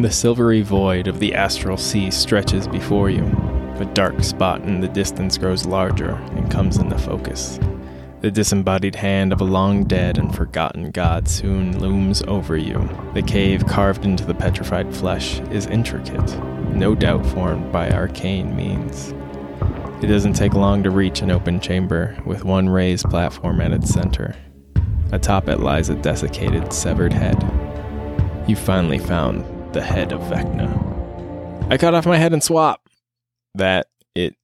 The 0.00 0.10
silvery 0.10 0.62
void 0.62 1.06
of 1.06 1.20
the 1.20 1.34
astral 1.34 1.76
sea 1.76 2.10
stretches 2.10 2.66
before 2.66 3.10
you. 3.10 3.26
A 3.78 3.84
dark 3.92 4.24
spot 4.24 4.62
in 4.62 4.80
the 4.80 4.88
distance 4.88 5.36
grows 5.36 5.66
larger 5.66 6.12
and 6.12 6.50
comes 6.50 6.78
into 6.78 6.96
focus. 6.96 7.60
The 8.22 8.30
disembodied 8.30 8.94
hand 8.94 9.34
of 9.34 9.42
a 9.42 9.44
long 9.44 9.84
dead 9.84 10.16
and 10.16 10.34
forgotten 10.34 10.92
god 10.92 11.28
soon 11.28 11.78
looms 11.78 12.22
over 12.22 12.56
you. 12.56 12.88
The 13.12 13.20
cave 13.20 13.66
carved 13.66 14.06
into 14.06 14.24
the 14.24 14.34
petrified 14.34 14.96
flesh 14.96 15.40
is 15.50 15.66
intricate, 15.66 16.38
no 16.70 16.94
doubt 16.94 17.26
formed 17.26 17.70
by 17.70 17.90
arcane 17.90 18.56
means. 18.56 19.12
It 20.02 20.06
doesn't 20.06 20.32
take 20.32 20.54
long 20.54 20.82
to 20.84 20.90
reach 20.90 21.20
an 21.20 21.30
open 21.30 21.60
chamber 21.60 22.18
with 22.24 22.46
one 22.46 22.70
raised 22.70 23.10
platform 23.10 23.60
at 23.60 23.72
its 23.72 23.90
center. 23.90 24.34
Atop 25.12 25.50
it 25.50 25.60
lies 25.60 25.90
a 25.90 25.96
desiccated, 25.96 26.72
severed 26.72 27.12
head. 27.12 27.36
You 28.48 28.56
finally 28.56 28.98
found 28.98 29.44
the 29.72 29.82
head 29.82 30.12
of 30.12 30.20
Vecna. 30.22 31.70
I 31.70 31.78
cut 31.78 31.94
off 31.94 32.06
my 32.06 32.18
head 32.18 32.32
and 32.32 32.42
swap. 32.42 32.88
That 33.54 33.88
it 34.14 34.36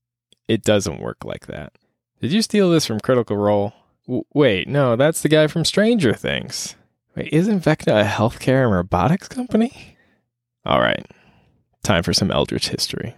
it 0.48 0.62
doesn't 0.62 1.00
work 1.00 1.24
like 1.24 1.46
that. 1.46 1.72
Did 2.20 2.32
you 2.32 2.42
steal 2.42 2.70
this 2.70 2.86
from 2.86 3.00
Critical 3.00 3.36
Role? 3.36 3.72
W- 4.06 4.24
wait, 4.34 4.68
no, 4.68 4.96
that's 4.96 5.22
the 5.22 5.28
guy 5.28 5.46
from 5.46 5.64
Stranger 5.64 6.14
Things. 6.14 6.74
Wait, 7.14 7.32
isn't 7.32 7.64
Vecna 7.64 8.02
a 8.02 8.04
healthcare 8.04 8.64
and 8.64 8.72
robotics 8.72 9.28
company? 9.28 9.96
All 10.64 10.80
right, 10.80 11.06
time 11.82 12.02
for 12.02 12.12
some 12.12 12.30
Eldritch 12.30 12.68
history. 12.68 13.14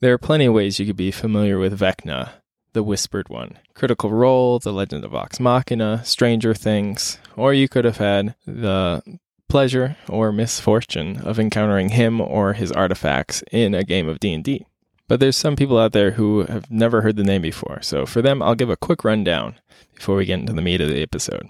There 0.00 0.12
are 0.12 0.18
plenty 0.18 0.46
of 0.46 0.54
ways 0.54 0.78
you 0.78 0.86
could 0.86 0.96
be 0.96 1.10
familiar 1.10 1.58
with 1.58 1.78
Vecna, 1.78 2.30
the 2.74 2.82
Whispered 2.82 3.28
One. 3.28 3.58
Critical 3.74 4.10
Role, 4.10 4.58
The 4.58 4.72
Legend 4.72 5.04
of 5.04 5.12
Vox 5.12 5.40
Machina, 5.40 6.04
Stranger 6.04 6.52
Things, 6.54 7.18
or 7.34 7.54
you 7.54 7.68
could 7.68 7.84
have 7.86 7.96
had 7.96 8.34
the 8.46 9.02
pleasure 9.48 9.96
or 10.08 10.32
misfortune 10.32 11.18
of 11.18 11.38
encountering 11.38 11.90
him 11.90 12.20
or 12.20 12.52
his 12.52 12.72
artifacts 12.72 13.42
in 13.52 13.74
a 13.74 13.84
game 13.84 14.08
of 14.08 14.20
D&D. 14.20 14.66
But 15.08 15.20
there's 15.20 15.36
some 15.36 15.56
people 15.56 15.78
out 15.78 15.92
there 15.92 16.12
who 16.12 16.44
have 16.46 16.70
never 16.70 17.02
heard 17.02 17.16
the 17.16 17.24
name 17.24 17.42
before, 17.42 17.80
so 17.82 18.06
for 18.06 18.22
them, 18.22 18.42
I'll 18.42 18.56
give 18.56 18.70
a 18.70 18.76
quick 18.76 19.04
rundown 19.04 19.54
before 19.94 20.16
we 20.16 20.24
get 20.24 20.40
into 20.40 20.52
the 20.52 20.62
meat 20.62 20.80
of 20.80 20.88
the 20.88 21.02
episode. 21.02 21.48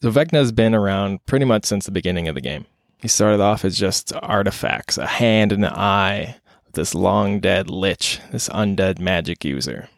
So 0.00 0.10
Vecna's 0.10 0.52
been 0.52 0.74
around 0.74 1.24
pretty 1.26 1.44
much 1.44 1.64
since 1.64 1.86
the 1.86 1.90
beginning 1.90 2.28
of 2.28 2.36
the 2.36 2.40
game. 2.40 2.66
He 3.00 3.08
started 3.08 3.40
off 3.40 3.64
as 3.64 3.76
just 3.76 4.12
artifacts, 4.22 4.96
a 4.96 5.06
hand 5.06 5.52
and 5.52 5.64
an 5.64 5.72
eye 5.72 6.36
this 6.74 6.94
long 6.94 7.40
dead 7.40 7.68
lich, 7.68 8.20
this 8.30 8.48
undead 8.50 9.00
magic 9.00 9.44
user. 9.44 9.88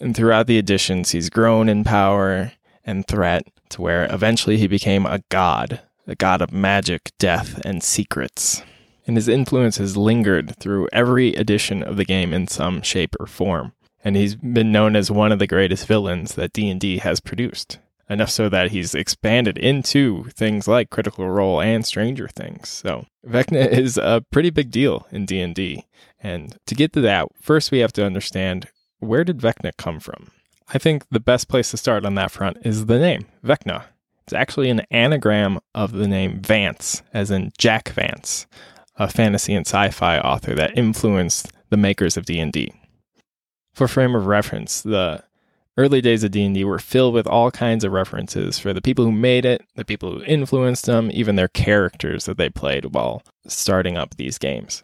And 0.00 0.14
throughout 0.14 0.46
the 0.46 0.58
editions, 0.58 1.12
he's 1.12 1.30
grown 1.30 1.68
in 1.68 1.84
power 1.84 2.52
and 2.84 3.06
threat 3.06 3.46
to 3.70 3.82
where 3.82 4.12
eventually 4.12 4.58
he 4.58 4.66
became 4.66 5.06
a 5.06 5.22
god, 5.28 5.80
a 6.06 6.14
god 6.14 6.42
of 6.42 6.52
magic, 6.52 7.12
death, 7.18 7.60
and 7.64 7.82
secrets 7.82 8.62
and 9.06 9.16
his 9.16 9.28
influence 9.28 9.76
has 9.78 9.96
lingered 9.96 10.56
through 10.56 10.88
every 10.92 11.34
edition 11.34 11.82
of 11.82 11.96
the 11.96 12.04
game 12.04 12.34
in 12.34 12.48
some 12.48 12.82
shape 12.82 13.14
or 13.20 13.26
form. 13.26 13.72
And 14.04 14.16
he's 14.16 14.34
been 14.34 14.72
known 14.72 14.96
as 14.96 15.10
one 15.10 15.32
of 15.32 15.38
the 15.38 15.46
greatest 15.46 15.86
villains 15.86 16.34
that 16.34 16.52
D&D 16.52 16.98
has 16.98 17.20
produced. 17.20 17.78
Enough 18.08 18.30
so 18.30 18.48
that 18.48 18.70
he's 18.70 18.94
expanded 18.94 19.58
into 19.58 20.24
things 20.30 20.68
like 20.68 20.90
Critical 20.90 21.28
Role 21.28 21.60
and 21.60 21.84
Stranger 21.84 22.28
Things. 22.28 22.68
So 22.68 23.06
Vecna 23.26 23.68
is 23.68 23.96
a 23.96 24.24
pretty 24.30 24.50
big 24.50 24.70
deal 24.70 25.06
in 25.10 25.26
D&D. 25.26 25.84
And 26.20 26.56
to 26.66 26.74
get 26.76 26.92
to 26.92 27.00
that, 27.00 27.28
first 27.40 27.72
we 27.72 27.80
have 27.80 27.92
to 27.94 28.06
understand 28.06 28.68
where 29.00 29.24
did 29.24 29.38
Vecna 29.38 29.72
come 29.76 29.98
from? 29.98 30.30
I 30.72 30.78
think 30.78 31.04
the 31.10 31.20
best 31.20 31.48
place 31.48 31.70
to 31.72 31.76
start 31.76 32.04
on 32.04 32.14
that 32.14 32.30
front 32.30 32.58
is 32.62 32.86
the 32.86 32.98
name, 32.98 33.26
Vecna. 33.44 33.84
It's 34.26 34.34
actually 34.34 34.70
an 34.70 34.82
anagram 34.90 35.60
of 35.72 35.92
the 35.92 36.08
name 36.08 36.40
Vance, 36.40 37.00
as 37.14 37.30
in 37.30 37.52
Jack 37.58 37.90
Vance, 37.90 38.48
a 38.96 39.08
fantasy 39.08 39.54
and 39.54 39.64
sci-fi 39.64 40.18
author 40.18 40.52
that 40.56 40.76
influenced 40.76 41.52
the 41.70 41.76
makers 41.76 42.16
of 42.16 42.24
D&D. 42.24 42.72
For 43.72 43.86
frame 43.86 44.16
of 44.16 44.26
reference, 44.26 44.82
the 44.82 45.22
early 45.78 46.00
days 46.00 46.24
of 46.24 46.32
D&D 46.32 46.64
were 46.64 46.80
filled 46.80 47.14
with 47.14 47.28
all 47.28 47.52
kinds 47.52 47.84
of 47.84 47.92
references 47.92 48.58
for 48.58 48.72
the 48.72 48.82
people 48.82 49.04
who 49.04 49.12
made 49.12 49.44
it, 49.44 49.62
the 49.76 49.84
people 49.84 50.10
who 50.10 50.24
influenced 50.24 50.86
them, 50.86 51.08
even 51.12 51.36
their 51.36 51.46
characters 51.46 52.24
that 52.24 52.36
they 52.36 52.48
played 52.48 52.96
while 52.96 53.22
starting 53.46 53.96
up 53.96 54.16
these 54.16 54.38
games. 54.38 54.82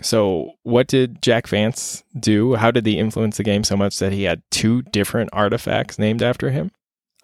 So, 0.00 0.52
what 0.62 0.86
did 0.86 1.22
Jack 1.22 1.48
Vance 1.48 2.04
do? 2.20 2.54
How 2.54 2.70
did 2.70 2.86
he 2.86 2.98
influence 2.98 3.38
the 3.38 3.42
game 3.42 3.64
so 3.64 3.76
much 3.76 3.98
that 3.98 4.12
he 4.12 4.24
had 4.24 4.42
two 4.52 4.82
different 4.82 5.30
artifacts 5.32 5.98
named 5.98 6.22
after 6.22 6.50
him? 6.50 6.70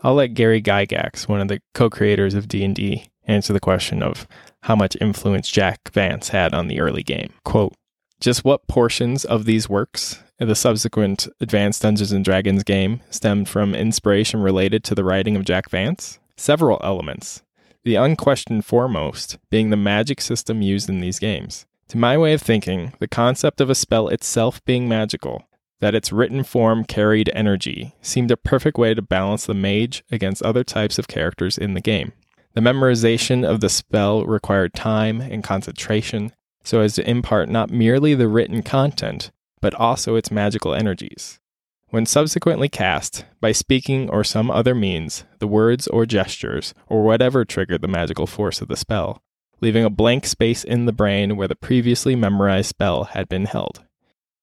I'll 0.02 0.14
let 0.14 0.34
Gary 0.34 0.60
Gygax, 0.60 1.28
one 1.28 1.40
of 1.40 1.48
the 1.48 1.60
co-creators 1.74 2.34
of 2.34 2.48
D&D, 2.48 3.06
answer 3.26 3.52
the 3.52 3.60
question 3.60 4.02
of 4.02 4.26
how 4.62 4.74
much 4.74 4.96
influence 5.00 5.48
Jack 5.48 5.92
Vance 5.92 6.30
had 6.30 6.52
on 6.52 6.66
the 6.66 6.80
early 6.80 7.04
game. 7.04 7.32
Quote, 7.44 7.74
just 8.20 8.44
what 8.44 8.66
portions 8.66 9.24
of 9.24 9.44
these 9.44 9.68
works 9.68 10.22
in 10.38 10.48
the 10.48 10.54
subsequent 10.54 11.28
Advanced 11.40 11.82
Dungeons 11.82 12.12
and 12.12 12.24
Dragons 12.24 12.64
game 12.64 13.00
stemmed 13.10 13.48
from 13.48 13.74
inspiration 13.74 14.40
related 14.40 14.82
to 14.84 14.94
the 14.94 15.04
writing 15.04 15.36
of 15.36 15.44
Jack 15.44 15.70
Vance? 15.70 16.18
Several 16.36 16.80
elements. 16.82 17.42
The 17.84 17.96
unquestioned 17.96 18.64
foremost 18.64 19.38
being 19.50 19.70
the 19.70 19.76
magic 19.76 20.20
system 20.20 20.62
used 20.62 20.88
in 20.88 21.00
these 21.00 21.18
games. 21.18 21.66
To 21.88 21.98
my 21.98 22.16
way 22.16 22.32
of 22.32 22.40
thinking, 22.40 22.92
the 23.00 23.08
concept 23.08 23.60
of 23.60 23.70
a 23.70 23.74
spell 23.74 24.08
itself 24.08 24.64
being 24.64 24.88
magical, 24.88 25.44
that 25.82 25.96
its 25.96 26.12
written 26.12 26.44
form 26.44 26.84
carried 26.84 27.28
energy, 27.34 27.92
seemed 28.00 28.30
a 28.30 28.36
perfect 28.36 28.78
way 28.78 28.94
to 28.94 29.02
balance 29.02 29.46
the 29.46 29.52
mage 29.52 30.04
against 30.12 30.40
other 30.44 30.62
types 30.62 30.96
of 30.96 31.08
characters 31.08 31.58
in 31.58 31.74
the 31.74 31.80
game. 31.80 32.12
The 32.54 32.60
memorization 32.60 33.44
of 33.44 33.58
the 33.58 33.68
spell 33.68 34.24
required 34.24 34.74
time 34.74 35.20
and 35.20 35.42
concentration 35.42 36.32
so 36.62 36.82
as 36.82 36.94
to 36.94 37.10
impart 37.10 37.48
not 37.48 37.70
merely 37.70 38.14
the 38.14 38.28
written 38.28 38.62
content, 38.62 39.32
but 39.60 39.74
also 39.74 40.14
its 40.14 40.30
magical 40.30 40.72
energies. 40.72 41.40
When 41.88 42.06
subsequently 42.06 42.68
cast, 42.68 43.24
by 43.40 43.50
speaking 43.50 44.08
or 44.08 44.22
some 44.22 44.52
other 44.52 44.76
means, 44.76 45.24
the 45.40 45.48
words 45.48 45.88
or 45.88 46.06
gestures, 46.06 46.74
or 46.86 47.02
whatever 47.02 47.44
triggered 47.44 47.82
the 47.82 47.88
magical 47.88 48.28
force 48.28 48.60
of 48.60 48.68
the 48.68 48.76
spell, 48.76 49.20
leaving 49.60 49.84
a 49.84 49.90
blank 49.90 50.26
space 50.26 50.62
in 50.62 50.86
the 50.86 50.92
brain 50.92 51.34
where 51.34 51.48
the 51.48 51.56
previously 51.56 52.14
memorized 52.14 52.68
spell 52.68 53.04
had 53.04 53.28
been 53.28 53.46
held. 53.46 53.82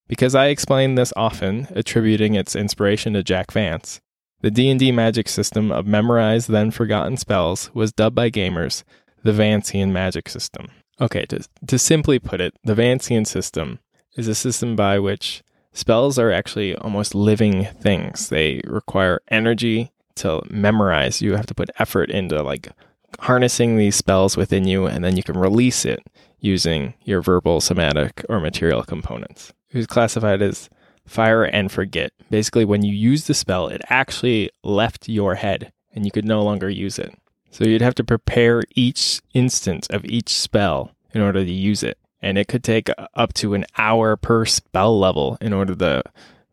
Because 0.10 0.34
I 0.34 0.48
explain 0.48 0.96
this 0.96 1.14
often, 1.16 1.68
attributing 1.72 2.34
its 2.34 2.56
inspiration 2.56 3.14
to 3.14 3.24
Jack 3.24 3.52
Vance, 3.52 4.02
the 4.42 4.50
D&D 4.50 4.92
magic 4.92 5.30
system 5.30 5.72
of 5.72 5.86
memorized 5.86 6.50
then 6.50 6.72
forgotten 6.72 7.16
spells 7.16 7.70
was 7.76 7.94
dubbed 7.94 8.16
by 8.16 8.32
gamers 8.32 8.84
the 9.24 9.32
Vancian 9.32 9.92
magic 9.92 10.28
system. 10.28 10.70
Okay, 11.00 11.26
to, 11.28 11.48
to 11.68 11.78
simply 11.78 12.18
put 12.18 12.42
it, 12.42 12.56
the 12.64 12.74
Vancian 12.74 13.28
system 13.28 13.80
is 14.18 14.28
a 14.28 14.36
system 14.36 14.76
by 14.76 14.98
which 14.98 15.44
spells 15.74 16.18
are 16.18 16.32
actually 16.32 16.76
almost 16.76 17.14
living 17.14 17.66
things. 17.66 18.30
They 18.30 18.62
require 18.66 19.22
energy 19.28 19.92
to 20.16 20.42
memorize. 20.50 21.22
You 21.22 21.36
have 21.36 21.46
to 21.46 21.56
put 21.56 21.70
effort 21.78 22.10
into 22.10 22.42
like 22.42 22.70
harnessing 23.20 23.78
these 23.78 23.96
spells 23.96 24.36
within 24.36 24.66
you 24.66 24.88
and 24.88 25.04
then 25.04 25.16
you 25.18 25.24
can 25.24 25.38
release 25.38 25.86
it 25.86 26.02
using 26.40 26.96
your 27.04 27.22
verbal, 27.22 27.62
somatic, 27.62 28.26
or 28.28 28.40
material 28.40 28.84
components. 28.84 29.54
Was 29.74 29.88
classified 29.88 30.42
as 30.42 30.70
fire 31.06 31.44
and 31.44 31.72
forget. 31.72 32.12
Basically, 32.30 32.66
when 32.66 32.84
you 32.84 32.94
use 32.94 33.28
the 33.28 33.34
spell, 33.34 33.68
it 33.68 33.82
actually 33.90 34.50
left 34.64 35.10
your 35.10 35.36
head 35.36 35.72
and 35.94 36.06
you 36.06 36.12
could 36.12 36.26
no 36.26 36.44
longer 36.44 36.70
use 36.70 36.98
it. 36.98 37.14
So 37.52 37.66
you'd 37.66 37.82
have 37.82 37.96
to 37.96 38.04
prepare 38.04 38.64
each 38.76 39.22
instance 39.34 39.88
of 39.88 40.06
each 40.06 40.30
spell 40.30 40.92
in 41.14 41.22
order 41.22 41.44
to 41.44 41.52
use 41.52 41.84
it. 41.84 41.98
And 42.22 42.38
it 42.38 42.48
could 42.48 42.64
take 42.64 42.90
up 43.14 43.34
to 43.36 43.54
an 43.54 43.66
hour 43.78 44.16
per 44.16 44.46
spell 44.46 45.00
level 45.00 45.38
in 45.42 45.54
order 45.54 45.76
to 45.76 46.04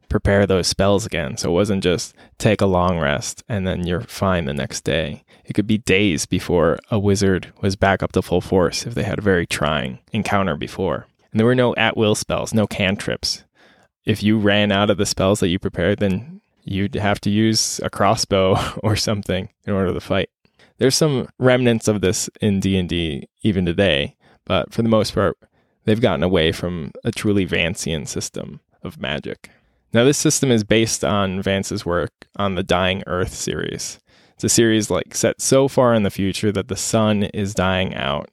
prepare 0.08 0.46
those 0.46 0.66
spells 0.66 1.04
again. 1.04 1.36
So 1.36 1.50
it 1.50 1.54
wasn't 1.54 1.82
just 1.82 2.14
take 2.38 2.60
a 2.60 2.66
long 2.66 2.98
rest 2.98 3.44
and 3.48 3.66
then 3.66 3.86
you're 3.86 4.02
fine 4.02 4.44
the 4.44 4.54
next 4.54 4.84
day. 4.84 5.24
It 5.44 5.54
could 5.54 5.66
be 5.66 5.78
days 5.78 6.26
before 6.26 6.78
a 6.90 6.98
wizard 6.98 7.52
was 7.60 7.76
back 7.76 8.02
up 8.02 8.12
to 8.12 8.22
full 8.22 8.40
force 8.40 8.86
if 8.86 8.94
they 8.94 9.02
had 9.02 9.18
a 9.18 9.22
very 9.22 9.46
trying 9.46 9.98
encounter 10.12 10.56
before. 10.56 11.06
And 11.36 11.40
there 11.40 11.46
were 11.46 11.54
no 11.54 11.74
at 11.76 11.96
will 11.96 12.14
spells, 12.14 12.54
no 12.54 12.66
cantrips 12.66 13.44
if 14.06 14.22
you 14.22 14.38
ran 14.38 14.72
out 14.72 14.88
of 14.88 14.96
the 14.96 15.04
spells 15.04 15.40
that 15.40 15.48
you 15.48 15.58
prepared, 15.58 15.98
then 15.98 16.40
you'd 16.64 16.94
have 16.94 17.20
to 17.20 17.30
use 17.30 17.80
a 17.82 17.90
crossbow 17.90 18.56
or 18.82 18.96
something 18.96 19.50
in 19.66 19.74
order 19.74 19.92
to 19.92 20.00
fight. 20.00 20.30
There's 20.78 20.94
some 20.94 21.28
remnants 21.38 21.88
of 21.88 22.00
this 22.00 22.30
in 22.40 22.60
D&D 22.60 23.28
even 23.42 23.66
today, 23.66 24.14
but 24.44 24.72
for 24.72 24.82
the 24.82 24.88
most 24.88 25.14
part, 25.14 25.36
they've 25.84 26.00
gotten 26.00 26.22
away 26.22 26.52
from 26.52 26.92
a 27.04 27.10
truly 27.10 27.46
Vancian 27.46 28.06
system 28.06 28.60
of 28.82 29.00
magic. 29.00 29.50
Now, 29.92 30.04
this 30.04 30.18
system 30.18 30.50
is 30.50 30.64
based 30.64 31.04
on 31.04 31.42
Vance's 31.42 31.86
work 31.86 32.12
on 32.36 32.54
the 32.54 32.62
Dying 32.62 33.02
Earth 33.06 33.32
series. 33.32 33.98
It's 34.34 34.44
a 34.44 34.48
series 34.50 34.90
like 34.90 35.14
set 35.14 35.40
so 35.40 35.66
far 35.66 35.94
in 35.94 36.02
the 36.02 36.10
future 36.10 36.52
that 36.52 36.68
the 36.68 36.76
sun 36.76 37.22
is 37.22 37.54
dying 37.54 37.94
out. 37.94 38.28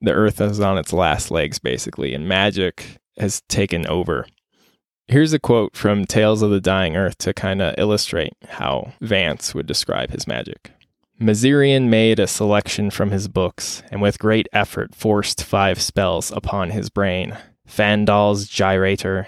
The 0.00 0.12
earth 0.12 0.40
is 0.40 0.60
on 0.60 0.78
its 0.78 0.92
last 0.92 1.30
legs, 1.30 1.58
basically, 1.58 2.14
and 2.14 2.28
magic 2.28 2.98
has 3.18 3.42
taken 3.48 3.86
over. 3.86 4.26
Here's 5.08 5.32
a 5.32 5.38
quote 5.38 5.74
from 5.74 6.04
Tales 6.04 6.42
of 6.42 6.50
the 6.50 6.60
Dying 6.60 6.96
Earth 6.96 7.18
to 7.18 7.32
kind 7.32 7.62
of 7.62 7.74
illustrate 7.78 8.34
how 8.46 8.92
Vance 9.00 9.54
would 9.54 9.66
describe 9.66 10.10
his 10.10 10.26
magic. 10.26 10.72
Mazirian 11.20 11.88
made 11.88 12.20
a 12.20 12.28
selection 12.28 12.90
from 12.90 13.10
his 13.10 13.26
books, 13.26 13.82
and 13.90 14.00
with 14.00 14.20
great 14.20 14.46
effort 14.52 14.94
forced 14.94 15.42
five 15.42 15.80
spells 15.80 16.30
upon 16.30 16.70
his 16.70 16.90
brain 16.90 17.36
Phandaal's 17.68 18.48
Gyrator, 18.48 19.26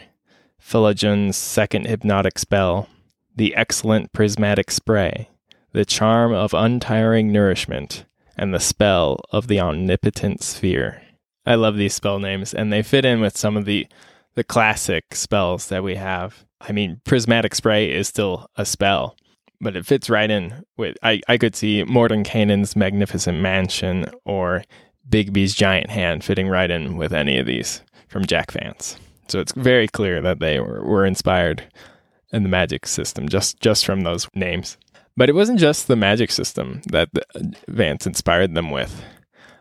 Felojun's 0.63 1.37
second 1.37 1.87
hypnotic 1.87 2.39
spell, 2.39 2.89
the 3.35 3.57
excellent 3.57 4.13
prismatic 4.13 4.71
spray, 4.71 5.29
the 5.73 5.85
charm 5.85 6.33
of 6.33 6.55
untiring 6.55 7.33
nourishment, 7.33 8.05
and 8.41 8.55
the 8.55 8.59
spell 8.59 9.21
of 9.31 9.47
the 9.49 9.61
omnipotent 9.61 10.43
sphere. 10.43 11.03
I 11.45 11.57
love 11.57 11.77
these 11.77 11.93
spell 11.93 12.19
names, 12.19 12.55
and 12.55 12.73
they 12.73 12.83
fit 12.83 13.05
in 13.05 13.21
with 13.21 13.37
some 13.37 13.57
of 13.57 13.67
the 13.67 13.87
the 14.35 14.43
classic 14.45 15.15
spells 15.15 15.69
that 15.69 15.85
we 15.85 15.97
have. 15.97 16.47
I 16.61 16.73
mean, 16.73 17.01
prismatic 17.05 17.55
spray 17.55 17.93
is 17.93 18.09
still 18.09 18.47
a 18.57 18.65
spell, 18.65 19.17
but 19.61 19.77
it 19.77 19.85
fits 19.85 20.09
right 20.09 20.31
in 20.31 20.65
with. 20.79 20.97
I 21.03 21.21
I 21.29 21.37
could 21.37 21.55
see 21.55 21.85
Mordenkainen's 21.85 22.75
magnificent 22.75 23.39
mansion 23.39 24.07
or 24.25 24.65
Bigby's 25.09 25.55
giant 25.55 25.91
hand 25.91 26.25
fitting 26.25 26.49
right 26.49 26.71
in 26.71 26.97
with 26.97 27.13
any 27.13 27.39
of 27.39 27.47
these 27.47 27.83
from 28.09 28.25
Jack 28.25 28.53
Vance. 28.53 28.97
So 29.29 29.39
it's 29.39 29.53
very 29.53 29.87
clear 29.87 30.23
that 30.23 30.41
they 30.41 30.61
were, 30.61 30.83
were 30.83 31.05
inspired 31.05 31.63
in 32.33 32.43
the 32.43 32.49
magic 32.49 32.87
system 32.87 33.29
just 33.29 33.61
just 33.61 33.85
from 33.85 34.01
those 34.01 34.29
names. 34.35 34.79
But 35.17 35.29
it 35.29 35.35
wasn't 35.35 35.59
just 35.59 35.87
the 35.87 35.97
magic 35.97 36.31
system 36.31 36.83
that 36.87 37.09
Vance 37.69 38.07
inspired 38.07 38.55
them 38.55 38.71
with. 38.71 39.03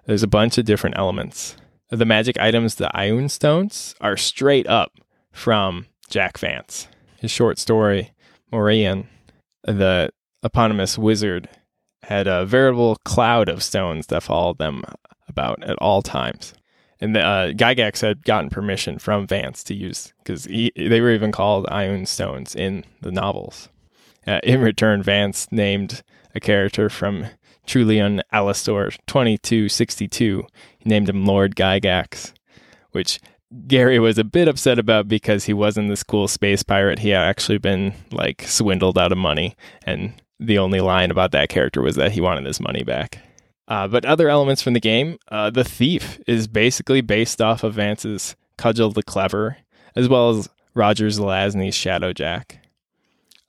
There's 0.06 0.24
a 0.24 0.28
bunch 0.28 0.58
of 0.58 0.66
different 0.66 0.98
elements. 0.98 1.56
The 1.90 2.06
magic 2.06 2.40
items, 2.40 2.76
the 2.76 2.90
Ioun 2.96 3.30
stones, 3.30 3.96
are 4.00 4.16
straight 4.16 4.68
up 4.68 4.92
from 5.32 5.88
Jack 6.10 6.38
Vance. 6.38 6.88
His 7.18 7.32
short 7.32 7.58
story, 7.60 8.14
Morreion, 8.52 9.08
the 9.64 10.12
eponymous 10.44 10.98
wizard, 10.98 11.50
had 12.04 12.28
a 12.28 12.46
veritable 12.46 12.96
cloud 13.04 13.50
of 13.50 13.64
stones 13.64 14.08
that 14.08 14.24
followed 14.24 14.58
them 14.58 14.84
about 15.28 15.64
at 15.64 15.78
all 15.80 16.02
times. 16.02 16.54
And 17.02 17.16
the, 17.16 17.22
uh, 17.22 17.52
Gygax 17.52 18.02
had 18.02 18.24
gotten 18.24 18.50
permission 18.50 19.00
from 19.00 19.28
Vance 19.28 19.64
to 19.66 19.74
use 19.74 20.14
because 20.18 20.44
they 20.44 21.02
were 21.02 21.12
even 21.12 21.32
called 21.32 21.66
Ioun 21.68 22.08
stones 22.08 22.56
in 22.56 22.84
the 23.02 23.12
novels. 23.12 23.70
Uh, 24.30 24.40
in 24.44 24.62
return, 24.62 25.02
Vance 25.02 25.48
named 25.52 26.04
a 26.36 26.40
character 26.40 26.88
from 26.88 27.26
Trullion: 27.66 28.22
Alastor 28.32 28.96
2262. 29.08 30.46
He 30.78 30.88
named 30.88 31.10
him 31.10 31.26
Lord 31.26 31.56
Gygax, 31.56 32.34
which 32.92 33.20
Gary 33.66 33.98
was 33.98 34.20
a 34.20 34.24
bit 34.24 34.48
upset 34.48 34.78
about 34.78 35.08
because 35.08 35.46
he 35.46 35.54
wasn't 35.54 35.90
this 35.90 36.04
cool 36.04 36.28
space 36.28 36.62
pirate. 36.62 37.00
He 37.00 37.10
had 37.10 37.24
actually 37.24 37.58
been 37.58 37.96
like 38.12 38.44
swindled 38.44 39.00
out 39.00 39.12
of 39.12 39.18
money, 39.18 39.56
and 39.84 40.14
the 40.40 40.60
only 40.60 40.80
line 40.80 41.10
about 41.10 41.32
that 41.32 41.50
character 41.50 41.82
was 41.82 41.96
that 41.96 42.12
he 42.12 42.22
wanted 42.22 42.46
his 42.46 42.60
money 42.60 42.84
back. 42.84 43.18
Uh, 43.68 43.88
but 43.88 44.06
other 44.06 44.30
elements 44.30 44.62
from 44.62 44.74
the 44.74 44.80
game, 44.80 45.18
uh, 45.32 45.50
the 45.50 45.64
thief 45.64 46.20
is 46.28 46.48
basically 46.48 47.02
based 47.02 47.42
off 47.42 47.64
of 47.64 47.74
Vance's 47.74 48.36
Cugel 48.60 48.94
the 48.94 49.02
Clever, 49.02 49.58
as 49.96 50.08
well 50.08 50.30
as 50.30 50.50
Roger 50.76 51.08
Zelazny's 51.08 51.76
Shadowjack. 51.76 52.59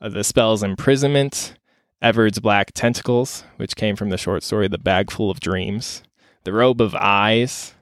Uh, 0.00 0.08
the 0.08 0.24
spells 0.24 0.62
Imprisonment, 0.62 1.54
Evard's 2.00 2.40
Black 2.40 2.72
Tentacles, 2.72 3.44
which 3.56 3.76
came 3.76 3.96
from 3.96 4.08
the 4.08 4.16
short 4.16 4.42
story 4.42 4.66
The 4.66 4.78
Bag 4.78 5.10
Full 5.10 5.30
of 5.30 5.40
Dreams, 5.40 6.02
The 6.44 6.52
Robe 6.54 6.80
of 6.80 6.94
Eyes. 6.94 7.74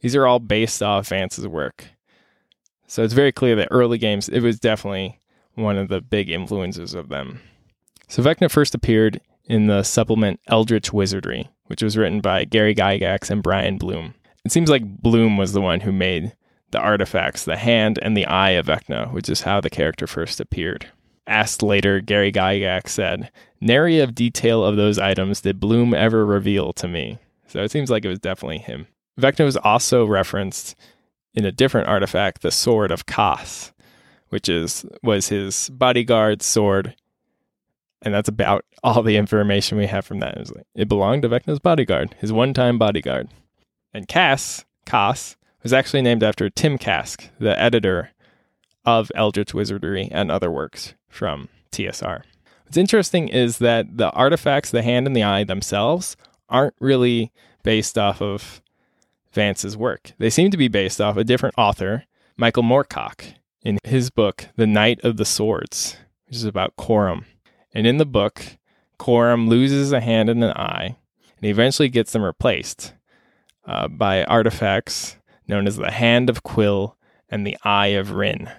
These 0.00 0.14
are 0.14 0.26
all 0.26 0.38
based 0.38 0.82
off 0.82 1.08
Vance's 1.08 1.48
work. 1.48 1.86
So 2.86 3.02
it's 3.02 3.14
very 3.14 3.32
clear 3.32 3.56
that 3.56 3.68
early 3.70 3.96
games, 3.96 4.28
it 4.28 4.40
was 4.40 4.60
definitely 4.60 5.18
one 5.54 5.78
of 5.78 5.88
the 5.88 6.02
big 6.02 6.28
influences 6.28 6.92
of 6.92 7.08
them. 7.08 7.40
So 8.06 8.22
Vecna 8.22 8.50
first 8.50 8.74
appeared 8.74 9.22
in 9.46 9.66
the 9.66 9.82
supplement 9.82 10.40
Eldritch 10.48 10.92
Wizardry, 10.92 11.48
which 11.66 11.82
was 11.82 11.96
written 11.96 12.20
by 12.20 12.44
Gary 12.44 12.74
Gygax 12.74 13.30
and 13.30 13.42
Brian 13.42 13.78
Blume. 13.78 14.14
It 14.44 14.52
seems 14.52 14.68
like 14.68 15.00
Blume 15.00 15.38
was 15.38 15.54
the 15.54 15.62
one 15.62 15.80
who 15.80 15.92
made 15.92 16.36
the 16.70 16.80
artifacts, 16.80 17.44
the 17.46 17.56
hand 17.56 17.98
and 18.02 18.14
the 18.14 18.26
eye 18.26 18.50
of 18.50 18.66
Vecna, 18.66 19.10
which 19.10 19.30
is 19.30 19.42
how 19.42 19.62
the 19.62 19.70
character 19.70 20.06
first 20.06 20.38
appeared. 20.38 20.88
Asked 21.26 21.62
later, 21.62 22.00
Gary 22.00 22.32
Gygax 22.32 22.88
said, 22.88 23.30
Nary 23.60 24.00
of 24.00 24.14
detail 24.14 24.64
of 24.64 24.76
those 24.76 24.98
items 24.98 25.40
did 25.40 25.60
Blume 25.60 25.94
ever 25.94 26.26
reveal 26.26 26.72
to 26.74 26.88
me. 26.88 27.18
So 27.46 27.62
it 27.62 27.70
seems 27.70 27.90
like 27.90 28.04
it 28.04 28.08
was 28.08 28.18
definitely 28.18 28.58
him. 28.58 28.88
Vecna 29.20 29.44
was 29.44 29.56
also 29.56 30.04
referenced 30.04 30.74
in 31.34 31.44
a 31.44 31.52
different 31.52 31.88
artifact, 31.88 32.42
the 32.42 32.50
Sword 32.50 32.90
of 32.90 33.06
Kas, 33.06 33.72
which 34.30 34.48
is 34.48 34.84
was 35.02 35.28
his 35.28 35.70
bodyguard's 35.70 36.44
sword. 36.44 36.96
And 38.00 38.12
that's 38.12 38.28
about 38.28 38.64
all 38.82 39.02
the 39.02 39.16
information 39.16 39.78
we 39.78 39.86
have 39.86 40.04
from 40.04 40.18
that. 40.20 40.36
It, 40.36 40.56
like, 40.56 40.66
it 40.74 40.88
belonged 40.88 41.22
to 41.22 41.28
Vecna's 41.28 41.60
bodyguard, 41.60 42.16
his 42.18 42.32
one-time 42.32 42.78
bodyguard. 42.78 43.28
And 43.94 44.08
Cass, 44.08 44.64
Kas, 44.86 45.36
was 45.62 45.72
actually 45.72 46.02
named 46.02 46.24
after 46.24 46.50
Tim 46.50 46.78
Kask, 46.78 47.28
the 47.38 47.56
editor 47.60 48.10
of 48.84 49.12
Eldritch 49.14 49.54
Wizardry 49.54 50.08
and 50.10 50.32
other 50.32 50.50
works 50.50 50.94
from 51.12 51.48
TSR. 51.70 52.22
What's 52.64 52.76
interesting 52.76 53.28
is 53.28 53.58
that 53.58 53.98
the 53.98 54.10
artifacts, 54.10 54.70
the 54.70 54.82
hand 54.82 55.06
and 55.06 55.14
the 55.14 55.22
eye 55.22 55.44
themselves, 55.44 56.16
aren't 56.48 56.74
really 56.80 57.30
based 57.62 57.98
off 57.98 58.20
of 58.20 58.62
Vance's 59.32 59.76
work. 59.76 60.12
They 60.18 60.30
seem 60.30 60.50
to 60.50 60.56
be 60.56 60.68
based 60.68 61.00
off 61.00 61.16
a 61.16 61.24
different 61.24 61.54
author, 61.58 62.04
Michael 62.36 62.62
Moorcock, 62.62 63.34
in 63.62 63.78
his 63.84 64.10
book, 64.10 64.48
The 64.56 64.66
Knight 64.66 65.00
of 65.04 65.16
the 65.16 65.24
Swords, 65.24 65.96
which 66.26 66.36
is 66.36 66.44
about 66.44 66.76
Corum. 66.76 67.24
And 67.72 67.86
in 67.86 67.98
the 67.98 68.06
book, 68.06 68.58
Corum 68.98 69.48
loses 69.48 69.92
a 69.92 70.00
hand 70.00 70.28
and 70.28 70.42
an 70.42 70.52
eye, 70.52 70.96
and 71.36 71.46
eventually 71.46 71.88
gets 71.88 72.12
them 72.12 72.22
replaced 72.22 72.94
uh, 73.66 73.88
by 73.88 74.24
artifacts 74.24 75.16
known 75.48 75.66
as 75.66 75.76
the 75.76 75.90
Hand 75.90 76.30
of 76.30 76.42
Kwll 76.42 76.94
and 77.28 77.46
the 77.46 77.56
Eye 77.64 77.88
of 77.88 78.08
Rhynn. 78.12 78.50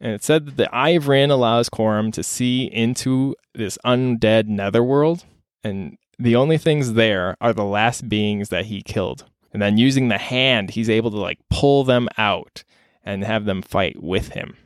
And 0.00 0.12
it 0.12 0.24
said 0.24 0.46
that 0.46 0.56
the 0.56 0.74
Eye 0.74 0.90
of 0.90 1.04
Rhynn 1.04 1.30
allows 1.30 1.68
Corum 1.68 2.12
to 2.14 2.22
see 2.22 2.64
into 2.64 3.36
this 3.54 3.76
undead 3.84 4.46
netherworld, 4.46 5.24
and 5.62 5.98
the 6.18 6.36
only 6.36 6.58
things 6.58 6.94
there 6.94 7.36
are 7.40 7.52
the 7.52 7.64
last 7.64 8.08
beings 8.08 8.48
that 8.48 8.66
he 8.66 8.82
killed. 8.82 9.24
And 9.52 9.60
then 9.60 9.78
using 9.78 10.08
the 10.08 10.18
hand, 10.18 10.70
he's 10.70 10.88
able 10.88 11.10
to 11.10 11.18
like 11.18 11.38
pull 11.50 11.84
them 11.84 12.08
out 12.16 12.64
and 13.04 13.24
have 13.24 13.44
them 13.44 13.62
fight 13.62 14.02
with 14.02 14.28
him. 14.28 14.56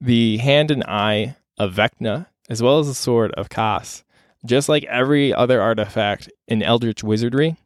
The 0.00 0.36
hand 0.38 0.70
and 0.70 0.84
eye 0.84 1.36
of 1.56 1.74
Vecna, 1.74 2.26
as 2.48 2.62
well 2.62 2.78
as 2.78 2.86
the 2.86 2.94
sword 2.94 3.32
of 3.32 3.48
Kas, 3.48 4.04
just 4.46 4.68
like 4.68 4.84
every 4.84 5.34
other 5.34 5.60
artifact 5.60 6.30
in 6.46 6.62
Eldritch 6.62 7.02
Wizardry, 7.02 7.56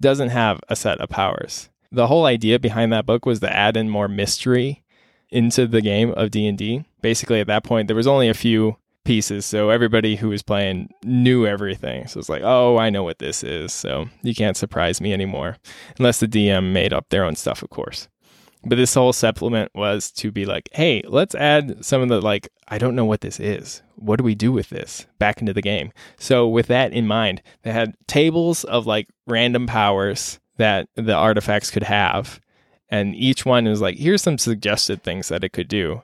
doesn't 0.00 0.30
have 0.30 0.60
a 0.68 0.76
set 0.76 1.00
of 1.00 1.08
powers. 1.10 1.68
The 1.90 2.06
whole 2.06 2.24
idea 2.24 2.58
behind 2.58 2.92
that 2.92 3.06
book 3.06 3.26
was 3.26 3.40
to 3.40 3.52
add 3.52 3.76
in 3.76 3.90
more 3.90 4.08
mystery 4.08 4.82
into 5.32 5.66
the 5.66 5.80
game 5.80 6.12
of 6.12 6.30
D&D. 6.30 6.84
Basically 7.00 7.40
at 7.40 7.46
that 7.48 7.64
point 7.64 7.88
there 7.88 7.96
was 7.96 8.06
only 8.06 8.28
a 8.28 8.34
few 8.34 8.76
pieces, 9.04 9.44
so 9.44 9.70
everybody 9.70 10.16
who 10.16 10.28
was 10.28 10.42
playing 10.42 10.88
knew 11.04 11.46
everything. 11.46 12.06
So 12.06 12.20
it's 12.20 12.28
like, 12.28 12.42
"Oh, 12.44 12.78
I 12.78 12.90
know 12.90 13.02
what 13.02 13.18
this 13.18 13.42
is." 13.42 13.72
So 13.72 14.08
you 14.22 14.34
can't 14.34 14.56
surprise 14.56 15.00
me 15.00 15.12
anymore 15.12 15.56
unless 15.98 16.20
the 16.20 16.28
DM 16.28 16.72
made 16.72 16.92
up 16.92 17.08
their 17.08 17.24
own 17.24 17.36
stuff, 17.36 17.62
of 17.62 17.70
course. 17.70 18.08
But 18.64 18.76
this 18.76 18.94
whole 18.94 19.12
supplement 19.12 19.72
was 19.74 20.12
to 20.12 20.30
be 20.30 20.44
like, 20.44 20.68
"Hey, 20.72 21.02
let's 21.06 21.34
add 21.34 21.84
some 21.84 22.02
of 22.02 22.08
the 22.08 22.20
like 22.20 22.48
I 22.68 22.78
don't 22.78 22.94
know 22.94 23.04
what 23.04 23.22
this 23.22 23.40
is. 23.40 23.82
What 23.96 24.16
do 24.16 24.24
we 24.24 24.34
do 24.34 24.52
with 24.52 24.68
this?" 24.68 25.06
back 25.18 25.40
into 25.40 25.52
the 25.52 25.62
game. 25.62 25.92
So 26.18 26.46
with 26.46 26.68
that 26.68 26.92
in 26.92 27.06
mind, 27.06 27.42
they 27.62 27.72
had 27.72 27.94
tables 28.06 28.64
of 28.64 28.86
like 28.86 29.08
random 29.26 29.66
powers 29.66 30.38
that 30.58 30.88
the 30.94 31.14
artifacts 31.14 31.70
could 31.70 31.82
have 31.82 32.40
and 32.92 33.16
each 33.16 33.44
one 33.44 33.66
is 33.66 33.80
like 33.80 33.96
here's 33.96 34.22
some 34.22 34.38
suggested 34.38 35.02
things 35.02 35.28
that 35.28 35.42
it 35.42 35.52
could 35.52 35.68
do 35.68 36.02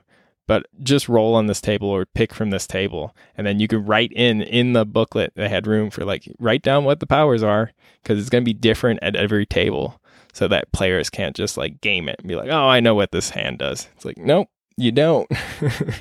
but 0.49 0.65
just 0.81 1.07
roll 1.07 1.35
on 1.35 1.45
this 1.45 1.61
table 1.61 1.87
or 1.87 2.07
pick 2.07 2.33
from 2.33 2.49
this 2.49 2.65
table. 2.65 3.15
And 3.37 3.45
then 3.45 3.59
you 3.59 3.67
can 3.67 3.85
write 3.85 4.11
in 4.11 4.41
in 4.41 4.73
the 4.73 4.83
booklet 4.83 5.31
they 5.35 5.47
had 5.47 5.67
room 5.67 5.91
for 5.91 6.03
like 6.03 6.27
write 6.39 6.63
down 6.63 6.85
what 6.85 6.99
the 6.99 7.05
powers 7.05 7.43
are 7.43 7.71
because 8.01 8.17
it's 8.19 8.31
going 8.31 8.43
to 8.43 8.49
be 8.49 8.55
different 8.55 8.97
at 9.03 9.15
every 9.15 9.45
table 9.45 10.01
so 10.33 10.47
that 10.47 10.71
players 10.71 11.11
can't 11.11 11.35
just 11.35 11.55
like 11.55 11.81
game 11.81 12.09
it 12.09 12.15
and 12.17 12.27
be 12.27 12.35
like 12.35 12.49
oh 12.49 12.67
i 12.67 12.79
know 12.79 12.95
what 12.95 13.11
this 13.11 13.29
hand 13.29 13.59
does. 13.59 13.87
It's 13.95 14.05
like 14.05 14.17
nope 14.17 14.49
you 14.75 14.91
don't. 14.91 15.29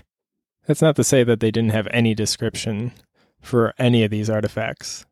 That's 0.67 0.81
not 0.81 0.97
to 0.97 1.05
say 1.05 1.25
that 1.25 1.41
they 1.41 1.51
didn't 1.51 1.73
have 1.73 1.89
any 1.91 2.15
description 2.15 2.93
for 3.43 3.75
any 3.79 4.03
of 4.03 4.11
these 4.11 4.31
artifacts. 4.31 5.05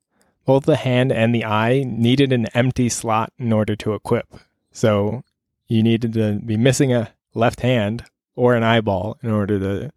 Both 0.47 0.65
the 0.65 0.77
hand 0.77 1.13
and 1.13 1.35
the 1.35 1.45
eye 1.45 1.85
needed 1.87 2.33
an 2.33 2.47
empty 2.55 2.89
slot 2.89 3.35
in 3.39 3.53
order 3.53 3.77
to 3.77 3.93
equip 3.93 4.29
so 4.77 5.25
you 5.69 5.83
needed 5.83 6.13
to 6.15 6.41
be 6.45 6.57
missing 6.57 6.93
a 6.93 7.13
left 7.35 7.61
hand 7.61 8.05
or 8.35 8.55
an 8.55 8.63
eyeball 8.63 9.19
in 9.23 9.31
order 9.31 9.59
to 9.59 9.93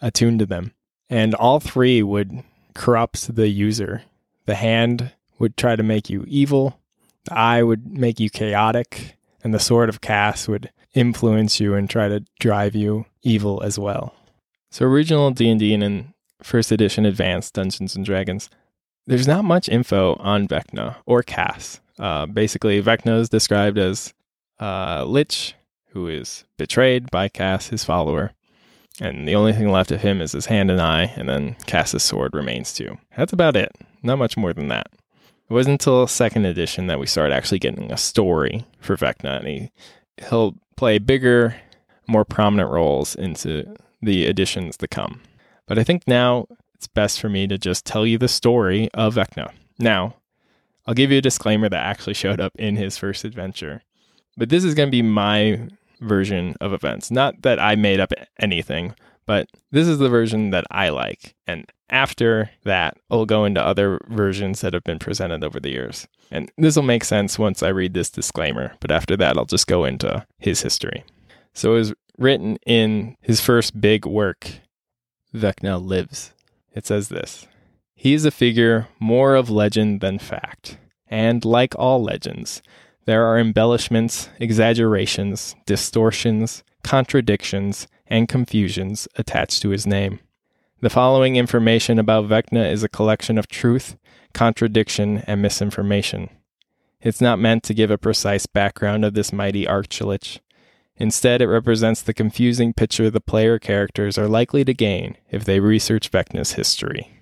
attune 0.00 0.38
to 0.38 0.46
them. 0.46 0.72
And 1.08 1.34
all 1.34 1.60
three 1.60 2.02
would 2.02 2.42
corrupt 2.74 3.34
the 3.34 3.48
user. 3.48 4.02
The 4.46 4.54
hand 4.54 5.12
would 5.38 5.56
try 5.56 5.76
to 5.76 5.82
make 5.82 6.10
you 6.10 6.24
evil, 6.26 6.78
the 7.24 7.38
eye 7.38 7.62
would 7.62 7.86
make 7.86 8.20
you 8.20 8.30
chaotic, 8.30 9.16
and 9.42 9.54
the 9.54 9.60
sword 9.60 9.88
of 9.88 10.00
Kas 10.00 10.48
would 10.48 10.70
influence 10.94 11.60
you 11.60 11.74
and 11.74 11.88
try 11.88 12.08
to 12.08 12.24
drive 12.38 12.74
you 12.74 13.06
evil 13.22 13.62
as 13.62 13.78
well. 13.78 14.14
So 14.70 14.86
original 14.86 15.30
D&D 15.30 15.72
and 15.72 15.82
in 15.82 16.14
first 16.42 16.70
edition 16.70 17.06
advanced 17.06 17.54
Dungeons 17.54 17.96
and 17.96 18.04
Dragons 18.04 18.50
there's 19.06 19.28
not 19.28 19.44
much 19.44 19.68
info 19.68 20.14
on 20.16 20.48
Vecna 20.48 20.96
or 21.06 21.22
Kas. 21.22 21.80
Uh, 21.98 22.26
basically, 22.26 22.82
Vecna 22.82 23.20
is 23.20 23.28
described 23.28 23.78
as 23.78 24.14
a 24.58 25.04
lich 25.06 25.54
who 25.90 26.08
is 26.08 26.44
betrayed 26.56 27.10
by 27.10 27.28
Kas, 27.28 27.68
his 27.68 27.84
follower. 27.84 28.32
And 29.00 29.26
the 29.26 29.34
only 29.34 29.52
thing 29.52 29.70
left 29.70 29.90
of 29.90 30.02
him 30.02 30.20
is 30.20 30.32
his 30.32 30.46
hand 30.46 30.70
and 30.70 30.80
eye, 30.80 31.12
and 31.16 31.28
then 31.28 31.56
Kas's 31.66 32.02
sword 32.02 32.34
remains 32.34 32.72
too. 32.72 32.98
That's 33.16 33.32
about 33.32 33.56
it. 33.56 33.72
Not 34.02 34.18
much 34.18 34.36
more 34.36 34.52
than 34.52 34.68
that. 34.68 34.88
It 35.48 35.52
wasn't 35.52 35.74
until 35.74 36.06
second 36.06 36.46
edition 36.46 36.86
that 36.86 37.00
we 37.00 37.06
started 37.06 37.34
actually 37.34 37.58
getting 37.58 37.92
a 37.92 37.96
story 37.96 38.64
for 38.80 38.96
Vecna, 38.96 39.38
and 39.38 39.46
he, 39.46 39.70
he'll 40.28 40.54
play 40.76 40.98
bigger, 40.98 41.56
more 42.06 42.24
prominent 42.24 42.70
roles 42.70 43.14
into 43.14 43.74
the 44.00 44.26
editions 44.26 44.76
to 44.78 44.88
come. 44.88 45.20
But 45.66 45.78
I 45.78 45.84
think 45.84 46.06
now 46.06 46.46
it's 46.74 46.86
best 46.86 47.20
for 47.20 47.28
me 47.28 47.46
to 47.46 47.58
just 47.58 47.84
tell 47.84 48.06
you 48.06 48.18
the 48.18 48.28
story 48.28 48.88
of 48.94 49.16
Vecna. 49.16 49.50
Now, 49.78 50.16
I'll 50.86 50.94
give 50.94 51.10
you 51.10 51.18
a 51.18 51.22
disclaimer 51.22 51.68
that 51.68 51.86
actually 51.86 52.14
showed 52.14 52.40
up 52.40 52.52
in 52.56 52.76
his 52.76 52.96
first 52.98 53.24
adventure. 53.24 53.82
But 54.36 54.48
this 54.48 54.64
is 54.64 54.74
going 54.74 54.88
to 54.88 54.90
be 54.90 55.02
my 55.02 55.68
version 56.00 56.54
of 56.60 56.72
events. 56.72 57.10
Not 57.10 57.42
that 57.42 57.58
I 57.58 57.76
made 57.76 58.00
up 58.00 58.12
anything, 58.38 58.94
but 59.26 59.48
this 59.70 59.88
is 59.88 59.98
the 59.98 60.08
version 60.08 60.50
that 60.50 60.64
I 60.70 60.90
like. 60.90 61.34
And 61.46 61.70
after 61.90 62.50
that, 62.64 62.96
I'll 63.10 63.26
go 63.26 63.44
into 63.44 63.64
other 63.64 64.00
versions 64.08 64.60
that 64.60 64.74
have 64.74 64.84
been 64.84 64.98
presented 64.98 65.44
over 65.44 65.60
the 65.60 65.70
years. 65.70 66.06
And 66.30 66.50
this 66.58 66.76
will 66.76 66.82
make 66.82 67.04
sense 67.04 67.38
once 67.38 67.62
I 67.62 67.68
read 67.68 67.94
this 67.94 68.10
disclaimer, 68.10 68.72
but 68.80 68.90
after 68.90 69.16
that, 69.16 69.36
I'll 69.36 69.44
just 69.44 69.66
go 69.66 69.84
into 69.84 70.26
his 70.38 70.62
history. 70.62 71.04
So 71.52 71.72
it 71.72 71.78
was 71.78 71.94
written 72.18 72.58
in 72.66 73.16
his 73.20 73.40
first 73.40 73.80
big 73.80 74.04
work, 74.06 74.50
Vecna 75.34 75.84
Lives. 75.84 76.32
It 76.72 76.86
says 76.86 77.08
this 77.08 77.46
He 77.94 78.14
is 78.14 78.24
a 78.24 78.30
figure 78.30 78.88
more 78.98 79.34
of 79.34 79.50
legend 79.50 80.00
than 80.00 80.18
fact, 80.18 80.78
and 81.06 81.44
like 81.44 81.74
all 81.78 82.02
legends, 82.02 82.62
there 83.06 83.26
are 83.26 83.38
embellishments, 83.38 84.28
exaggerations, 84.38 85.54
distortions, 85.66 86.62
contradictions, 86.82 87.86
and 88.06 88.28
confusions 88.28 89.08
attached 89.16 89.62
to 89.62 89.70
his 89.70 89.86
name. 89.86 90.20
The 90.80 90.90
following 90.90 91.36
information 91.36 91.98
about 91.98 92.28
Vecna 92.28 92.70
is 92.70 92.82
a 92.82 92.88
collection 92.88 93.38
of 93.38 93.48
truth, 93.48 93.96
contradiction, 94.32 95.18
and 95.26 95.40
misinformation. 95.40 96.28
It's 97.00 97.20
not 97.20 97.38
meant 97.38 97.62
to 97.64 97.74
give 97.74 97.90
a 97.90 97.98
precise 97.98 98.46
background 98.46 99.04
of 99.04 99.14
this 99.14 99.32
mighty 99.32 99.66
archlich. 99.66 100.40
Instead, 100.96 101.42
it 101.42 101.48
represents 101.48 102.02
the 102.02 102.14
confusing 102.14 102.72
picture 102.72 103.10
the 103.10 103.20
player 103.20 103.58
characters 103.58 104.16
are 104.16 104.28
likely 104.28 104.64
to 104.64 104.72
gain 104.74 105.16
if 105.30 105.44
they 105.44 105.60
research 105.60 106.10
Vecna's 106.10 106.52
history. 106.52 107.18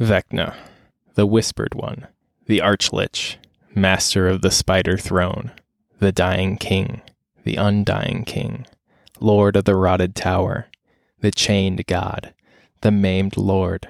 Vecna, 0.00 0.54
the 1.14 1.26
Whispered 1.26 1.74
One, 1.74 2.06
the 2.46 2.58
Archlich, 2.58 3.36
Master 3.78 4.26
of 4.26 4.40
the 4.40 4.50
Spider 4.50 4.96
Throne, 4.96 5.52
the 5.98 6.10
Dying 6.10 6.56
King, 6.56 7.02
the 7.44 7.56
Undying 7.56 8.24
King, 8.24 8.66
Lord 9.20 9.54
of 9.54 9.66
the 9.66 9.74
Rotted 9.74 10.14
Tower, 10.14 10.68
the 11.20 11.30
Chained 11.30 11.86
God, 11.86 12.32
the 12.80 12.90
Maimed 12.90 13.36
Lord, 13.36 13.88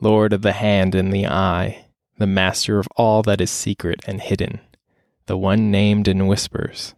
Lord 0.00 0.32
of 0.32 0.42
the 0.42 0.50
Hand 0.50 0.96
and 0.96 1.12
the 1.12 1.28
Eye, 1.28 1.84
the 2.18 2.26
Master 2.26 2.80
of 2.80 2.88
all 2.96 3.22
that 3.22 3.40
is 3.40 3.48
secret 3.48 4.00
and 4.08 4.20
hidden, 4.20 4.58
the 5.26 5.38
one 5.38 5.70
named 5.70 6.08
in 6.08 6.26
whispers, 6.26 6.96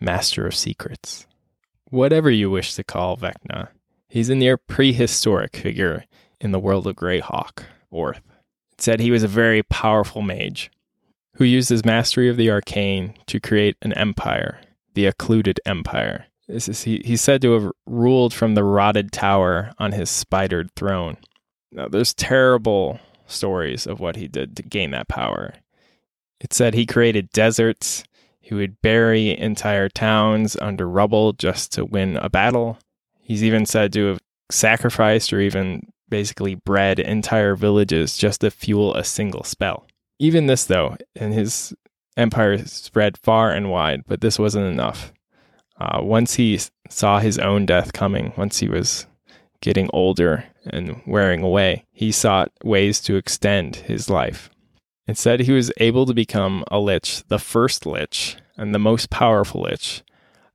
Master 0.00 0.48
of 0.48 0.56
Secrets. 0.56 1.28
Whatever 1.90 2.28
you 2.28 2.50
wish 2.50 2.74
to 2.74 2.82
call 2.82 3.16
Vecna, 3.16 3.68
he's 4.08 4.30
a 4.30 4.34
near 4.34 4.56
prehistoric 4.56 5.54
figure 5.54 6.06
in 6.40 6.50
the 6.50 6.58
world 6.58 6.88
of 6.88 6.96
Greyhawk, 6.96 7.62
Oerth. 7.92 8.20
It 8.72 8.80
said 8.80 8.98
he 8.98 9.12
was 9.12 9.22
a 9.22 9.28
very 9.28 9.62
powerful 9.62 10.22
mage 10.22 10.68
who 11.36 11.44
used 11.44 11.68
his 11.68 11.84
mastery 11.84 12.28
of 12.28 12.36
the 12.36 12.50
arcane 12.50 13.14
to 13.26 13.40
create 13.40 13.76
an 13.82 13.92
empire, 13.94 14.60
the 14.94 15.06
Occluded 15.06 15.60
Empire. 15.64 16.26
This 16.48 16.68
is, 16.68 16.82
he, 16.82 17.00
he's 17.04 17.20
said 17.20 17.40
to 17.42 17.52
have 17.52 17.72
ruled 17.86 18.34
from 18.34 18.54
the 18.54 18.64
rotted 18.64 19.12
tower 19.12 19.72
on 19.78 19.92
his 19.92 20.10
spidered 20.10 20.70
throne. 20.74 21.16
Now, 21.70 21.88
there's 21.88 22.12
terrible 22.14 23.00
stories 23.26 23.86
of 23.86 24.00
what 24.00 24.16
he 24.16 24.28
did 24.28 24.56
to 24.56 24.62
gain 24.62 24.90
that 24.90 25.08
power. 25.08 25.54
It 26.40 26.52
said 26.52 26.74
he 26.74 26.86
created 26.86 27.30
deserts, 27.30 28.04
he 28.40 28.54
would 28.54 28.82
bury 28.82 29.38
entire 29.38 29.88
towns 29.88 30.56
under 30.56 30.88
rubble 30.88 31.32
just 31.32 31.72
to 31.72 31.84
win 31.84 32.16
a 32.16 32.28
battle. 32.28 32.78
He's 33.20 33.44
even 33.44 33.64
said 33.64 33.92
to 33.94 34.06
have 34.06 34.20
sacrificed 34.50 35.32
or 35.32 35.40
even 35.40 35.86
basically 36.08 36.56
bred 36.56 36.98
entire 36.98 37.54
villages 37.56 38.18
just 38.18 38.42
to 38.42 38.50
fuel 38.50 38.94
a 38.94 39.04
single 39.04 39.44
spell. 39.44 39.86
Even 40.18 40.46
this, 40.46 40.64
though, 40.64 40.96
and 41.16 41.32
his 41.34 41.74
empire 42.16 42.58
spread 42.58 43.18
far 43.18 43.50
and 43.50 43.70
wide, 43.70 44.02
but 44.06 44.20
this 44.20 44.38
wasn't 44.38 44.66
enough. 44.66 45.12
Uh, 45.80 46.00
once 46.02 46.34
he 46.34 46.60
saw 46.88 47.18
his 47.18 47.38
own 47.38 47.66
death 47.66 47.92
coming, 47.92 48.32
once 48.36 48.58
he 48.58 48.68
was 48.68 49.06
getting 49.60 49.88
older 49.92 50.44
and 50.66 51.00
wearing 51.06 51.42
away, 51.42 51.84
he 51.90 52.12
sought 52.12 52.52
ways 52.62 53.00
to 53.00 53.16
extend 53.16 53.76
his 53.76 54.10
life. 54.10 54.50
Instead, 55.06 55.40
he 55.40 55.52
was 55.52 55.72
able 55.78 56.06
to 56.06 56.14
become 56.14 56.64
a 56.70 56.78
lich, 56.78 57.24
the 57.28 57.38
first 57.38 57.86
lich, 57.86 58.36
and 58.56 58.74
the 58.74 58.78
most 58.78 59.10
powerful 59.10 59.62
lich, 59.62 60.02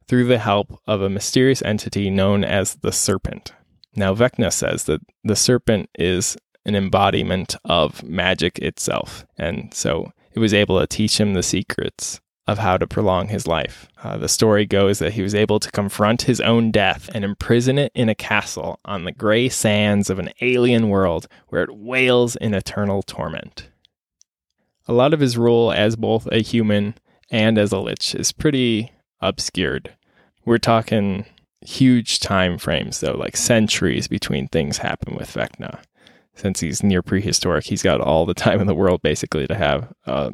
through 0.07 0.25
the 0.25 0.37
help 0.37 0.79
of 0.87 1.01
a 1.01 1.09
mysterious 1.09 1.61
entity 1.63 2.09
known 2.09 2.43
as 2.43 2.75
the 2.75 2.91
Serpent. 2.91 3.53
Now, 3.95 4.13
Vecna 4.13 4.53
says 4.53 4.85
that 4.85 5.01
the 5.23 5.35
Serpent 5.35 5.89
is 5.97 6.37
an 6.67 6.75
embodiment 6.75 7.55
of 7.65 8.03
magic 8.03 8.59
itself, 8.59 9.25
and 9.37 9.73
so 9.73 10.11
it 10.33 10.39
was 10.39 10.53
able 10.53 10.79
to 10.79 10.85
teach 10.85 11.19
him 11.19 11.33
the 11.33 11.41
secrets 11.41 12.21
of 12.47 12.59
how 12.59 12.77
to 12.77 12.87
prolong 12.87 13.27
his 13.27 13.47
life. 13.47 13.87
Uh, 14.03 14.17
the 14.17 14.29
story 14.29 14.65
goes 14.65 14.99
that 14.99 15.13
he 15.13 15.21
was 15.21 15.35
able 15.35 15.59
to 15.59 15.71
confront 15.71 16.21
his 16.23 16.39
own 16.39 16.71
death 16.71 17.09
and 17.13 17.25
imprison 17.25 17.77
it 17.77 17.91
in 17.93 18.07
a 18.07 18.15
castle 18.15 18.79
on 18.85 19.03
the 19.03 19.11
gray 19.11 19.49
sands 19.49 20.09
of 20.09 20.19
an 20.19 20.29
alien 20.39 20.87
world 20.87 21.27
where 21.47 21.63
it 21.63 21.75
wails 21.75 22.35
in 22.37 22.53
eternal 22.53 23.01
torment. 23.01 23.67
A 24.87 24.93
lot 24.93 25.13
of 25.13 25.19
his 25.19 25.37
role 25.37 25.73
as 25.73 25.97
both 25.97 26.27
a 26.31 26.41
human 26.41 26.95
and 27.29 27.57
as 27.57 27.73
a 27.73 27.79
lich 27.79 28.15
is 28.15 28.31
pretty 28.31 28.93
obscured. 29.19 29.93
We're 30.45 30.59
talking 30.59 31.25
huge 31.61 32.21
time 32.21 32.57
frames, 32.57 33.01
though, 33.01 33.17
like 33.17 33.35
centuries 33.35 34.07
between 34.07 34.47
things 34.47 34.77
happen 34.77 35.15
with 35.15 35.33
Vecna. 35.33 35.81
Since 36.37 36.61
he's 36.61 36.83
near 36.83 37.01
prehistoric, 37.01 37.65
he's 37.65 37.83
got 37.83 37.99
all 37.99 38.25
the 38.25 38.33
time 38.33 38.61
in 38.61 38.67
the 38.67 38.75
world 38.75 39.01
basically 39.01 39.47
to 39.47 39.55
have 39.55 39.91
a 40.05 40.31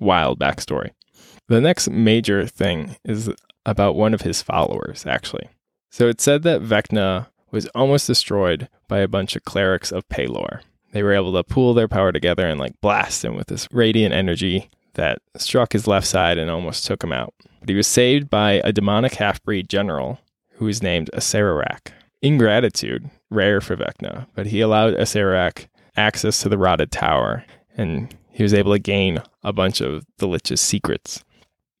wild 0.00 0.38
backstory. 0.38 0.90
The 1.48 1.60
next 1.60 1.88
major 1.88 2.46
thing 2.46 2.96
is 3.04 3.30
about 3.64 3.96
one 3.96 4.12
of 4.12 4.22
his 4.22 4.42
followers, 4.42 5.06
actually. 5.06 5.48
So 5.90 6.08
it 6.08 6.20
said 6.20 6.42
that 6.42 6.62
Vecna 6.62 7.28
was 7.50 7.66
almost 7.68 8.06
destroyed 8.06 8.68
by 8.88 8.98
a 8.98 9.08
bunch 9.08 9.36
of 9.36 9.44
clerics 9.44 9.92
of 9.92 10.08
Pelor 10.08 10.60
they 10.96 11.02
were 11.02 11.12
able 11.12 11.34
to 11.34 11.44
pool 11.44 11.74
their 11.74 11.88
power 11.88 12.10
together 12.10 12.46
and 12.46 12.58
like 12.58 12.80
blast 12.80 13.22
him 13.22 13.36
with 13.36 13.48
this 13.48 13.68
radiant 13.70 14.14
energy 14.14 14.70
that 14.94 15.18
struck 15.36 15.74
his 15.74 15.86
left 15.86 16.06
side 16.06 16.38
and 16.38 16.50
almost 16.50 16.86
took 16.86 17.04
him 17.04 17.12
out. 17.12 17.34
But 17.60 17.68
he 17.68 17.74
was 17.74 17.86
saved 17.86 18.30
by 18.30 18.62
a 18.64 18.72
demonic 18.72 19.16
half 19.16 19.42
breed 19.42 19.68
general 19.68 20.18
who 20.52 20.64
was 20.64 20.82
named 20.82 21.10
Acererak. 21.12 21.92
Ingratitude, 22.22 23.10
rare 23.30 23.60
for 23.60 23.76
Vecna, 23.76 24.26
but 24.34 24.46
he 24.46 24.60
allowed 24.60 24.94
Acererak 24.94 25.68
access 25.96 26.40
to 26.42 26.48
the 26.48 26.58
rotted 26.58 26.90
tower 26.90 27.44
and 27.76 28.14
he 28.30 28.42
was 28.42 28.54
able 28.54 28.72
to 28.72 28.78
gain 28.78 29.22
a 29.42 29.52
bunch 29.52 29.80
of 29.80 30.04
the 30.18 30.28
Lich's 30.28 30.60
secrets. 30.60 31.24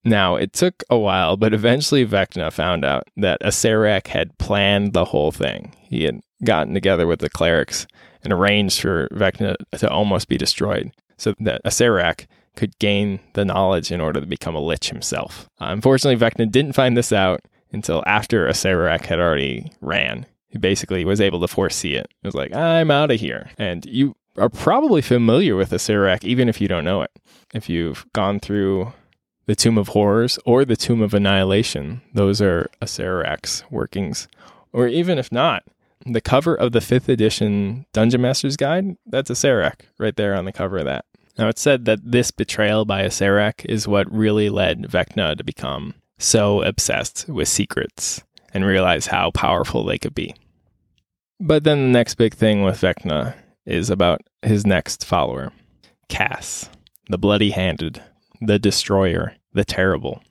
Now, 0.04 0.36
it 0.36 0.52
took 0.52 0.84
a 0.88 0.96
while, 0.96 1.36
but 1.36 1.52
eventually 1.52 2.06
Vecna 2.06 2.52
found 2.52 2.84
out 2.84 3.08
that 3.16 3.40
Acererak 3.42 4.06
had 4.06 4.38
planned 4.38 4.92
the 4.92 5.06
whole 5.06 5.32
thing. 5.32 5.74
He 5.82 6.04
had 6.04 6.20
gotten 6.44 6.74
together 6.74 7.06
with 7.06 7.18
the 7.18 7.28
clerics 7.28 7.86
and 8.22 8.32
arranged 8.32 8.80
for 8.80 9.08
Vecna 9.08 9.56
to 9.78 9.90
almost 9.90 10.28
be 10.28 10.36
destroyed 10.36 10.92
so 11.18 11.34
that 11.40 11.62
Acererak 11.64 12.26
could 12.54 12.78
gain 12.78 13.20
the 13.34 13.44
knowledge 13.44 13.90
in 13.90 14.00
order 14.00 14.20
to 14.20 14.26
become 14.26 14.54
a 14.54 14.60
lich 14.60 14.90
himself. 14.90 15.48
Uh, 15.60 15.66
unfortunately, 15.70 16.18
Vecna 16.18 16.50
didn't 16.50 16.74
find 16.74 16.96
this 16.96 17.12
out 17.12 17.40
until 17.76 18.02
after 18.06 18.48
Acererak 18.48 19.04
had 19.04 19.20
already 19.20 19.70
ran. 19.80 20.26
He 20.48 20.58
basically 20.58 21.04
was 21.04 21.20
able 21.20 21.40
to 21.40 21.48
foresee 21.48 21.94
it. 21.94 22.08
It 22.22 22.26
was 22.26 22.34
like, 22.34 22.54
I'm 22.54 22.90
out 22.90 23.10
of 23.10 23.20
here. 23.20 23.50
And 23.58 23.84
you 23.84 24.16
are 24.36 24.48
probably 24.48 25.02
familiar 25.02 25.54
with 25.54 25.70
Acererak 25.70 26.24
even 26.24 26.48
if 26.48 26.60
you 26.60 26.66
don't 26.66 26.84
know 26.84 27.02
it. 27.02 27.10
If 27.54 27.68
you've 27.68 28.06
gone 28.12 28.40
through 28.40 28.92
the 29.44 29.54
Tomb 29.54 29.78
of 29.78 29.88
Horrors 29.88 30.38
or 30.44 30.64
the 30.64 30.76
Tomb 30.76 31.02
of 31.02 31.14
Annihilation, 31.14 32.00
those 32.14 32.40
are 32.40 32.70
Acererak's 32.80 33.62
workings. 33.70 34.26
Or 34.72 34.88
even 34.88 35.18
if 35.18 35.30
not, 35.30 35.62
the 36.04 36.20
cover 36.20 36.54
of 36.54 36.72
the 36.72 36.80
fifth 36.80 37.08
edition 37.08 37.86
Dungeon 37.92 38.22
Master's 38.22 38.56
Guide, 38.56 38.96
that's 39.06 39.30
Acererak 39.30 39.80
right 39.98 40.16
there 40.16 40.34
on 40.34 40.46
the 40.46 40.52
cover 40.52 40.78
of 40.78 40.86
that. 40.86 41.04
Now, 41.38 41.48
it's 41.48 41.60
said 41.60 41.84
that 41.84 42.00
this 42.02 42.30
betrayal 42.30 42.86
by 42.86 43.02
Acererak 43.02 43.66
is 43.66 43.86
what 43.86 44.10
really 44.10 44.48
led 44.48 44.84
Vecna 44.84 45.36
to 45.36 45.44
become 45.44 45.94
so 46.18 46.62
obsessed 46.62 47.28
with 47.28 47.48
secrets 47.48 48.22
and 48.54 48.64
realize 48.64 49.06
how 49.06 49.30
powerful 49.30 49.84
they 49.84 49.98
could 49.98 50.14
be. 50.14 50.34
But 51.38 51.64
then 51.64 51.78
the 51.78 51.98
next 51.98 52.14
big 52.14 52.34
thing 52.34 52.62
with 52.62 52.80
Vecna 52.80 53.34
is 53.66 53.90
about 53.90 54.22
his 54.42 54.64
next 54.64 55.04
follower, 55.04 55.52
Kas, 56.08 56.70
the 57.10 57.18
bloody 57.18 57.50
handed, 57.50 58.02
the 58.40 58.58
destroyer, 58.58 59.34
the 59.52 59.64
terrible. 59.64 60.22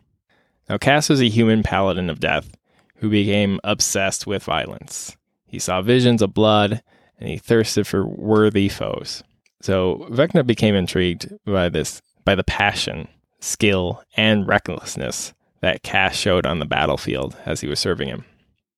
Now, 0.67 0.77
Kas 0.77 1.09
was 1.09 1.21
a 1.21 1.29
human 1.29 1.61
paladin 1.61 2.09
of 2.09 2.19
death 2.19 2.55
who 2.95 3.09
became 3.09 3.59
obsessed 3.63 4.25
with 4.25 4.43
violence. 4.43 5.15
He 5.45 5.59
saw 5.59 5.81
visions 5.81 6.21
of 6.23 6.33
blood 6.33 6.81
and 7.19 7.29
he 7.29 7.37
thirsted 7.37 7.85
for 7.85 8.05
worthy 8.05 8.67
foes. 8.67 9.23
So 9.61 10.07
Vecna 10.09 10.45
became 10.45 10.75
intrigued 10.75 11.31
by 11.45 11.69
this 11.69 12.01
by 12.23 12.33
the 12.33 12.43
passion, 12.43 13.07
skill, 13.39 14.03
and 14.17 14.47
recklessness 14.47 15.34
that 15.65 15.81
Kas 15.81 16.15
showed 16.15 16.45
on 16.45 16.59
the 16.59 16.65
battlefield 16.65 17.35
as 17.43 17.59
he 17.59 17.67
was 17.67 17.79
serving 17.79 18.07
him. 18.07 18.23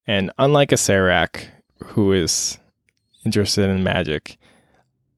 And 0.06 0.32
unlike 0.38 0.70
Acererak, 0.70 1.48
who 1.84 2.14
is 2.14 2.56
interested 3.26 3.68
in 3.68 3.82
magic, 3.82 4.38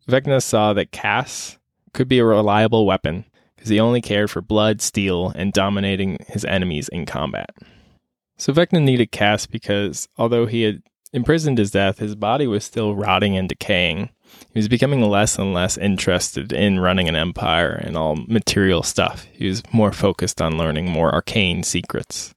Vecna 0.08 0.42
saw 0.42 0.72
that 0.72 0.90
Kas 0.90 1.58
could 1.92 2.08
be 2.08 2.18
a 2.18 2.24
reliable 2.24 2.86
weapon 2.86 3.24
because 3.54 3.68
he 3.68 3.78
only 3.78 4.00
cared 4.00 4.32
for 4.32 4.40
blood, 4.40 4.80
steel, 4.80 5.32
and 5.36 5.52
dominating 5.52 6.18
his 6.26 6.44
enemies 6.44 6.88
in 6.88 7.06
combat. 7.06 7.50
So 8.36 8.52
Vecna 8.52 8.82
needed 8.82 9.12
Kas 9.12 9.46
because 9.46 10.08
although 10.18 10.46
he 10.46 10.62
had 10.62 10.82
imprisoned 11.12 11.58
his 11.58 11.70
death, 11.70 12.00
his 12.00 12.16
body 12.16 12.48
was 12.48 12.64
still 12.64 12.96
rotting 12.96 13.36
and 13.36 13.48
decaying. 13.48 14.10
He 14.52 14.58
was 14.58 14.68
becoming 14.68 15.02
less 15.02 15.38
and 15.38 15.54
less 15.54 15.78
interested 15.78 16.52
in 16.52 16.80
running 16.80 17.08
an 17.08 17.16
empire 17.16 17.72
and 17.72 17.96
all 17.96 18.16
material 18.16 18.82
stuff. 18.82 19.26
He 19.32 19.48
was 19.48 19.62
more 19.72 19.92
focused 19.92 20.42
on 20.42 20.58
learning 20.58 20.90
more 20.90 21.12
arcane 21.12 21.62
secrets. 21.62 22.34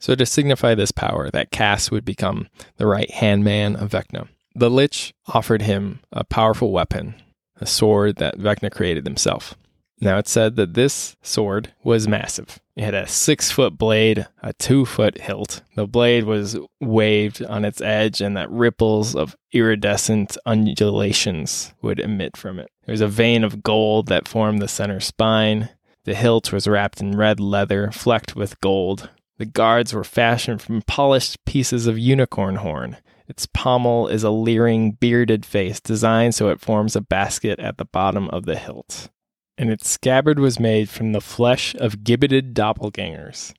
So, 0.00 0.14
to 0.14 0.26
signify 0.26 0.74
this 0.74 0.90
power, 0.90 1.30
that 1.30 1.50
Kas 1.50 1.90
would 1.90 2.04
become 2.04 2.48
the 2.76 2.86
right 2.86 3.10
hand 3.10 3.44
man 3.44 3.76
of 3.76 3.90
Vecna, 3.90 4.28
the 4.54 4.70
Lich 4.70 5.14
offered 5.28 5.62
him 5.62 6.00
a 6.12 6.24
powerful 6.24 6.72
weapon, 6.72 7.14
a 7.60 7.66
sword 7.66 8.16
that 8.16 8.38
Vecna 8.38 8.70
created 8.70 9.06
himself. 9.06 9.56
Now 10.00 10.18
it's 10.18 10.30
said 10.30 10.56
that 10.56 10.74
this 10.74 11.16
sword 11.22 11.72
was 11.82 12.08
massive. 12.08 12.58
It 12.76 12.82
had 12.82 12.94
a 12.94 13.06
six 13.06 13.50
foot 13.50 13.78
blade, 13.78 14.26
a 14.42 14.52
two 14.52 14.84
foot 14.84 15.20
hilt. 15.20 15.62
The 15.76 15.86
blade 15.86 16.24
was 16.24 16.58
waved 16.80 17.44
on 17.44 17.64
its 17.64 17.80
edge, 17.80 18.20
and 18.20 18.36
that 18.36 18.50
ripples 18.50 19.14
of 19.14 19.36
iridescent 19.52 20.36
undulations 20.44 21.72
would 21.80 22.00
emit 22.00 22.36
from 22.36 22.58
it. 22.58 22.70
There 22.84 22.92
was 22.92 23.00
a 23.00 23.08
vein 23.08 23.44
of 23.44 23.62
gold 23.62 24.08
that 24.08 24.26
formed 24.26 24.60
the 24.60 24.68
center 24.68 24.98
spine. 24.98 25.70
The 26.04 26.14
hilt 26.14 26.52
was 26.52 26.66
wrapped 26.66 27.00
in 27.00 27.16
red 27.16 27.38
leather, 27.38 27.90
flecked 27.92 28.34
with 28.34 28.60
gold. 28.60 29.08
The 29.38 29.46
guards 29.46 29.94
were 29.94 30.04
fashioned 30.04 30.60
from 30.60 30.82
polished 30.82 31.44
pieces 31.44 31.86
of 31.86 31.98
unicorn 31.98 32.56
horn. 32.56 32.96
Its 33.26 33.46
pommel 33.46 34.08
is 34.08 34.22
a 34.22 34.30
leering, 34.30 34.92
bearded 34.92 35.46
face 35.46 35.80
designed 35.80 36.34
so 36.34 36.50
it 36.50 36.60
forms 36.60 36.94
a 36.94 37.00
basket 37.00 37.58
at 37.58 37.78
the 37.78 37.86
bottom 37.86 38.28
of 38.28 38.44
the 38.44 38.56
hilt 38.56 39.08
and 39.56 39.70
its 39.70 39.88
scabbard 39.88 40.38
was 40.38 40.58
made 40.58 40.88
from 40.88 41.12
the 41.12 41.20
flesh 41.20 41.74
of 41.76 42.04
gibbeted 42.04 42.54
doppelgangers. 42.54 43.54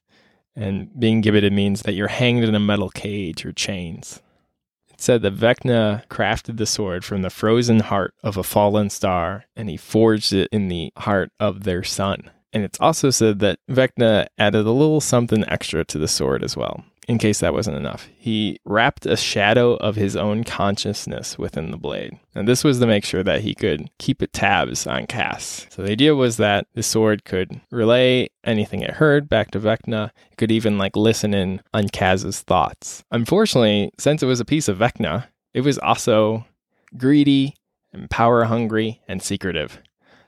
And 0.56 0.98
being 0.98 1.22
gibbeted 1.22 1.54
means 1.54 1.82
that 1.82 1.94
you're 1.94 2.08
hanged 2.08 2.44
in 2.44 2.56
a 2.56 2.60
metal 2.60 2.90
cage 2.90 3.46
or 3.46 3.52
chains. 3.52 4.22
It 4.90 5.02
said 5.02 5.22
that 5.24 5.36
Vecna 5.36 6.08
crafted 6.08 6.58
the 6.58 6.66
sword 6.66 7.04
from 7.04 7.22
the 7.22 7.30
frozen 7.30 7.82
heart 7.82 8.14
of 8.24 8.38
a 8.38 8.44
fallen 8.44 8.90
star, 8.90 9.46
and 9.56 9.70
he 9.70 9.78
forged 9.78 10.32
it 10.32 10.48
in 10.52 10.70
the 10.70 10.94
heart 10.98 11.32
of 11.40 11.64
their 11.64 11.84
sun. 11.84 12.30
And 12.54 12.64
it's 12.64 12.80
also 12.80 13.10
said 13.10 13.40
that 13.40 13.60
Vecna 13.70 14.28
added 14.38 14.66
a 14.66 14.72
little 14.72 15.02
something 15.02 15.44
extra 15.50 15.84
to 15.86 15.98
the 15.98 16.08
sword 16.08 16.42
as 16.42 16.56
well 16.56 16.86
in 17.08 17.18
case 17.18 17.40
that 17.40 17.54
wasn't 17.54 17.78
enough, 17.78 18.10
he 18.18 18.60
wrapped 18.66 19.06
a 19.06 19.16
shadow 19.16 19.76
of 19.76 19.96
his 19.96 20.16
own 20.16 20.44
consciousness 20.44 21.38
within 21.38 21.72
the 21.72 21.78
blade. 21.78 22.18
And 22.34 22.48
this 22.48 22.64
was 22.64 22.80
to 22.80 22.88
make 22.88 23.06
sure 23.06 23.24
that 23.24 23.42
he 23.42 23.54
could 23.54 23.90
keep 24.00 24.24
tabs 24.34 24.88
on 24.88 25.06
Kas. 25.06 25.68
So 25.70 25.84
the 25.84 25.92
idea 25.92 26.16
was 26.16 26.38
that 26.38 26.68
the 26.74 26.84
sword 26.84 27.24
could 27.24 27.62
relay 27.72 28.30
anything 28.44 28.82
it 28.82 28.92
heard 28.92 29.30
back 29.30 29.52
to 29.52 29.60
Vecna. 29.60 30.10
It 30.32 30.38
could 30.38 30.52
even 30.52 30.78
like 30.78 30.96
listen 30.96 31.34
in 31.34 31.62
on 31.74 31.90
Kas's 31.90 32.42
thoughts. 32.42 33.04
Unfortunately, 33.12 33.92
since 34.00 34.24
it 34.24 34.28
was 34.28 34.40
a 34.40 34.46
piece 34.46 34.68
of 34.68 34.78
Vecna, 34.78 35.28
it 35.54 35.62
was 35.62 35.78
also 35.80 36.46
greedy 36.98 37.56
and 37.94 38.10
power 38.10 38.46
hungry 38.46 39.02
and 39.08 39.22
secretive. 39.22 39.80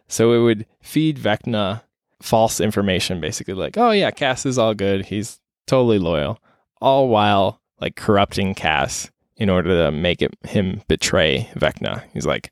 So 0.08 0.34
it 0.34 0.43
would 0.43 0.65
feed 0.82 1.17
Vecna 1.17 1.82
false 2.21 2.60
information, 2.60 3.19
basically 3.19 3.54
like, 3.56 3.78
oh 3.78 3.91
yeah, 3.91 4.12
Kas 4.12 4.45
is 4.45 4.58
all 4.58 4.73
good. 4.73 5.06
He's 5.06 5.39
totally 5.65 5.99
loyal 5.99 6.39
all 6.82 7.10
while 7.10 7.62
like 7.80 7.96
corrupting 7.96 8.56
Kas 8.56 9.12
in 9.36 9.50
order 9.50 9.86
to 9.86 9.92
make 9.92 10.22
it 10.22 10.36
him 10.44 10.82
betray 10.88 11.50
Vecna. 11.54 12.04
He's 12.13 12.26
like, 12.26 12.52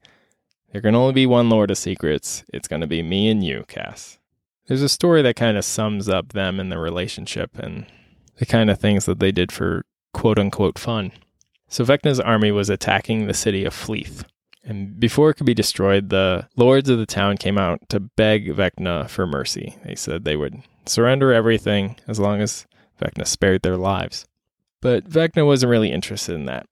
there 0.72 0.82
can 0.82 0.96
only 0.96 1.14
be 1.14 1.26
one 1.26 1.50
Lord 1.50 1.72
of 1.72 1.78
Secrets. 1.78 2.44
It's 2.54 2.68
going 2.68 2.82
to 2.82 2.88
be 2.88 3.02
me 3.02 3.30
and 3.30 3.44
you, 3.44 3.66
Kas. 3.68 4.20
There's 4.68 4.82
a 4.82 4.90
story 4.90 5.22
that 5.22 5.36
kind 5.36 5.58
of 5.58 5.66
sums 5.66 6.10
up 6.10 6.34
them 6.34 6.60
and 6.60 6.72
the 6.72 6.78
relationship 6.78 7.58
and 7.58 7.86
the 8.38 8.46
kind 8.46 8.70
of 8.70 8.80
things 8.80 9.06
that 9.06 9.20
they 9.20 9.32
did 9.32 9.52
for 9.52 9.86
quote 10.14 10.40
unquote 10.40 10.78
fun. 10.78 11.12
So 11.68 11.84
Vecna's 11.84 12.20
army 12.20 12.52
was 12.52 12.70
attacking 12.70 13.26
the 13.26 13.34
city 13.34 13.66
of 13.66 13.74
Fleeth. 13.74 14.24
And 14.64 15.00
before 15.00 15.30
it 15.30 15.36
could 15.36 15.46
be 15.46 15.54
destroyed, 15.54 16.10
the 16.10 16.48
lords 16.56 16.90
of 16.90 16.98
the 16.98 17.06
town 17.06 17.38
came 17.38 17.58
out 17.58 17.88
to 17.90 18.00
beg 18.00 18.56
Vecna 18.56 19.10
for 19.10 19.28
mercy. 19.28 19.78
They 19.86 19.96
said 19.96 20.24
they 20.24 20.36
would 20.36 20.62
surrender 20.86 21.32
everything 21.32 21.98
as 22.08 22.20
long 22.20 22.42
as 22.42 22.66
Vecna 23.01 23.27
spared 23.27 23.62
their 23.62 23.77
lives. 23.77 24.25
But 24.81 25.10
Vecna 25.10 25.45
wasn't 25.45 25.71
really 25.71 25.91
interested 25.91 26.36
in 26.36 26.45
that. 26.45 26.67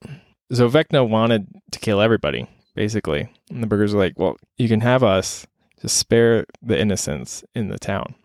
So 0.51 0.69
Vecna 0.69 1.07
wanted 1.07 1.47
to 1.71 1.79
kill 1.79 2.01
everybody, 2.01 2.47
basically. 2.75 3.29
And 3.49 3.63
the 3.63 3.67
burghers 3.67 3.93
were 3.93 4.01
like, 4.01 4.17
well, 4.17 4.37
you 4.57 4.67
can 4.67 4.81
have 4.81 5.03
us, 5.03 5.47
just 5.81 5.97
spare 5.97 6.45
the 6.61 6.79
innocents 6.79 7.43
in 7.55 7.69
the 7.69 7.79
town. 7.79 8.15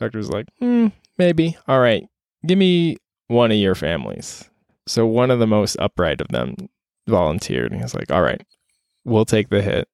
Vecna 0.00 0.16
was 0.16 0.30
like, 0.30 0.46
hmm, 0.58 0.88
maybe. 1.16 1.56
All 1.66 1.80
right, 1.80 2.06
give 2.46 2.58
me 2.58 2.98
one 3.28 3.50
of 3.50 3.58
your 3.58 3.74
families. 3.74 4.48
So 4.86 5.06
one 5.06 5.30
of 5.30 5.38
the 5.38 5.46
most 5.46 5.76
upright 5.78 6.20
of 6.20 6.28
them 6.28 6.54
volunteered. 7.06 7.72
And 7.72 7.80
he 7.80 7.82
was 7.82 7.94
like, 7.94 8.10
all 8.10 8.22
right, 8.22 8.42
we'll 9.04 9.24
take 9.24 9.48
the 9.48 9.62
hit 9.62 9.88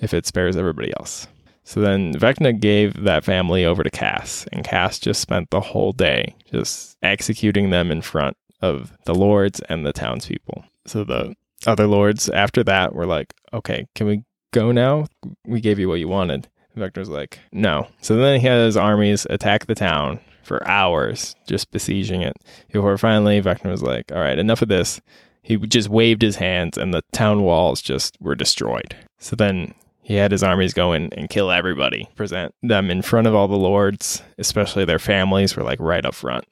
if 0.00 0.14
it 0.14 0.26
spares 0.26 0.56
everybody 0.56 0.92
else. 0.98 1.26
So 1.64 1.80
then 1.80 2.14
Vecna 2.14 2.58
gave 2.58 3.04
that 3.04 3.24
family 3.24 3.64
over 3.64 3.82
to 3.82 3.90
Kas, 3.90 4.46
and 4.52 4.64
Kas 4.64 4.98
just 4.98 5.20
spent 5.20 5.50
the 5.50 5.60
whole 5.60 5.92
day 5.92 6.34
just 6.50 6.96
executing 7.02 7.70
them 7.70 7.90
in 7.90 8.02
front 8.02 8.36
of 8.60 8.92
the 9.04 9.14
lords 9.14 9.60
and 9.68 9.86
the 9.86 9.92
townspeople. 9.92 10.64
So 10.86 11.04
the 11.04 11.34
other 11.66 11.86
lords 11.86 12.28
after 12.28 12.64
that 12.64 12.94
were 12.94 13.06
like, 13.06 13.34
okay, 13.52 13.86
can 13.94 14.06
we 14.06 14.24
go 14.52 14.72
now? 14.72 15.06
We 15.46 15.60
gave 15.60 15.78
you 15.78 15.88
what 15.88 16.00
you 16.00 16.08
wanted. 16.08 16.48
Vecna 16.76 16.98
was 16.98 17.08
like, 17.08 17.38
no. 17.52 17.88
So 18.00 18.16
then 18.16 18.40
he 18.40 18.46
had 18.46 18.60
his 18.60 18.76
armies 18.76 19.26
attack 19.30 19.66
the 19.66 19.74
town 19.74 20.20
for 20.42 20.66
hours, 20.66 21.36
just 21.46 21.70
besieging 21.70 22.22
it. 22.22 22.36
Before 22.72 22.98
finally 22.98 23.40
Vecna 23.40 23.70
was 23.70 23.82
like, 23.82 24.10
all 24.10 24.18
right, 24.18 24.38
enough 24.38 24.62
of 24.62 24.68
this. 24.68 25.00
He 25.42 25.56
just 25.56 25.88
waved 25.88 26.22
his 26.22 26.36
hands 26.36 26.78
and 26.78 26.94
the 26.94 27.02
town 27.12 27.42
walls 27.42 27.82
just 27.82 28.16
were 28.20 28.34
destroyed. 28.34 28.96
So 29.18 29.36
then 29.36 29.74
he 30.12 30.18
had 30.18 30.30
his 30.30 30.42
armies 30.42 30.74
go 30.74 30.92
in 30.92 31.10
and 31.14 31.30
kill 31.30 31.50
everybody, 31.50 32.06
present 32.16 32.54
them 32.62 32.90
in 32.90 33.00
front 33.00 33.26
of 33.26 33.34
all 33.34 33.48
the 33.48 33.56
lords, 33.56 34.22
especially 34.36 34.84
their 34.84 34.98
families 34.98 35.56
were 35.56 35.62
like 35.62 35.80
right 35.80 36.04
up 36.04 36.14
front. 36.14 36.44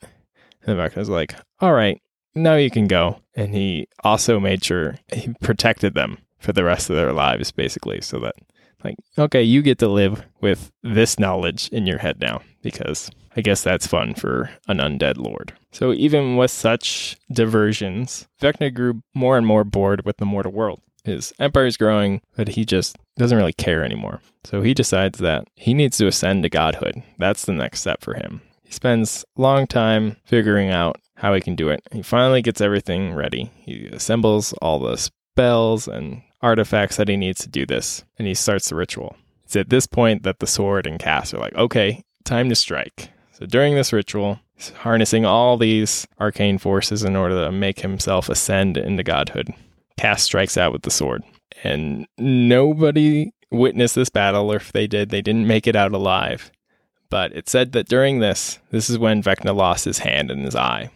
And 0.67 0.79
Vecna 0.79 0.97
was 0.97 1.11
like, 1.11 1.35
all 1.61 1.75
right, 1.75 2.01
now 2.35 2.55
you 2.55 2.71
can 2.71 2.87
go. 2.87 3.21
And 3.37 3.55
he 3.55 3.87
also 4.03 4.41
made 4.41 4.65
sure 4.65 4.97
he 5.13 5.35
protected 5.43 5.93
them 5.93 6.19
for 6.39 6.55
the 6.55 6.65
rest 6.65 6.89
of 6.89 6.97
their 6.97 7.13
lives, 7.13 7.53
basically, 7.53 8.01
so 8.01 8.19
that, 8.21 8.35
like, 8.83 8.97
okay, 9.19 9.43
you 9.43 9.61
get 9.61 9.79
to 9.81 9.89
live 9.89 10.25
with 10.41 10.73
this 10.83 11.19
knowledge 11.19 11.69
in 11.69 11.87
your 11.87 11.99
head 11.99 12.19
now, 12.19 12.41
because 12.63 13.11
I 13.37 13.43
guess 13.43 13.63
that's 13.63 13.87
fun 13.87 14.15
for 14.15 14.49
an 14.69 14.79
undead 14.79 15.19
lord. 15.19 15.53
So 15.71 15.93
even 15.93 16.37
with 16.39 16.51
such 16.51 17.19
diversions, 17.31 18.27
Vecna 18.41 18.73
grew 18.73 19.03
more 19.15 19.37
and 19.37 19.47
more 19.47 19.65
bored 19.65 20.07
with 20.07 20.17
the 20.17 20.25
mortal 20.25 20.53
world. 20.53 20.81
His 21.05 21.33
empire 21.39 21.67
is 21.67 21.77
growing, 21.77 22.21
but 22.37 22.49
he 22.49 22.65
just 22.65 22.97
doesn't 23.17 23.37
really 23.37 23.53
care 23.53 23.85
anymore. 23.85 24.21
So 24.45 24.63
he 24.63 24.75
decides 24.75 25.19
that 25.19 25.47
he 25.55 25.75
needs 25.75 25.99
to 25.99 26.07
ascend 26.07 26.43
to 26.43 26.49
godhood. 26.49 27.03
That's 27.19 27.45
the 27.45 27.53
next 27.53 27.81
step 27.81 28.03
for 28.03 28.15
him. 28.15 28.43
He 28.63 28.73
spends 28.73 29.25
a 29.37 29.43
long 29.43 29.67
time 29.67 30.17
figuring 30.25 30.71
out 30.71 31.01
how 31.17 31.35
he 31.35 31.41
can 31.41 31.57
do 31.57 31.69
it. 31.69 31.83
He 31.93 32.03
finally 32.03 32.41
gets 32.41 32.61
everything 32.61 33.15
ready. 33.15 33.51
He 33.57 33.87
assembles 33.87 34.53
all 34.55 34.79
the 34.79 34.97
spells 34.97 35.89
and 35.89 36.23
artifacts 36.41 36.97
that 36.97 37.09
he 37.09 37.17
needs 37.17 37.41
to 37.43 37.49
do 37.49 37.67
this, 37.67 38.05
and 38.19 38.27
he 38.27 38.35
starts 38.35 38.69
the 38.69 38.77
ritual. 38.77 39.17
It's 39.45 39.57
at 39.57 39.69
this 39.69 39.87
point 39.87 40.23
that 40.23 40.39
the 40.39 40.47
sword 40.47 40.87
and 40.87 40.99
cast 40.99 41.35
are 41.35 41.39
like, 41.39 41.55
okay, 41.55 42.03
time 42.25 42.49
to 42.49 42.55
strike. 42.55 43.11
So 43.33 43.47
during 43.47 43.75
this 43.75 43.93
ritual, 43.93 44.41
he's 44.55 44.71
harnessing 44.71 45.25
all 45.25 45.57
these 45.57 46.07
arcane 46.19 46.59
forces 46.59 47.03
in 47.03 47.17
order 47.17 47.45
to 47.45 47.53
make 47.53 47.81
himself 47.81 48.29
ascend 48.29 48.77
into 48.77 49.03
godhood. 49.03 49.53
Kas 50.01 50.23
strikes 50.23 50.57
out 50.57 50.73
with 50.73 50.83
the 50.83 50.91
sword. 50.91 51.23
And 51.63 52.07
nobody 52.17 53.33
witnessed 53.51 53.95
this 53.95 54.09
battle, 54.09 54.51
or 54.51 54.57
if 54.57 54.73
they 54.73 54.87
did, 54.87 55.11
they 55.11 55.21
didn't 55.21 55.47
make 55.47 55.67
it 55.67 55.77
out 55.77 55.93
alive. 55.93 56.51
But 57.11 57.37
it 57.37 57.51
said 57.51 57.73
that 57.73 57.89
during 57.89 58.21
this, 58.21 58.59
this 58.71 58.89
is 58.89 58.99
when 58.99 59.23
Vecna 59.23 59.55
lost 59.55 59.85
his 59.85 59.99
hand 59.99 60.31
and 60.31 60.45
his 60.45 60.57
eye. 60.57 60.91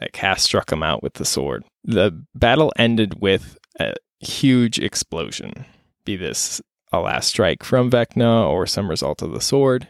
That 0.00 0.12
Kas 0.12 0.42
struck 0.42 0.72
him 0.72 0.82
out 0.82 1.00
with 1.00 1.14
the 1.14 1.24
sword. 1.24 1.64
The 1.84 2.24
battle 2.34 2.72
ended 2.76 3.20
with 3.20 3.56
a 3.78 3.94
huge 4.18 4.80
explosion. 4.80 5.66
Be 6.04 6.16
this 6.16 6.60
a 6.90 6.98
last 6.98 7.28
strike 7.28 7.62
from 7.62 7.88
Vecna 7.88 8.48
or 8.48 8.66
some 8.66 8.90
result 8.90 9.22
of 9.22 9.30
the 9.30 9.40
sword. 9.40 9.86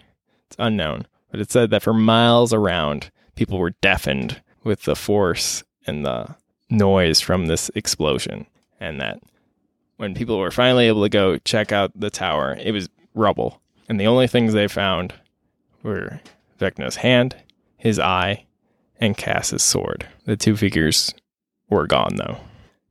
It's 0.48 0.56
unknown, 0.58 1.06
but 1.30 1.40
it 1.40 1.50
said 1.50 1.70
that 1.70 1.82
for 1.82 1.94
miles 1.94 2.52
around, 2.52 3.10
people 3.36 3.58
were 3.58 3.74
deafened 3.80 4.42
with 4.64 4.82
the 4.82 4.96
force 4.96 5.62
and 5.86 6.04
the 6.04 6.36
noise 6.70 7.20
from 7.20 7.46
this 7.46 7.70
explosion, 7.74 8.46
and 8.78 9.00
that 9.00 9.20
when 9.96 10.14
people 10.14 10.38
were 10.38 10.50
finally 10.50 10.86
able 10.86 11.02
to 11.02 11.08
go 11.08 11.36
check 11.38 11.72
out 11.72 11.92
the 11.94 12.10
tower, 12.10 12.56
it 12.60 12.72
was 12.72 12.88
rubble. 13.14 13.60
And 13.88 14.00
the 14.00 14.06
only 14.06 14.26
things 14.26 14.52
they 14.52 14.68
found 14.68 15.12
were 15.82 16.20
Vecna's 16.58 16.96
hand, 16.96 17.36
his 17.76 17.98
eye, 17.98 18.46
and 19.00 19.16
Kas's 19.16 19.62
sword. 19.62 20.06
The 20.24 20.36
two 20.36 20.56
figures 20.56 21.12
were 21.68 21.86
gone, 21.86 22.16
though. 22.16 22.38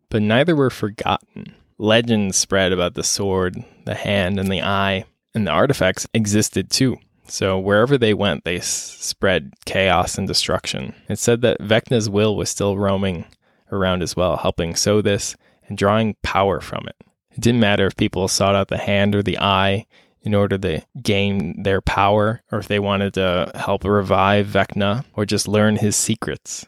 But 0.09 0.21
neither 0.23 0.55
were 0.55 0.69
forgotten. 0.69 1.53
Legends 1.77 2.35
spread 2.37 2.73
about 2.73 2.95
the 2.95 3.03
sword, 3.03 3.63
the 3.85 3.95
hand, 3.95 4.39
and 4.39 4.51
the 4.51 4.61
eye, 4.61 5.05
and 5.33 5.47
the 5.47 5.51
artifacts 5.51 6.07
existed 6.13 6.69
too. 6.69 6.97
So 7.27 7.59
wherever 7.59 7.97
they 7.97 8.13
went, 8.13 8.43
they 8.43 8.57
s- 8.57 8.67
spread 8.67 9.53
chaos 9.65 10.17
and 10.17 10.27
destruction. 10.27 10.95
It 11.07 11.19
said 11.19 11.41
that 11.41 11.61
Vecna's 11.61 12.09
will 12.09 12.35
was 12.35 12.49
still 12.49 12.75
roaming 12.77 13.25
around 13.71 14.01
as 14.01 14.15
well, 14.15 14.37
helping 14.37 14.75
sow 14.75 15.01
this 15.01 15.35
and 15.67 15.77
drawing 15.77 16.15
power 16.23 16.59
from 16.59 16.85
it. 16.87 16.95
It 17.31 17.41
didn't 17.41 17.61
matter 17.61 17.85
if 17.87 17.95
people 17.95 18.27
sought 18.27 18.55
out 18.55 18.67
the 18.67 18.77
hand 18.77 19.15
or 19.15 19.23
the 19.23 19.39
eye 19.39 19.85
in 20.21 20.35
order 20.35 20.57
to 20.57 20.81
gain 21.01 21.63
their 21.63 21.81
power, 21.81 22.41
or 22.51 22.59
if 22.59 22.67
they 22.67 22.79
wanted 22.79 23.13
to 23.13 23.51
help 23.55 23.85
revive 23.85 24.47
Vecna 24.47 25.05
or 25.13 25.25
just 25.25 25.47
learn 25.47 25.77
his 25.77 25.95
secrets. 25.95 26.65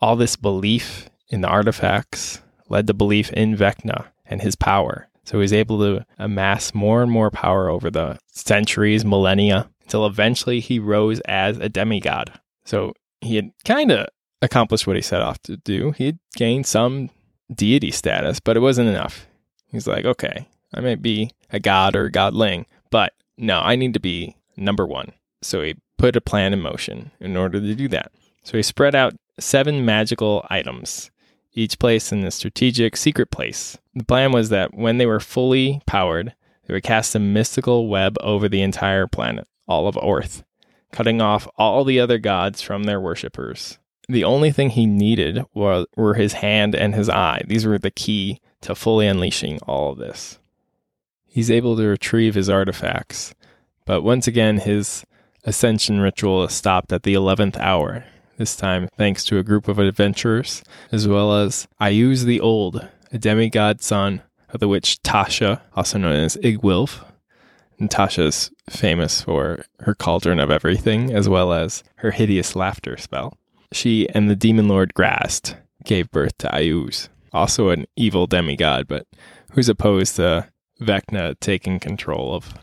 All 0.00 0.16
this 0.16 0.36
belief 0.36 1.08
in 1.28 1.40
the 1.40 1.48
artifacts 1.48 2.40
led 2.68 2.86
to 2.88 2.94
belief 2.94 3.32
in 3.32 3.56
Vecna 3.56 4.06
and 4.26 4.42
his 4.42 4.56
power. 4.56 5.08
So 5.24 5.38
he 5.38 5.42
was 5.42 5.52
able 5.52 5.78
to 5.78 6.04
amass 6.18 6.74
more 6.74 7.02
and 7.02 7.10
more 7.10 7.30
power 7.30 7.70
over 7.70 7.90
the 7.90 8.18
centuries, 8.26 9.04
millennia, 9.04 9.70
until 9.82 10.06
eventually 10.06 10.60
he 10.60 10.78
rose 10.78 11.20
as 11.20 11.58
a 11.58 11.68
demigod. 11.68 12.32
So 12.64 12.92
he 13.20 13.36
had 13.36 13.50
kind 13.64 13.90
of 13.92 14.08
accomplished 14.42 14.86
what 14.86 14.96
he 14.96 15.02
set 15.02 15.22
off 15.22 15.40
to 15.42 15.56
do. 15.56 15.92
He 15.92 16.18
gained 16.36 16.66
some 16.66 17.10
deity 17.54 17.90
status, 17.90 18.40
but 18.40 18.56
it 18.56 18.60
wasn't 18.60 18.88
enough. 18.88 19.26
He's 19.68 19.86
like, 19.86 20.04
okay, 20.04 20.48
I 20.72 20.80
might 20.80 21.02
be 21.02 21.30
a 21.50 21.60
god 21.60 21.96
or 21.96 22.06
a 22.06 22.12
godling, 22.12 22.66
but 22.90 23.12
no, 23.36 23.60
I 23.60 23.76
need 23.76 23.94
to 23.94 24.00
be 24.00 24.36
number 24.56 24.86
one. 24.86 25.12
So 25.42 25.62
he 25.62 25.76
put 25.98 26.16
a 26.16 26.20
plan 26.20 26.52
in 26.52 26.60
motion 26.60 27.10
in 27.20 27.36
order 27.36 27.60
to 27.60 27.74
do 27.74 27.88
that. 27.88 28.12
So 28.42 28.56
he 28.56 28.62
spread 28.62 28.94
out 28.94 29.14
seven 29.38 29.84
magical 29.84 30.46
items, 30.50 31.10
each 31.52 31.78
placed 31.78 32.12
in 32.12 32.24
a 32.24 32.30
strategic 32.30 32.96
secret 32.96 33.30
place. 33.30 33.78
The 33.94 34.04
plan 34.04 34.32
was 34.32 34.48
that 34.50 34.74
when 34.74 34.98
they 34.98 35.06
were 35.06 35.20
fully 35.20 35.80
powered, 35.86 36.34
they 36.66 36.74
would 36.74 36.82
cast 36.82 37.14
a 37.14 37.18
mystical 37.18 37.88
web 37.88 38.16
over 38.20 38.48
the 38.48 38.62
entire 38.62 39.06
planet, 39.06 39.46
all 39.66 39.86
of 39.86 39.98
Earth, 40.02 40.44
cutting 40.92 41.20
off 41.20 41.48
all 41.56 41.84
the 41.84 42.00
other 42.00 42.18
gods 42.18 42.62
from 42.62 42.84
their 42.84 43.00
worshippers. 43.00 43.78
The 44.08 44.24
only 44.24 44.52
thing 44.52 44.70
he 44.70 44.86
needed 44.86 45.44
were, 45.54 45.86
were 45.96 46.14
his 46.14 46.34
hand 46.34 46.74
and 46.74 46.94
his 46.94 47.08
eye. 47.08 47.42
These 47.46 47.66
were 47.66 47.78
the 47.78 47.90
key 47.90 48.40
to 48.62 48.74
fully 48.74 49.06
unleashing 49.06 49.60
all 49.60 49.92
of 49.92 49.98
this. 49.98 50.38
He's 51.26 51.50
able 51.50 51.76
to 51.76 51.86
retrieve 51.86 52.34
his 52.34 52.48
artifacts, 52.48 53.34
but 53.86 54.02
once 54.02 54.26
again, 54.26 54.58
his 54.58 55.04
ascension 55.44 56.00
ritual 56.00 56.44
is 56.44 56.52
stopped 56.52 56.92
at 56.92 57.02
the 57.02 57.14
11th 57.14 57.58
hour, 57.58 58.04
this 58.36 58.56
time 58.56 58.88
thanks 58.96 59.24
to 59.24 59.38
a 59.38 59.42
group 59.42 59.68
of 59.68 59.78
adventurers, 59.78 60.62
as 60.92 61.06
well 61.08 61.34
as 61.34 61.68
Iuz 61.80 62.24
the 62.24 62.40
Old, 62.40 62.86
a 63.12 63.18
demigod 63.18 63.82
son 63.82 64.22
of 64.50 64.60
the 64.60 64.68
witch 64.68 65.02
Tasha, 65.02 65.60
also 65.74 65.98
known 65.98 66.16
as 66.16 66.36
Iggwilv. 66.36 67.04
And 67.78 67.90
Tasha's 67.90 68.50
famous 68.70 69.22
for 69.22 69.64
her 69.80 69.94
cauldron 69.94 70.38
of 70.38 70.50
everything, 70.50 71.12
as 71.12 71.28
well 71.28 71.52
as 71.52 71.82
her 71.96 72.12
hideous 72.12 72.54
laughter 72.54 72.96
spell. 72.96 73.36
She 73.74 74.08
and 74.10 74.30
the 74.30 74.36
demon 74.36 74.68
lord 74.68 74.94
Graz'zt 74.94 75.56
gave 75.84 76.08
birth 76.12 76.38
to 76.38 76.46
Iuz, 76.46 77.08
also 77.32 77.70
an 77.70 77.86
evil 77.96 78.28
demigod, 78.28 78.86
but 78.86 79.04
who's 79.50 79.68
opposed 79.68 80.14
to 80.16 80.48
Vecna 80.80 81.34
taking 81.40 81.80
control 81.80 82.36
of 82.36 82.54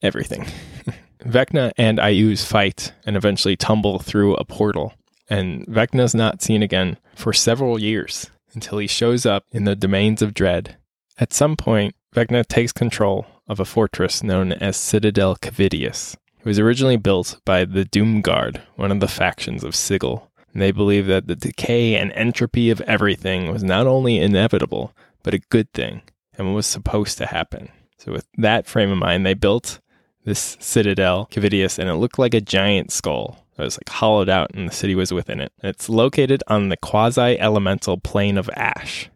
everything. 0.00 0.46
Vecna 1.24 1.72
and 1.76 1.98
Iuz 1.98 2.46
fight 2.46 2.92
and 3.04 3.16
eventually 3.16 3.56
tumble 3.56 3.98
through 3.98 4.36
a 4.36 4.44
portal, 4.44 4.94
and 5.28 5.66
Vecna's 5.66 6.14
not 6.14 6.40
seen 6.40 6.62
again 6.62 6.98
for 7.16 7.32
several 7.32 7.76
years 7.76 8.30
until 8.54 8.78
he 8.78 8.86
shows 8.86 9.26
up 9.26 9.46
in 9.50 9.64
the 9.64 9.74
domains 9.74 10.22
of 10.22 10.34
Dread. 10.34 10.76
At 11.18 11.32
some 11.32 11.56
point, 11.56 11.96
Vecna 12.14 12.46
takes 12.46 12.70
control 12.70 13.26
of 13.48 13.58
a 13.58 13.64
fortress 13.64 14.22
known 14.22 14.52
as 14.52 14.76
Citadel 14.76 15.34
Cavitius. 15.34 16.16
It 16.38 16.46
was 16.46 16.58
originally 16.58 16.96
built 16.96 17.38
by 17.44 17.66
the 17.66 17.84
Doomguard, 17.84 18.62
one 18.76 18.90
of 18.90 19.00
the 19.00 19.08
factions 19.08 19.62
of 19.62 19.74
Sigil. 19.74 20.29
They 20.54 20.72
believed 20.72 21.08
that 21.08 21.26
the 21.26 21.36
decay 21.36 21.94
and 21.94 22.12
entropy 22.12 22.70
of 22.70 22.80
everything 22.82 23.52
was 23.52 23.62
not 23.62 23.86
only 23.86 24.18
inevitable, 24.18 24.92
but 25.22 25.34
a 25.34 25.38
good 25.38 25.72
thing, 25.72 26.02
and 26.36 26.54
was 26.54 26.66
supposed 26.66 27.18
to 27.18 27.26
happen. 27.26 27.68
So, 27.98 28.12
with 28.12 28.26
that 28.38 28.66
frame 28.66 28.90
of 28.90 28.98
mind, 28.98 29.24
they 29.24 29.34
built 29.34 29.80
this 30.24 30.56
citadel, 30.60 31.28
Cavitius, 31.30 31.78
and 31.78 31.88
it 31.88 31.94
looked 31.94 32.18
like 32.18 32.34
a 32.34 32.40
giant 32.40 32.90
skull. 32.90 33.44
It 33.58 33.62
was 33.62 33.76
like 33.76 33.88
hollowed 33.88 34.28
out, 34.28 34.50
and 34.54 34.68
the 34.68 34.72
city 34.72 34.94
was 34.94 35.12
within 35.12 35.40
it. 35.40 35.52
It's 35.62 35.88
located 35.88 36.42
on 36.46 36.68
the 36.68 36.76
quasi 36.76 37.38
elemental 37.38 37.98
plane 37.98 38.38
of 38.38 38.50
ash. 38.56 39.10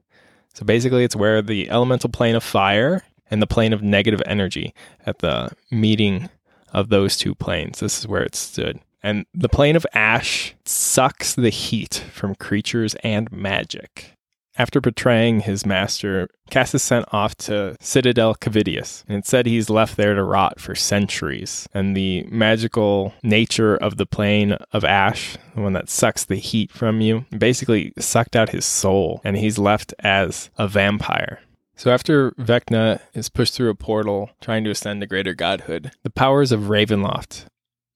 So 0.53 0.65
basically, 0.65 1.03
it's 1.03 1.17
where 1.17 1.43
the 1.43 1.71
elemental 1.71 2.11
plane 2.11 2.37
of 2.37 2.45
fire 2.45 3.03
and 3.31 3.41
the 3.41 3.47
plane 3.47 3.73
of 3.73 3.83
negative 3.83 4.23
energy 4.27 4.75
at 5.07 5.19
the 5.19 5.51
meeting 5.71 6.29
of 6.73 6.91
those 6.91 7.17
two 7.17 7.35
planes. 7.35 7.81
This 7.81 7.99
is 7.99 8.07
where 8.07 8.23
it 8.23 8.35
stood. 8.35 8.81
And 9.05 9.27
the 9.35 9.51
plane 9.51 9.77
of 9.77 9.87
ash 9.93 10.55
sucks 10.65 11.35
the 11.35 11.51
heat 11.51 12.03
from 12.11 12.35
creatures 12.35 12.97
and 13.05 13.31
magic. 13.31 14.13
After 14.57 14.81
betraying 14.81 15.41
his 15.41 15.67
master, 15.67 16.29
Kas 16.49 16.75
is 16.75 16.83
sent 16.83 17.13
off 17.13 17.35
to 17.39 17.77
Citadel 17.81 18.35
Cavitius, 18.35 19.05
and 19.07 19.19
it 19.19 19.27
said 19.27 19.45
he's 19.45 19.69
left 19.69 19.99
there 19.99 20.15
to 20.15 20.23
rot 20.23 20.59
for 20.59 20.75
centuries. 20.75 21.69
And 21.75 21.95
the 21.95 22.23
magical 22.31 23.13
nature 23.23 23.77
of 23.77 23.99
the 23.99 24.07
plane 24.07 24.53
of 24.73 24.85
ash, 24.85 25.37
the 25.55 25.61
one 25.61 25.75
that 25.75 25.91
sucks 25.91 26.25
the 26.25 26.37
heat 26.37 26.73
from 26.73 27.03
you, 27.03 27.27
basically 27.37 27.93
sucked 27.99 28.37
out 28.37 28.51
his 28.51 28.65
soul, 28.65 29.21
and 29.23 29.37
he's 29.37 29.59
left 29.59 29.93
as 29.99 30.49
a 30.57 30.67
vampire. 30.67 31.41
So 31.77 31.91
after 31.91 32.31
Vecna 32.33 33.01
is 33.13 33.29
pushed 33.29 33.55
through 33.55 33.71
a 33.71 33.75
portal 33.75 34.31
trying 34.41 34.65
to 34.65 34.71
ascend 34.71 35.01
to 35.01 35.07
greater 35.07 35.35
godhood, 35.35 35.91
the 36.05 36.11
powers 36.11 36.53
of 36.53 36.69
Ravenloft, 36.69 37.47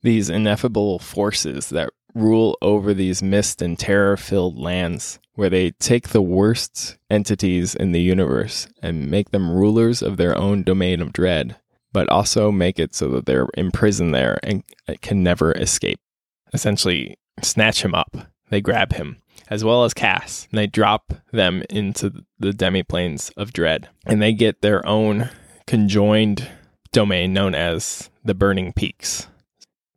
these 0.03 0.31
ineffable 0.31 0.99
forces 0.99 1.71
that 1.71 1.91
rule 2.15 2.57
over 2.63 2.95
these 2.95 3.23
mist 3.23 3.63
and 3.63 3.79
terror 3.79 4.17
filled 4.17 4.59
lands, 4.59 5.19
where 5.35 5.51
they 5.51 5.71
take 5.73 6.09
the 6.09 6.23
worst 6.23 6.97
entities 7.11 7.75
in 7.75 7.93
the 7.93 8.01
universe 8.01 8.69
and 8.83 9.11
make 9.11 9.31
them 9.31 9.51
rulers 9.51 10.03
of 10.03 10.17
their 10.17 10.37
own 10.37 10.63
domain 10.63 11.01
of 11.01 11.13
dread, 11.13 11.57
but 11.93 12.09
also 12.09 12.51
make 12.51 12.79
it 12.79 12.95
so 12.95 13.09
that 13.09 13.27
they're 13.27 13.49
imprisoned 13.55 14.15
there 14.15 14.39
and 14.43 14.65
can 15.01 15.23
never 15.23 15.53
escape. 15.53 16.01
Essentially, 16.53 17.17
snatch 17.43 17.85
him 17.85 17.95
up. 17.95 18.17
They 18.51 18.61
grab 18.61 18.95
him, 18.95 19.19
as 19.49 19.63
well 19.63 19.85
as 19.85 19.95
Kas, 19.95 20.49
and 20.51 20.59
they 20.59 20.67
drop 20.67 21.15
them 21.33 21.63
into 21.69 22.25
the 22.39 22.53
demiplanes 22.53 23.31
of 23.37 23.53
dread. 23.53 23.89
And 24.07 24.23
they 24.23 24.33
get 24.33 24.63
their 24.63 24.87
own 24.87 25.29
conjoined 25.67 26.49
domain 26.93 27.33
known 27.35 27.55
as 27.55 28.11
the 28.25 28.35
Burning 28.35 28.73
Peaks. 28.73 29.29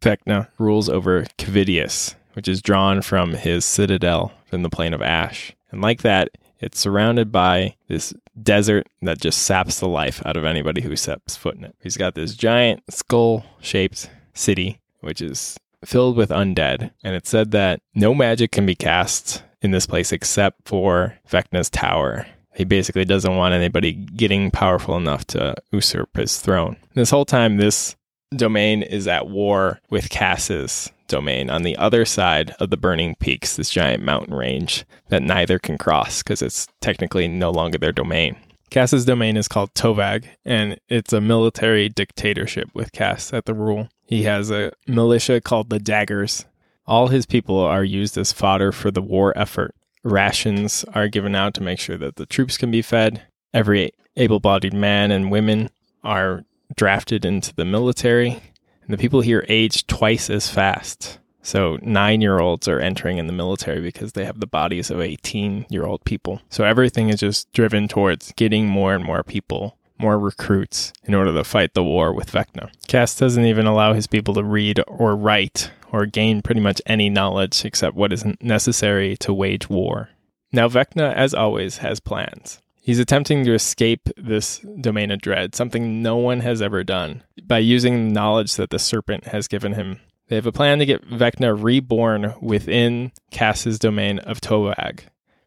Vecna 0.01 0.47
rules 0.57 0.89
over 0.89 1.25
Cavitius, 1.37 2.15
which 2.33 2.47
is 2.47 2.61
drawn 2.61 3.01
from 3.01 3.33
his 3.33 3.65
citadel 3.65 4.33
from 4.45 4.63
the 4.63 4.69
Plane 4.69 4.93
of 4.93 5.01
ash. 5.01 5.53
And 5.71 5.81
like 5.81 6.01
that, 6.01 6.29
it's 6.59 6.79
surrounded 6.79 7.31
by 7.31 7.75
this 7.87 8.13
desert 8.41 8.87
that 9.01 9.19
just 9.19 9.43
saps 9.43 9.79
the 9.79 9.87
life 9.87 10.21
out 10.25 10.37
of 10.37 10.45
anybody 10.45 10.81
who 10.81 10.95
steps 10.95 11.35
foot 11.35 11.55
in 11.55 11.63
it. 11.63 11.75
He's 11.81 11.97
got 11.97 12.15
this 12.15 12.35
giant 12.35 12.83
skull 12.89 13.45
shaped 13.59 14.09
city, 14.33 14.79
which 14.99 15.21
is 15.21 15.57
filled 15.83 16.17
with 16.17 16.29
undead. 16.29 16.91
And 17.03 17.15
it 17.15 17.25
said 17.25 17.51
that 17.51 17.81
no 17.95 18.13
magic 18.13 18.51
can 18.51 18.65
be 18.65 18.75
cast 18.75 19.43
in 19.61 19.71
this 19.71 19.87
place 19.87 20.11
except 20.11 20.67
for 20.67 21.17
Vecna's 21.29 21.69
tower. 21.69 22.27
He 22.53 22.63
basically 22.63 23.05
doesn't 23.05 23.35
want 23.35 23.53
anybody 23.53 23.93
getting 23.93 24.51
powerful 24.51 24.97
enough 24.97 25.25
to 25.27 25.55
usurp 25.71 26.15
his 26.15 26.39
throne. 26.39 26.77
This 26.93 27.09
whole 27.09 27.25
time, 27.25 27.57
this 27.57 27.95
domain 28.35 28.81
is 28.81 29.07
at 29.07 29.27
war 29.27 29.79
with 29.89 30.09
Kas's 30.09 30.91
domain 31.07 31.49
on 31.49 31.63
the 31.63 31.75
other 31.77 32.05
side 32.05 32.55
of 32.59 32.69
the 32.69 32.77
Burning 32.77 33.15
Peaks, 33.15 33.55
this 33.55 33.69
giant 33.69 34.03
mountain 34.03 34.33
range 34.33 34.85
that 35.09 35.21
neither 35.21 35.59
can 35.59 35.77
cross 35.77 36.23
because 36.23 36.41
it's 36.41 36.67
technically 36.79 37.27
no 37.27 37.51
longer 37.51 37.77
their 37.77 37.91
domain. 37.91 38.37
Kas's 38.69 39.03
domain 39.03 39.35
is 39.35 39.49
called 39.49 39.73
Tovag, 39.73 40.25
and 40.45 40.79
it's 40.87 41.11
a 41.11 41.19
military 41.19 41.89
dictatorship 41.89 42.69
with 42.73 42.93
Kas 42.93 43.33
at 43.33 43.45
the 43.45 43.53
rule. 43.53 43.89
He 44.05 44.23
has 44.23 44.49
a 44.49 44.71
militia 44.87 45.41
called 45.41 45.69
the 45.69 45.79
Daggers. 45.79 46.45
All 46.87 47.09
his 47.09 47.25
people 47.25 47.59
are 47.59 47.83
used 47.83 48.17
as 48.17 48.31
fodder 48.31 48.71
for 48.71 48.89
the 48.89 49.01
war 49.01 49.37
effort. 49.37 49.75
Rations 50.03 50.85
are 50.93 51.09
given 51.09 51.35
out 51.35 51.53
to 51.55 51.63
make 51.63 51.79
sure 51.79 51.97
that 51.97 52.15
the 52.15 52.25
troops 52.25 52.57
can 52.57 52.71
be 52.71 52.81
fed. 52.81 53.23
Every 53.53 53.91
able 54.15 54.39
bodied 54.39 54.73
man 54.73 55.11
and 55.11 55.31
women 55.31 55.69
are 56.03 56.45
drafted 56.75 57.25
into 57.25 57.53
the 57.55 57.65
military, 57.65 58.41
and 58.83 58.89
the 58.89 58.97
people 58.97 59.21
here 59.21 59.45
age 59.47 59.87
twice 59.87 60.29
as 60.29 60.49
fast. 60.49 61.19
So, 61.43 61.79
nine 61.81 62.21
year 62.21 62.39
olds 62.39 62.67
are 62.67 62.79
entering 62.79 63.17
in 63.17 63.27
the 63.27 63.33
military 63.33 63.81
because 63.81 64.13
they 64.13 64.25
have 64.25 64.39
the 64.39 64.47
bodies 64.47 64.91
of 64.91 65.01
18 65.01 65.65
year 65.69 65.85
old 65.85 66.03
people. 66.03 66.41
So, 66.49 66.63
everything 66.63 67.09
is 67.09 67.19
just 67.19 67.51
driven 67.51 67.87
towards 67.87 68.31
getting 68.33 68.67
more 68.67 68.93
and 68.93 69.03
more 69.03 69.23
people, 69.23 69.77
more 69.97 70.19
recruits, 70.19 70.93
in 71.03 71.15
order 71.15 71.33
to 71.33 71.43
fight 71.43 71.73
the 71.73 71.83
war 71.83 72.13
with 72.13 72.31
Vecna. 72.31 72.71
Kas 72.87 73.15
doesn't 73.15 73.45
even 73.45 73.65
allow 73.65 73.93
his 73.93 74.07
people 74.07 74.35
to 74.35 74.43
read 74.43 74.81
or 74.87 75.15
write 75.15 75.71
or 75.91 76.05
gain 76.05 76.41
pretty 76.41 76.61
much 76.61 76.81
any 76.85 77.09
knowledge 77.09 77.65
except 77.65 77.95
what 77.95 78.13
is 78.13 78.25
necessary 78.39 79.17
to 79.17 79.33
wage 79.33 79.69
war. 79.69 80.09
Now, 80.51 80.67
Vecna, 80.67 81.13
as 81.13 81.33
always, 81.33 81.77
has 81.77 81.99
plans. 81.99 82.61
He's 82.83 82.97
attempting 82.97 83.45
to 83.45 83.53
escape 83.53 84.09
this 84.17 84.59
domain 84.59 85.11
of 85.11 85.21
dread, 85.21 85.53
something 85.53 86.01
no 86.01 86.17
one 86.17 86.39
has 86.39 86.63
ever 86.63 86.83
done, 86.83 87.23
by 87.43 87.59
using 87.59 88.11
knowledge 88.11 88.55
that 88.55 88.71
the 88.71 88.79
serpent 88.79 89.25
has 89.27 89.47
given 89.47 89.73
him. 89.73 89.99
They 90.29 90.35
have 90.35 90.47
a 90.47 90.51
plan 90.51 90.79
to 90.79 90.85
get 90.87 91.07
Vecna 91.07 91.55
reborn 91.61 92.33
within 92.41 93.11
Kas's 93.29 93.77
domain 93.77 94.17
of 94.19 94.41
Tovag. 94.41 95.01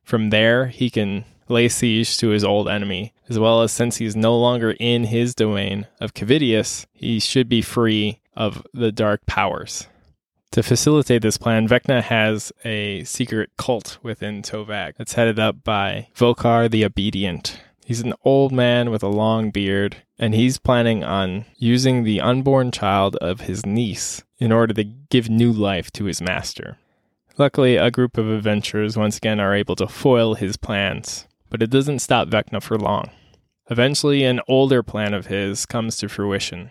From 0.05 0.31
there, 0.31 0.67
he 0.67 0.91
can 0.91 1.25
lay 1.49 1.69
siege 1.69 2.17
to 2.19 2.29
his 2.29 2.45
old 2.45 2.69
enemy, 2.69 3.13
as 3.29 3.37
well 3.39 3.63
as 3.63 3.73
since 3.73 3.97
he's 3.97 4.15
no 4.15 4.39
longer 4.39 4.77
in 4.79 5.05
his 5.05 5.35
domain 5.35 5.89
of 6.01 6.15
Cavitius, 6.15 6.87
he 6.93 7.19
should 7.19 7.49
be 7.49 7.63
free 7.63 8.21
of 8.37 8.65
the 8.73 8.93
dark 8.93 9.27
powers. 9.27 9.89
To 10.55 10.63
facilitate 10.63 11.23
this 11.23 11.37
plan, 11.37 11.67
Vecna 11.67 12.01
has 12.01 12.53
a 12.65 13.03
secret 13.03 13.51
cult 13.57 13.99
within 14.05 14.41
Tovag 14.41 14.95
that's 14.97 15.15
headed 15.15 15.37
up 15.37 15.65
by 15.65 16.07
Vokar 16.15 16.71
the 16.71 16.85
Obedient. 16.85 17.61
He's 17.85 18.03
an 18.03 18.15
old 18.25 18.53
man 18.53 18.93
with 18.93 19.03
a 19.03 19.09
long 19.09 19.51
beard, 19.51 19.97
and 20.17 20.33
he's 20.33 20.59
planning 20.59 21.03
on 21.03 21.47
using 21.57 22.05
the 22.05 22.21
unborn 22.21 22.71
child 22.71 23.17
of 23.17 23.41
his 23.41 23.67
niece 23.67 24.23
in 24.39 24.53
order 24.53 24.73
to 24.75 24.85
give 24.85 25.29
new 25.29 25.51
life 25.51 25.91
to 25.91 26.05
his 26.05 26.23
master. 26.23 26.79
Luckily, 27.37 27.75
a 27.75 27.91
group 27.91 28.17
of 28.17 28.31
adventurers 28.31 28.97
once 28.97 29.17
again 29.17 29.41
are 29.41 29.57
able 29.57 29.75
to 29.75 29.89
foil 29.89 30.35
his 30.35 30.57
plans, 30.57 31.27
but 31.51 31.65
it 31.65 31.71
doesn't 31.71 31.99
stop 31.99 32.29
Vecna 32.29 32.63
for 32.63 32.79
long. 32.79 33.11
Eventually, 33.71 34.23
an 34.23 34.41
older 34.47 34.85
plan 34.85 35.15
of 35.15 35.27
his 35.27 35.67
comes 35.67 35.97
to 35.97 36.09
fruition. 36.09 36.71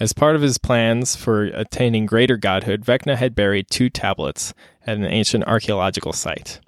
As 0.00 0.12
part 0.12 0.34
of 0.34 0.42
his 0.42 0.58
plans 0.58 1.14
for 1.14 1.44
attaining 1.44 2.06
greater 2.06 2.36
godhood, 2.36 2.84
Vecna 2.84 3.16
had 3.16 3.36
buried 3.36 3.70
two 3.70 3.88
tablets 3.88 4.52
at 4.84 4.96
an 4.96 5.04
ancient 5.04 5.44
archaeological 5.44 6.12
site. 6.12 6.58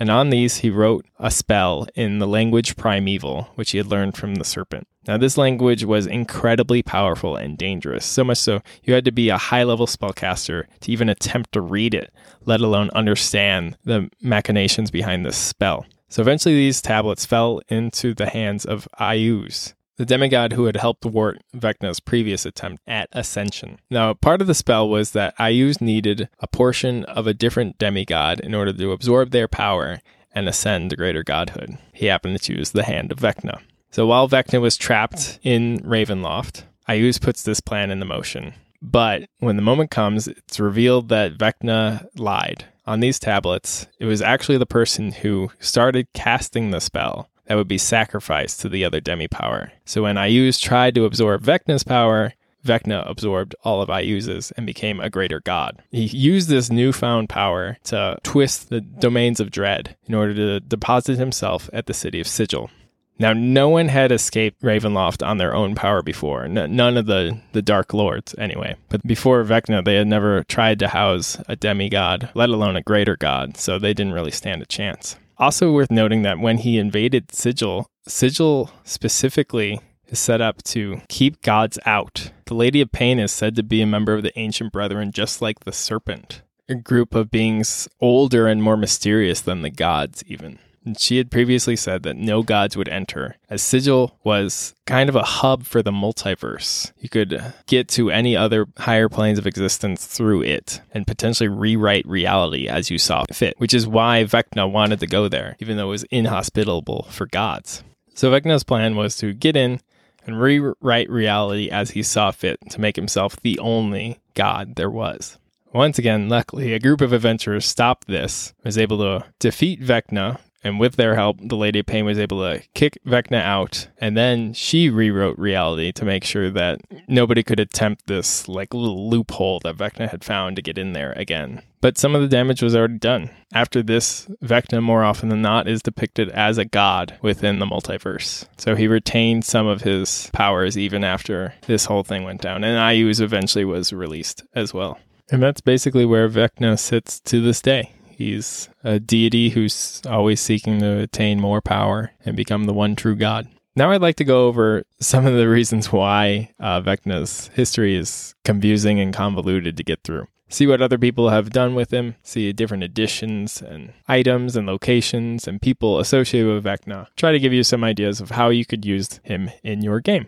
And 0.00 0.10
on 0.10 0.30
these, 0.30 0.58
he 0.58 0.70
wrote 0.70 1.06
a 1.20 1.30
spell 1.30 1.86
in 1.94 2.18
the 2.18 2.26
language 2.26 2.76
primeval, 2.76 3.50
which 3.54 3.70
he 3.70 3.78
had 3.78 3.86
learned 3.86 4.16
from 4.16 4.34
the 4.34 4.44
serpent. 4.44 4.88
Now, 5.06 5.16
this 5.16 5.38
language 5.38 5.84
was 5.84 6.06
incredibly 6.08 6.82
powerful 6.82 7.36
and 7.36 7.56
dangerous, 7.56 8.04
so 8.04 8.24
much 8.24 8.38
so 8.38 8.62
you 8.82 8.94
had 8.94 9.04
to 9.04 9.12
be 9.12 9.28
a 9.28 9.38
high 9.38 9.62
level 9.62 9.86
spellcaster 9.86 10.64
to 10.80 10.90
even 10.90 11.08
attempt 11.08 11.52
to 11.52 11.60
read 11.60 11.94
it, 11.94 12.12
let 12.44 12.60
alone 12.60 12.90
understand 12.96 13.76
the 13.84 14.10
machinations 14.20 14.90
behind 14.90 15.24
this 15.24 15.36
spell. 15.36 15.86
So 16.08 16.20
eventually, 16.20 16.56
these 16.56 16.82
tablets 16.82 17.24
fell 17.24 17.60
into 17.68 18.12
the 18.12 18.28
hands 18.28 18.64
of 18.64 18.88
Iuz, 18.98 19.74
the 20.02 20.06
demigod 20.06 20.54
who 20.54 20.64
had 20.64 20.74
helped 20.74 21.02
thwart 21.02 21.40
Vecna's 21.56 22.00
previous 22.00 22.44
attempt 22.44 22.82
at 22.88 23.08
ascension. 23.12 23.78
Now, 23.88 24.14
part 24.14 24.40
of 24.40 24.48
the 24.48 24.54
spell 24.54 24.88
was 24.88 25.12
that 25.12 25.32
Iuz 25.38 25.80
needed 25.80 26.28
a 26.40 26.48
portion 26.48 27.04
of 27.04 27.28
a 27.28 27.32
different 27.32 27.78
demigod 27.78 28.40
in 28.40 28.52
order 28.52 28.72
to 28.72 28.90
absorb 28.90 29.30
their 29.30 29.46
power 29.46 30.00
and 30.34 30.48
ascend 30.48 30.90
to 30.90 30.96
greater 30.96 31.22
godhood. 31.22 31.78
He 31.92 32.06
happened 32.06 32.36
to 32.36 32.42
choose 32.42 32.72
the 32.72 32.82
hand 32.82 33.12
of 33.12 33.20
Vecna. 33.20 33.60
So 33.92 34.04
while 34.04 34.28
Vecna 34.28 34.60
was 34.60 34.76
trapped 34.76 35.38
in 35.44 35.78
Ravenloft, 35.78 36.64
Iuz 36.88 37.20
puts 37.20 37.44
this 37.44 37.60
plan 37.60 37.92
into 37.92 38.04
motion. 38.04 38.54
But 38.82 39.28
when 39.38 39.54
the 39.54 39.62
moment 39.62 39.92
comes, 39.92 40.26
it's 40.26 40.58
revealed 40.58 41.10
that 41.10 41.38
Vecna 41.38 42.08
lied. 42.16 42.64
On 42.86 42.98
these 42.98 43.20
tablets, 43.20 43.86
it 44.00 44.06
was 44.06 44.20
actually 44.20 44.58
the 44.58 44.66
person 44.66 45.12
who 45.12 45.52
started 45.60 46.08
casting 46.12 46.72
the 46.72 46.80
spell 46.80 47.28
that 47.46 47.56
would 47.56 47.68
be 47.68 47.78
sacrificed 47.78 48.60
to 48.60 48.68
the 48.68 48.84
other 48.84 49.00
demi 49.00 49.28
power. 49.28 49.72
So 49.84 50.02
when 50.02 50.16
Iuz 50.16 50.60
tried 50.60 50.94
to 50.94 51.04
absorb 51.04 51.42
Vecna's 51.42 51.84
power, 51.84 52.34
Vecna 52.64 53.08
absorbed 53.08 53.54
all 53.64 53.82
of 53.82 53.88
Iuz's 53.88 54.52
and 54.52 54.66
became 54.66 55.00
a 55.00 55.10
greater 55.10 55.40
god. 55.40 55.82
He 55.90 56.04
used 56.04 56.48
this 56.48 56.70
newfound 56.70 57.28
power 57.28 57.78
to 57.84 58.18
twist 58.22 58.70
the 58.70 58.80
domains 58.80 59.40
of 59.40 59.50
dread 59.50 59.96
in 60.06 60.14
order 60.14 60.34
to 60.34 60.60
deposit 60.60 61.18
himself 61.18 61.68
at 61.72 61.86
the 61.86 61.94
city 61.94 62.20
of 62.20 62.28
Sigil. 62.28 62.70
Now, 63.18 63.32
no 63.32 63.68
one 63.68 63.88
had 63.88 64.10
escaped 64.10 64.62
Ravenloft 64.62 65.24
on 65.24 65.38
their 65.38 65.54
own 65.54 65.74
power 65.74 66.02
before. 66.02 66.44
N- 66.44 66.74
none 66.74 66.96
of 66.96 67.06
the, 67.06 67.38
the 67.52 67.62
Dark 67.62 67.92
Lords, 67.92 68.34
anyway. 68.38 68.76
But 68.88 69.06
before 69.06 69.44
Vecna, 69.44 69.84
they 69.84 69.96
had 69.96 70.08
never 70.08 70.42
tried 70.44 70.78
to 70.80 70.88
house 70.88 71.36
a 71.46 71.54
demigod, 71.54 72.30
let 72.34 72.48
alone 72.48 72.74
a 72.74 72.82
greater 72.82 73.16
god, 73.16 73.56
so 73.56 73.78
they 73.78 73.92
didn't 73.94 74.14
really 74.14 74.30
stand 74.30 74.62
a 74.62 74.66
chance. 74.66 75.16
Also 75.42 75.72
worth 75.72 75.90
noting 75.90 76.22
that 76.22 76.38
when 76.38 76.58
he 76.58 76.78
invaded 76.78 77.34
Sigil, 77.34 77.90
Sigil 78.06 78.70
specifically 78.84 79.80
is 80.06 80.20
set 80.20 80.40
up 80.40 80.62
to 80.62 81.00
keep 81.08 81.42
gods 81.42 81.80
out. 81.84 82.30
The 82.46 82.54
Lady 82.54 82.80
of 82.80 82.92
Pain 82.92 83.18
is 83.18 83.32
said 83.32 83.56
to 83.56 83.64
be 83.64 83.82
a 83.82 83.86
member 83.86 84.14
of 84.14 84.22
the 84.22 84.38
Ancient 84.38 84.72
Brethren, 84.72 85.10
just 85.10 85.42
like 85.42 85.64
the 85.64 85.72
Serpent, 85.72 86.42
a 86.68 86.76
group 86.76 87.12
of 87.16 87.32
beings 87.32 87.88
older 88.00 88.46
and 88.46 88.62
more 88.62 88.76
mysterious 88.76 89.40
than 89.40 89.62
the 89.62 89.70
gods, 89.70 90.22
even. 90.28 90.60
She 90.98 91.18
had 91.18 91.30
previously 91.30 91.76
said 91.76 92.02
that 92.02 92.16
no 92.16 92.42
gods 92.42 92.76
would 92.76 92.88
enter, 92.88 93.36
as 93.48 93.62
Sigil 93.62 94.18
was 94.24 94.74
kind 94.86 95.08
of 95.08 95.16
a 95.16 95.22
hub 95.22 95.64
for 95.64 95.82
the 95.82 95.92
multiverse. 95.92 96.92
You 96.98 97.08
could 97.08 97.54
get 97.66 97.88
to 97.90 98.10
any 98.10 98.36
other 98.36 98.66
higher 98.78 99.08
planes 99.08 99.38
of 99.38 99.46
existence 99.46 100.06
through 100.06 100.42
it 100.42 100.80
and 100.92 101.06
potentially 101.06 101.48
rewrite 101.48 102.06
reality 102.06 102.68
as 102.68 102.90
you 102.90 102.98
saw 102.98 103.24
fit, 103.32 103.54
which 103.58 103.74
is 103.74 103.86
why 103.86 104.24
Vecna 104.24 104.70
wanted 104.70 105.00
to 105.00 105.06
go 105.06 105.28
there, 105.28 105.56
even 105.60 105.76
though 105.76 105.88
it 105.88 105.90
was 105.90 106.04
inhospitable 106.04 107.06
for 107.10 107.26
gods. 107.26 107.84
So 108.14 108.30
Vecna's 108.30 108.64
plan 108.64 108.96
was 108.96 109.16
to 109.18 109.32
get 109.32 109.56
in 109.56 109.80
and 110.26 110.40
rewrite 110.40 111.10
reality 111.10 111.70
as 111.70 111.92
he 111.92 112.02
saw 112.02 112.30
fit 112.30 112.58
to 112.70 112.80
make 112.80 112.96
himself 112.96 113.36
the 113.36 113.58
only 113.58 114.18
god 114.34 114.76
there 114.76 114.90
was. 114.90 115.38
Once 115.72 115.98
again, 115.98 116.28
luckily, 116.28 116.74
a 116.74 116.78
group 116.78 117.00
of 117.00 117.12
adventurers 117.12 117.64
stopped 117.64 118.06
this, 118.06 118.52
was 118.62 118.76
able 118.76 118.98
to 118.98 119.24
defeat 119.38 119.80
Vecna 119.80 120.38
and 120.64 120.78
with 120.78 120.96
their 120.96 121.14
help, 121.14 121.38
the 121.40 121.56
Lady 121.56 121.80
of 121.80 121.86
Pain 121.86 122.04
was 122.04 122.18
able 122.18 122.40
to 122.40 122.62
kick 122.74 122.98
Vecna 123.06 123.42
out. 123.42 123.88
And 123.98 124.16
then 124.16 124.52
she 124.52 124.88
rewrote 124.90 125.38
reality 125.38 125.92
to 125.92 126.04
make 126.04 126.24
sure 126.24 126.50
that 126.50 126.80
nobody 127.08 127.42
could 127.42 127.60
attempt 127.60 128.06
this 128.06 128.48
like 128.48 128.72
little 128.72 129.10
loophole 129.10 129.60
that 129.60 129.76
Vecna 129.76 130.08
had 130.08 130.24
found 130.24 130.56
to 130.56 130.62
get 130.62 130.78
in 130.78 130.92
there 130.92 131.12
again. 131.12 131.62
But 131.80 131.98
some 131.98 132.14
of 132.14 132.22
the 132.22 132.28
damage 132.28 132.62
was 132.62 132.76
already 132.76 132.98
done. 132.98 133.30
After 133.52 133.82
this, 133.82 134.28
Vecna, 134.40 134.80
more 134.80 135.02
often 135.02 135.30
than 135.30 135.42
not, 135.42 135.66
is 135.66 135.82
depicted 135.82 136.28
as 136.30 136.56
a 136.56 136.64
god 136.64 137.18
within 137.22 137.58
the 137.58 137.66
multiverse. 137.66 138.46
So 138.56 138.76
he 138.76 138.86
retained 138.86 139.44
some 139.44 139.66
of 139.66 139.82
his 139.82 140.30
powers 140.32 140.78
even 140.78 141.02
after 141.02 141.54
this 141.66 141.86
whole 141.86 142.04
thing 142.04 142.22
went 142.22 142.40
down. 142.40 142.62
And 142.62 142.78
Iuz 142.78 143.20
eventually 143.20 143.64
was 143.64 143.92
released 143.92 144.44
as 144.54 144.72
well. 144.72 145.00
And 145.32 145.42
that's 145.42 145.60
basically 145.60 146.04
where 146.04 146.28
Vecna 146.28 146.78
sits 146.78 147.18
to 147.20 147.40
this 147.40 147.60
day. 147.60 147.92
He's 148.22 148.68
a 148.84 149.00
deity 149.00 149.48
who's 149.48 150.00
always 150.08 150.40
seeking 150.40 150.78
to 150.78 151.00
attain 151.00 151.40
more 151.40 151.60
power 151.60 152.12
and 152.24 152.36
become 152.36 152.64
the 152.64 152.72
one 152.72 152.94
true 152.94 153.16
God. 153.16 153.48
Now, 153.74 153.90
I'd 153.90 154.00
like 154.00 154.14
to 154.16 154.24
go 154.24 154.46
over 154.46 154.84
some 155.00 155.26
of 155.26 155.34
the 155.34 155.48
reasons 155.48 155.90
why 155.90 156.50
uh, 156.60 156.80
Vecna's 156.82 157.50
history 157.54 157.96
is 157.96 158.36
confusing 158.44 159.00
and 159.00 159.12
convoluted 159.12 159.76
to 159.76 159.82
get 159.82 160.04
through. 160.04 160.28
See 160.48 160.68
what 160.68 160.82
other 160.82 160.98
people 160.98 161.30
have 161.30 161.50
done 161.50 161.74
with 161.74 161.92
him, 161.92 162.14
see 162.22 162.52
different 162.52 162.84
editions 162.84 163.60
and 163.60 163.92
items 164.06 164.54
and 164.54 164.68
locations 164.68 165.48
and 165.48 165.60
people 165.60 165.98
associated 165.98 166.52
with 166.52 166.64
Vecna. 166.64 167.08
Try 167.16 167.32
to 167.32 167.40
give 167.40 167.52
you 167.52 167.64
some 167.64 167.82
ideas 167.82 168.20
of 168.20 168.32
how 168.32 168.50
you 168.50 168.64
could 168.64 168.84
use 168.84 169.18
him 169.24 169.50
in 169.64 169.82
your 169.82 169.98
game. 169.98 170.26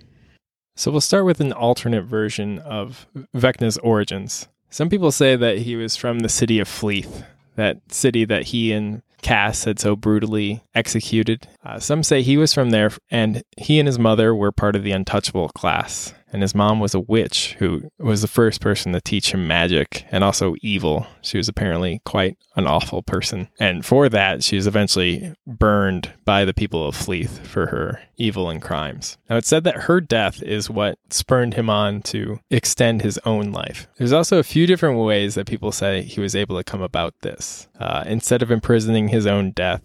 So, 0.74 0.90
we'll 0.90 1.00
start 1.00 1.26
with 1.26 1.40
an 1.40 1.52
alternate 1.52 2.02
version 2.02 2.58
of 2.58 3.06
Vecna's 3.36 3.78
origins. 3.78 4.48
Some 4.70 4.88
people 4.90 5.12
say 5.12 5.36
that 5.36 5.58
he 5.58 5.76
was 5.76 5.94
from 5.94 6.20
the 6.20 6.28
city 6.28 6.58
of 6.58 6.66
Fleeth, 6.66 7.24
that 7.56 7.78
city 7.88 8.24
that 8.24 8.44
he 8.44 8.72
and 8.72 9.02
Kas 9.22 9.64
had 9.64 9.80
so 9.80 9.96
brutally 9.96 10.62
executed. 10.74 11.48
Uh, 11.64 11.78
some 11.78 12.02
say 12.02 12.20
he 12.20 12.36
was 12.36 12.52
from 12.52 12.70
there, 12.70 12.90
and 13.10 13.42
he 13.56 13.78
and 13.78 13.86
his 13.86 13.98
mother 13.98 14.34
were 14.34 14.52
part 14.52 14.76
of 14.76 14.82
the 14.82 14.92
untouchable 14.92 15.48
class 15.50 16.12
and 16.34 16.42
his 16.42 16.54
mom 16.54 16.80
was 16.80 16.94
a 16.94 17.00
witch 17.00 17.54
who 17.60 17.88
was 17.96 18.20
the 18.20 18.26
first 18.26 18.60
person 18.60 18.92
to 18.92 19.00
teach 19.00 19.32
him 19.32 19.46
magic 19.46 20.04
and 20.10 20.24
also 20.24 20.56
evil. 20.62 21.06
She 21.22 21.36
was 21.36 21.48
apparently 21.48 22.02
quite 22.04 22.36
an 22.56 22.66
awful 22.66 23.02
person. 23.02 23.48
And 23.60 23.86
for 23.86 24.08
that, 24.08 24.42
she 24.42 24.56
was 24.56 24.66
eventually 24.66 25.32
burned 25.46 26.12
by 26.24 26.44
the 26.44 26.52
people 26.52 26.88
of 26.88 26.96
Fleeth 26.96 27.46
for 27.46 27.66
her 27.68 28.02
evil 28.16 28.50
and 28.50 28.60
crimes. 28.60 29.16
Now, 29.30 29.36
it's 29.36 29.46
said 29.46 29.62
that 29.62 29.82
her 29.82 30.00
death 30.00 30.42
is 30.42 30.68
what 30.68 30.98
spurned 31.08 31.54
him 31.54 31.70
on 31.70 32.02
to 32.02 32.40
extend 32.50 33.02
his 33.02 33.18
own 33.24 33.52
life. 33.52 33.86
There's 33.96 34.12
also 34.12 34.40
a 34.40 34.42
few 34.42 34.66
different 34.66 34.98
ways 34.98 35.36
that 35.36 35.46
people 35.46 35.70
say 35.70 36.02
he 36.02 36.20
was 36.20 36.34
able 36.34 36.56
to 36.56 36.64
come 36.64 36.82
about 36.82 37.14
this. 37.20 37.68
Uh, 37.78 38.02
instead 38.06 38.42
of 38.42 38.50
imprisoning 38.50 39.06
his 39.06 39.24
own 39.24 39.52
death, 39.52 39.82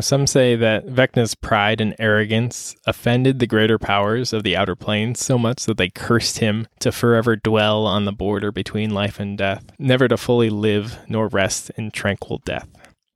Some 0.00 0.26
say 0.26 0.56
that 0.56 0.86
Vecna's 0.86 1.34
pride 1.34 1.80
and 1.80 1.94
arrogance 1.98 2.74
offended 2.86 3.38
the 3.38 3.46
greater 3.46 3.78
powers 3.78 4.32
of 4.32 4.42
the 4.42 4.56
outer 4.56 4.74
planes 4.74 5.20
so 5.20 5.36
much 5.38 5.66
that 5.66 5.76
they 5.76 5.90
cursed 5.90 6.38
him 6.38 6.66
to 6.80 6.90
forever 6.90 7.36
dwell 7.36 7.86
on 7.86 8.06
the 8.06 8.12
border 8.12 8.50
between 8.50 8.94
life 8.94 9.20
and 9.20 9.36
death, 9.36 9.64
never 9.78 10.08
to 10.08 10.16
fully 10.16 10.48
live 10.48 10.98
nor 11.08 11.28
rest 11.28 11.70
in 11.76 11.90
tranquil 11.90 12.40
death. 12.44 12.68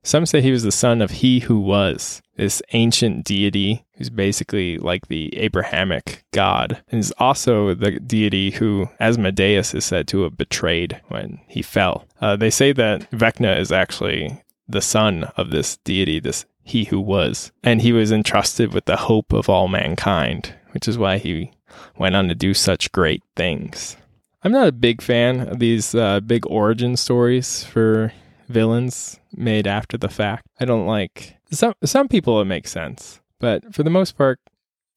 Some 0.04 0.24
say 0.24 0.40
he 0.40 0.52
was 0.52 0.62
the 0.62 0.70
son 0.70 1.02
of 1.02 1.10
He 1.10 1.40
Who 1.40 1.58
Was, 1.58 2.22
this 2.36 2.62
ancient 2.74 3.24
deity 3.24 3.84
who's 3.94 4.10
basically 4.10 4.78
like 4.78 5.08
the 5.08 5.36
Abrahamic 5.36 6.24
god, 6.32 6.80
and 6.90 7.00
is 7.00 7.12
also 7.18 7.74
the 7.74 7.98
deity 7.98 8.50
who 8.50 8.88
Asmodeus 9.00 9.74
is 9.74 9.84
said 9.84 10.06
to 10.08 10.22
have 10.22 10.36
betrayed 10.36 11.00
when 11.08 11.40
he 11.48 11.60
fell. 11.60 12.06
Uh, 12.20 12.36
they 12.36 12.50
say 12.50 12.70
that 12.72 13.10
Vecna 13.10 13.58
is 13.58 13.72
actually 13.72 14.44
the 14.68 14.80
son 14.80 15.24
of 15.36 15.50
this 15.50 15.78
deity, 15.78 16.20
this 16.20 16.44
he 16.66 16.84
who 16.84 17.00
was. 17.00 17.52
And 17.62 17.80
he 17.80 17.92
was 17.92 18.10
entrusted 18.10 18.74
with 18.74 18.86
the 18.86 18.96
hope 18.96 19.32
of 19.32 19.48
all 19.48 19.68
mankind, 19.68 20.52
which 20.72 20.88
is 20.88 20.98
why 20.98 21.18
he 21.18 21.52
went 21.96 22.16
on 22.16 22.28
to 22.28 22.34
do 22.34 22.54
such 22.54 22.92
great 22.92 23.22
things. 23.36 23.96
I'm 24.42 24.52
not 24.52 24.68
a 24.68 24.72
big 24.72 25.00
fan 25.00 25.40
of 25.40 25.60
these 25.60 25.94
uh, 25.94 26.20
big 26.20 26.44
origin 26.46 26.96
stories 26.96 27.64
for 27.64 28.12
villains 28.48 29.18
made 29.32 29.66
after 29.66 29.96
the 29.96 30.08
fact. 30.08 30.46
I 30.60 30.64
don't 30.64 30.86
like 30.86 31.36
some 31.50 31.74
some 31.84 32.08
people 32.08 32.40
it 32.40 32.46
makes 32.46 32.72
sense, 32.72 33.20
but 33.38 33.74
for 33.74 33.82
the 33.82 33.90
most 33.90 34.16
part, 34.16 34.40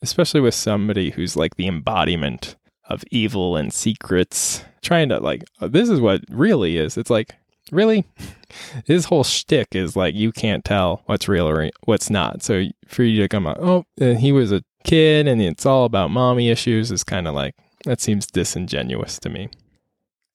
especially 0.02 0.42
with 0.42 0.56
somebody 0.56 1.12
who's 1.12 1.36
like 1.36 1.56
the 1.56 1.68
embodiment 1.68 2.56
of 2.90 3.04
evil 3.12 3.56
and 3.56 3.74
secrets, 3.74 4.64
trying 4.82 5.10
to 5.10 5.20
like 5.20 5.44
oh, 5.62 5.68
this 5.68 5.90
is 5.90 6.00
what 6.00 6.22
really 6.30 6.78
is. 6.78 6.98
It's 6.98 7.10
like 7.10 7.36
really 7.72 8.06
his 8.86 9.06
whole 9.06 9.24
shtick 9.24 9.70
is 9.74 9.96
like 9.96 10.16
you 10.16 10.32
can't 10.32 10.66
tell 10.66 11.04
what's 11.06 11.28
real 11.28 11.48
or 11.48 11.70
what's 11.86 12.10
not. 12.10 12.44
So 12.44 12.66
for 12.88 13.04
you 13.04 13.22
to 13.22 13.28
come 13.28 13.48
out, 13.48 13.58
oh, 13.60 13.86
he 13.98 14.32
was 14.32 14.52
a 14.52 14.64
kid 14.84 15.28
and 15.28 15.42
it's 15.42 15.66
all 15.66 15.86
about 15.86 16.12
mommy 16.12 16.50
issues 16.50 16.92
is 16.92 17.04
kind 17.04 17.28
of 17.28 17.36
like 17.36 17.56
that 17.86 18.02
seems 18.02 18.26
disingenuous 18.28 19.20
to 19.20 19.30
me. 19.30 19.50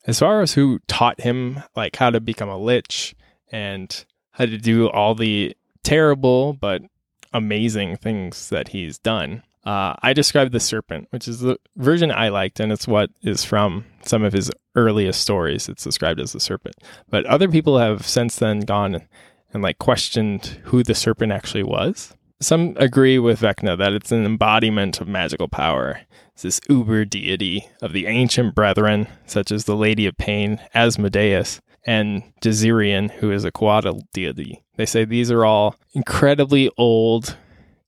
As 0.07 0.19
far 0.19 0.43
as 0.43 0.55
who 0.55 0.81
taught 0.87 1.21
him 1.21 1.63
like 1.75 1.97
how 1.97 2.11
to 2.11 2.21
become 2.21 2.49
a 2.49 2.59
lich 2.59 3.15
and 3.51 4.05
how 4.33 4.47
to 4.47 4.59
do 4.59 4.89
all 4.91 5.15
the 5.15 5.57
terrible 5.83 6.53
but 6.53 6.83
amazing 7.33 7.97
things 7.97 8.49
that 8.51 8.69
he's 8.69 8.99
done, 8.99 9.43
uh, 9.65 9.95
I 10.03 10.13
described 10.13 10.53
the 10.53 10.61
serpent, 10.61 11.09
which 11.11 11.27
is 11.27 11.41
the 11.41 11.59
version 11.77 12.11
I 12.11 12.29
liked, 12.29 12.61
and 12.61 12.71
it's 12.71 12.87
what 12.87 13.11
is 13.23 13.45
from 13.45 13.87
some 14.05 14.23
of 14.23 14.33
his 14.33 14.51
earliest 14.75 15.21
stories. 15.21 15.69
It's 15.69 15.85
described 15.85 16.21
as 16.21 16.33
the 16.33 16.41
serpent, 16.41 16.77
but 17.09 17.27
other 17.27 17.49
people 17.49 17.79
have 17.79 18.07
since 18.07 18.37
then 18.37 18.61
gone 18.61 19.03
and, 19.53 19.63
like 19.63 19.79
questioned 19.79 20.61
who 20.65 20.83
the 20.83 20.95
serpent 20.95 21.33
actually 21.33 21.63
was. 21.63 22.15
Some 22.41 22.75
agree 22.77 23.19
with 23.19 23.41
Vecna 23.41 23.79
that 23.79 23.93
it's 23.93 24.13
an 24.13 24.27
embodiment 24.27 25.01
of 25.01 25.09
magical 25.09 25.49
power. 25.49 26.01
It's 26.33 26.43
this 26.43 26.61
uber 26.69 27.05
deity 27.05 27.69
of 27.81 27.93
the 27.93 28.07
ancient 28.07 28.55
brethren, 28.55 29.07
such 29.27 29.53
as 29.53 29.65
the 29.65 29.77
Lady 29.77 30.07
of 30.07 30.17
Pain, 30.17 30.61
Asmodeus, 30.75 31.61
and 31.87 32.25
Jazirian, 32.41 33.11
who 33.13 33.31
is 33.31 33.45
a 33.45 33.53
couatl 33.53 34.03
deity. 34.13 34.63
They 34.77 34.87
say 34.87 35.05
these 35.05 35.31
are 35.31 35.45
all 35.45 35.77
incredibly 35.93 36.71
old 36.77 37.37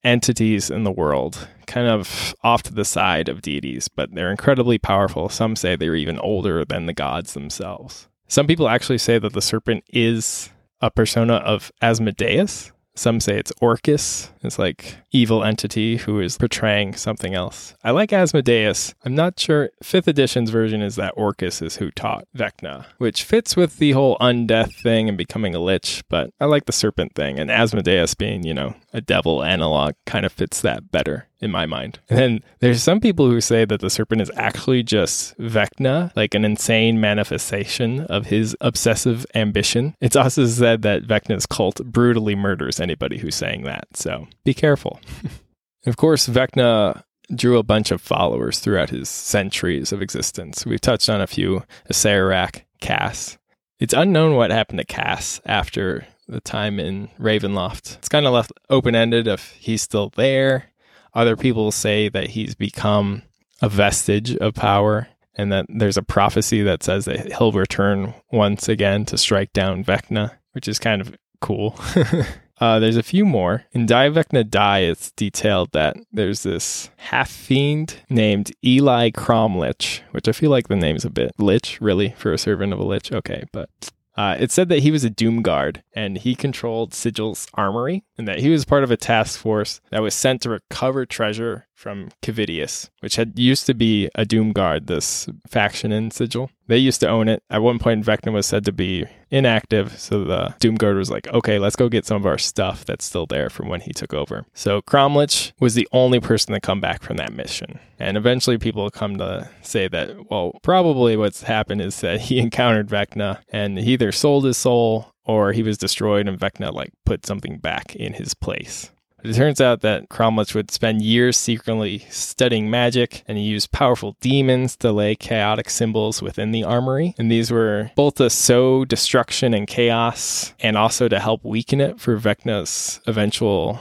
entities 0.04 0.70
in 0.70 0.84
the 0.84 0.92
world, 0.92 1.48
kind 1.66 1.88
of 1.88 2.34
off 2.42 2.62
to 2.64 2.74
the 2.74 2.84
side 2.84 3.28
of 3.28 3.42
deities, 3.42 3.88
but 3.88 4.14
they're 4.14 4.30
incredibly 4.30 4.78
powerful. 4.78 5.28
Some 5.28 5.56
say 5.56 5.76
they're 5.76 5.96
even 5.96 6.18
older 6.18 6.64
than 6.64 6.86
the 6.86 6.92
gods 6.92 7.34
themselves. 7.34 8.08
Some 8.28 8.46
people 8.46 8.68
actually 8.68 8.98
say 8.98 9.18
that 9.18 9.32
the 9.32 9.42
serpent 9.42 9.84
is 9.88 10.50
a 10.80 10.90
persona 10.90 11.34
of 11.34 11.70
Asmodeus, 11.80 12.72
some 12.96 13.20
say 13.20 13.38
it's 13.38 13.52
Orcus. 13.60 14.30
It's 14.42 14.58
like 14.58 14.96
evil 15.12 15.44
entity 15.44 15.98
who 15.98 16.18
is 16.18 16.38
portraying 16.38 16.94
something 16.94 17.34
else. 17.34 17.74
I 17.84 17.90
like 17.90 18.12
Asmodeus. 18.12 18.94
I'm 19.04 19.14
not 19.14 19.38
sure. 19.38 19.70
Fifth 19.82 20.08
edition's 20.08 20.48
version 20.48 20.80
is 20.80 20.96
that 20.96 21.12
Orcus 21.14 21.60
is 21.60 21.76
who 21.76 21.90
taught 21.90 22.26
Vecna, 22.34 22.86
which 22.96 23.22
fits 23.22 23.54
with 23.54 23.76
the 23.76 23.92
whole 23.92 24.16
undeath 24.18 24.74
thing 24.82 25.08
and 25.10 25.18
becoming 25.18 25.54
a 25.54 25.58
lich. 25.58 26.02
But 26.08 26.30
I 26.40 26.46
like 26.46 26.64
the 26.64 26.72
serpent 26.72 27.14
thing, 27.14 27.38
and 27.38 27.50
Asmodeus 27.50 28.14
being, 28.14 28.44
you 28.44 28.54
know, 28.54 28.74
a 28.94 29.02
devil 29.02 29.42
analog 29.42 29.94
kind 30.06 30.24
of 30.24 30.32
fits 30.32 30.62
that 30.62 30.90
better 30.90 31.28
in 31.40 31.50
my 31.50 31.66
mind. 31.66 32.00
And 32.08 32.18
then 32.18 32.40
there's 32.60 32.82
some 32.82 33.00
people 33.00 33.28
who 33.28 33.40
say 33.40 33.64
that 33.64 33.80
the 33.80 33.90
serpent 33.90 34.22
is 34.22 34.30
actually 34.36 34.82
just 34.82 35.36
Vecna, 35.38 36.14
like 36.16 36.34
an 36.34 36.44
insane 36.44 37.00
manifestation 37.00 38.00
of 38.02 38.26
his 38.26 38.56
obsessive 38.60 39.26
ambition. 39.34 39.94
It's 40.00 40.16
also 40.16 40.46
said 40.46 40.82
that 40.82 41.02
Vecna's 41.02 41.46
cult 41.46 41.84
brutally 41.84 42.34
murders 42.34 42.80
anybody 42.80 43.18
who's 43.18 43.34
saying 43.34 43.64
that, 43.64 43.88
so 43.94 44.26
be 44.44 44.54
careful. 44.54 45.00
of 45.86 45.96
course, 45.96 46.28
Vecna 46.28 47.02
drew 47.34 47.58
a 47.58 47.64
bunch 47.64 47.90
of 47.90 48.00
followers 48.00 48.60
throughout 48.60 48.90
his 48.90 49.08
centuries 49.08 49.92
of 49.92 50.00
existence. 50.00 50.64
We've 50.64 50.80
touched 50.80 51.10
on 51.10 51.20
a 51.20 51.26
few 51.26 51.64
Acererak, 51.90 52.62
Kas. 52.80 53.36
It's 53.78 53.92
unknown 53.92 54.36
what 54.36 54.50
happened 54.50 54.78
to 54.78 54.84
Kas 54.84 55.40
after 55.44 56.06
the 56.28 56.40
time 56.40 56.80
in 56.80 57.08
Ravenloft. 57.18 57.98
It's 57.98 58.08
kind 58.08 58.26
of 58.26 58.32
left 58.32 58.52
open 58.70 58.94
ended 58.94 59.28
if 59.28 59.52
he's 59.52 59.82
still 59.82 60.10
there 60.16 60.70
other 61.16 61.36
people 61.36 61.72
say 61.72 62.08
that 62.10 62.30
he's 62.30 62.54
become 62.54 63.22
a 63.62 63.68
vestige 63.68 64.36
of 64.36 64.54
power 64.54 65.08
and 65.34 65.50
that 65.50 65.66
there's 65.68 65.96
a 65.96 66.02
prophecy 66.02 66.62
that 66.62 66.82
says 66.82 67.06
that 67.06 67.32
he'll 67.32 67.52
return 67.52 68.14
once 68.30 68.68
again 68.68 69.04
to 69.06 69.18
strike 69.18 69.52
down 69.52 69.82
Vecna, 69.82 70.32
which 70.52 70.68
is 70.68 70.78
kind 70.78 71.00
of 71.00 71.16
cool. 71.40 71.78
uh, 72.60 72.78
there's 72.78 72.96
a 72.96 73.02
few 73.02 73.24
more. 73.24 73.64
In 73.72 73.86
Die 73.86 74.08
Vecna 74.10 74.48
Die, 74.48 74.78
it's 74.80 75.10
detailed 75.12 75.72
that 75.72 75.96
there's 76.12 76.42
this 76.42 76.90
half 76.96 77.30
fiend 77.30 77.96
named 78.08 78.52
Eli 78.64 79.10
Cromlich, 79.10 80.00
which 80.10 80.28
I 80.28 80.32
feel 80.32 80.50
like 80.50 80.68
the 80.68 80.76
name's 80.76 81.04
a 81.04 81.10
bit 81.10 81.32
lich, 81.38 81.80
really, 81.80 82.14
for 82.16 82.32
a 82.32 82.38
servant 82.38 82.72
of 82.72 82.78
a 82.78 82.84
lich. 82.84 83.12
Okay, 83.12 83.44
but 83.52 83.70
uh, 84.16 84.36
it 84.38 84.50
said 84.50 84.68
that 84.68 84.80
he 84.80 84.90
was 84.90 85.04
a 85.04 85.10
Doom 85.10 85.42
Guard 85.42 85.82
and 85.94 86.18
he 86.18 86.34
controlled 86.34 86.92
Sigil's 86.92 87.46
armory, 87.54 88.04
and 88.16 88.26
that 88.26 88.40
he 88.40 88.50
was 88.50 88.64
part 88.64 88.84
of 88.84 88.90
a 88.90 88.96
task 88.96 89.38
force 89.38 89.80
that 89.90 90.02
was 90.02 90.14
sent 90.14 90.42
to 90.42 90.50
recover 90.50 91.06
treasure 91.06 91.66
from 91.76 92.08
Cavitius, 92.22 92.88
which 93.00 93.16
had 93.16 93.38
used 93.38 93.66
to 93.66 93.74
be 93.74 94.08
a 94.14 94.24
Doom 94.24 94.52
Guard, 94.52 94.86
this 94.86 95.28
faction 95.46 95.92
in 95.92 96.10
Sigil. 96.10 96.50
They 96.68 96.78
used 96.78 97.00
to 97.00 97.08
own 97.08 97.28
it. 97.28 97.42
At 97.50 97.62
one 97.62 97.78
point, 97.78 98.04
Vecna 98.04 98.32
was 98.32 98.46
said 98.46 98.64
to 98.64 98.72
be 98.72 99.04
inactive, 99.30 99.98
so 99.98 100.24
the 100.24 100.54
Doom 100.58 100.76
Guard 100.76 100.96
was 100.96 101.10
like, 101.10 101.28
okay, 101.28 101.58
let's 101.58 101.76
go 101.76 101.88
get 101.88 102.06
some 102.06 102.16
of 102.16 102.26
our 102.26 102.38
stuff 102.38 102.84
that's 102.84 103.04
still 103.04 103.26
there 103.26 103.50
from 103.50 103.68
when 103.68 103.82
he 103.82 103.92
took 103.92 104.14
over. 104.14 104.46
So 104.54 104.80
Cromlich 104.82 105.52
was 105.60 105.74
the 105.74 105.86
only 105.92 106.18
person 106.18 106.54
to 106.54 106.60
come 106.60 106.80
back 106.80 107.02
from 107.02 107.18
that 107.18 107.32
mission. 107.32 107.78
And 107.98 108.16
eventually, 108.16 108.58
people 108.58 108.90
come 108.90 109.18
to 109.18 109.48
say 109.62 109.86
that, 109.88 110.30
well, 110.30 110.58
probably 110.62 111.16
what's 111.16 111.42
happened 111.42 111.82
is 111.82 112.00
that 112.00 112.20
he 112.22 112.38
encountered 112.38 112.88
Vecna 112.88 113.38
and 113.50 113.78
he 113.78 113.92
either 113.92 114.12
sold 114.12 114.44
his 114.44 114.56
soul 114.56 115.12
or 115.24 115.52
he 115.52 115.62
was 115.62 115.76
destroyed 115.76 116.28
and 116.28 116.38
Vecna 116.38 116.72
like 116.72 116.92
put 117.04 117.26
something 117.26 117.58
back 117.58 117.94
in 117.94 118.14
his 118.14 118.32
place. 118.34 118.90
It 119.24 119.34
turns 119.34 119.60
out 119.60 119.80
that 119.80 120.08
Cromlich 120.08 120.54
would 120.54 120.70
spend 120.70 121.02
years 121.02 121.36
secretly 121.36 122.00
studying 122.10 122.70
magic, 122.70 123.24
and 123.26 123.38
he 123.38 123.44
used 123.44 123.72
powerful 123.72 124.16
demons 124.20 124.76
to 124.76 124.92
lay 124.92 125.16
chaotic 125.16 125.70
symbols 125.70 126.22
within 126.22 126.52
the 126.52 126.62
armory. 126.62 127.14
And 127.18 127.30
these 127.30 127.50
were 127.50 127.90
both 127.96 128.16
to 128.16 128.30
sow 128.30 128.84
destruction 128.84 129.54
and 129.54 129.66
chaos, 129.66 130.54
and 130.60 130.76
also 130.76 131.08
to 131.08 131.18
help 131.18 131.44
weaken 131.44 131.80
it 131.80 131.98
for 131.98 132.18
Vecna's 132.18 133.00
eventual 133.06 133.80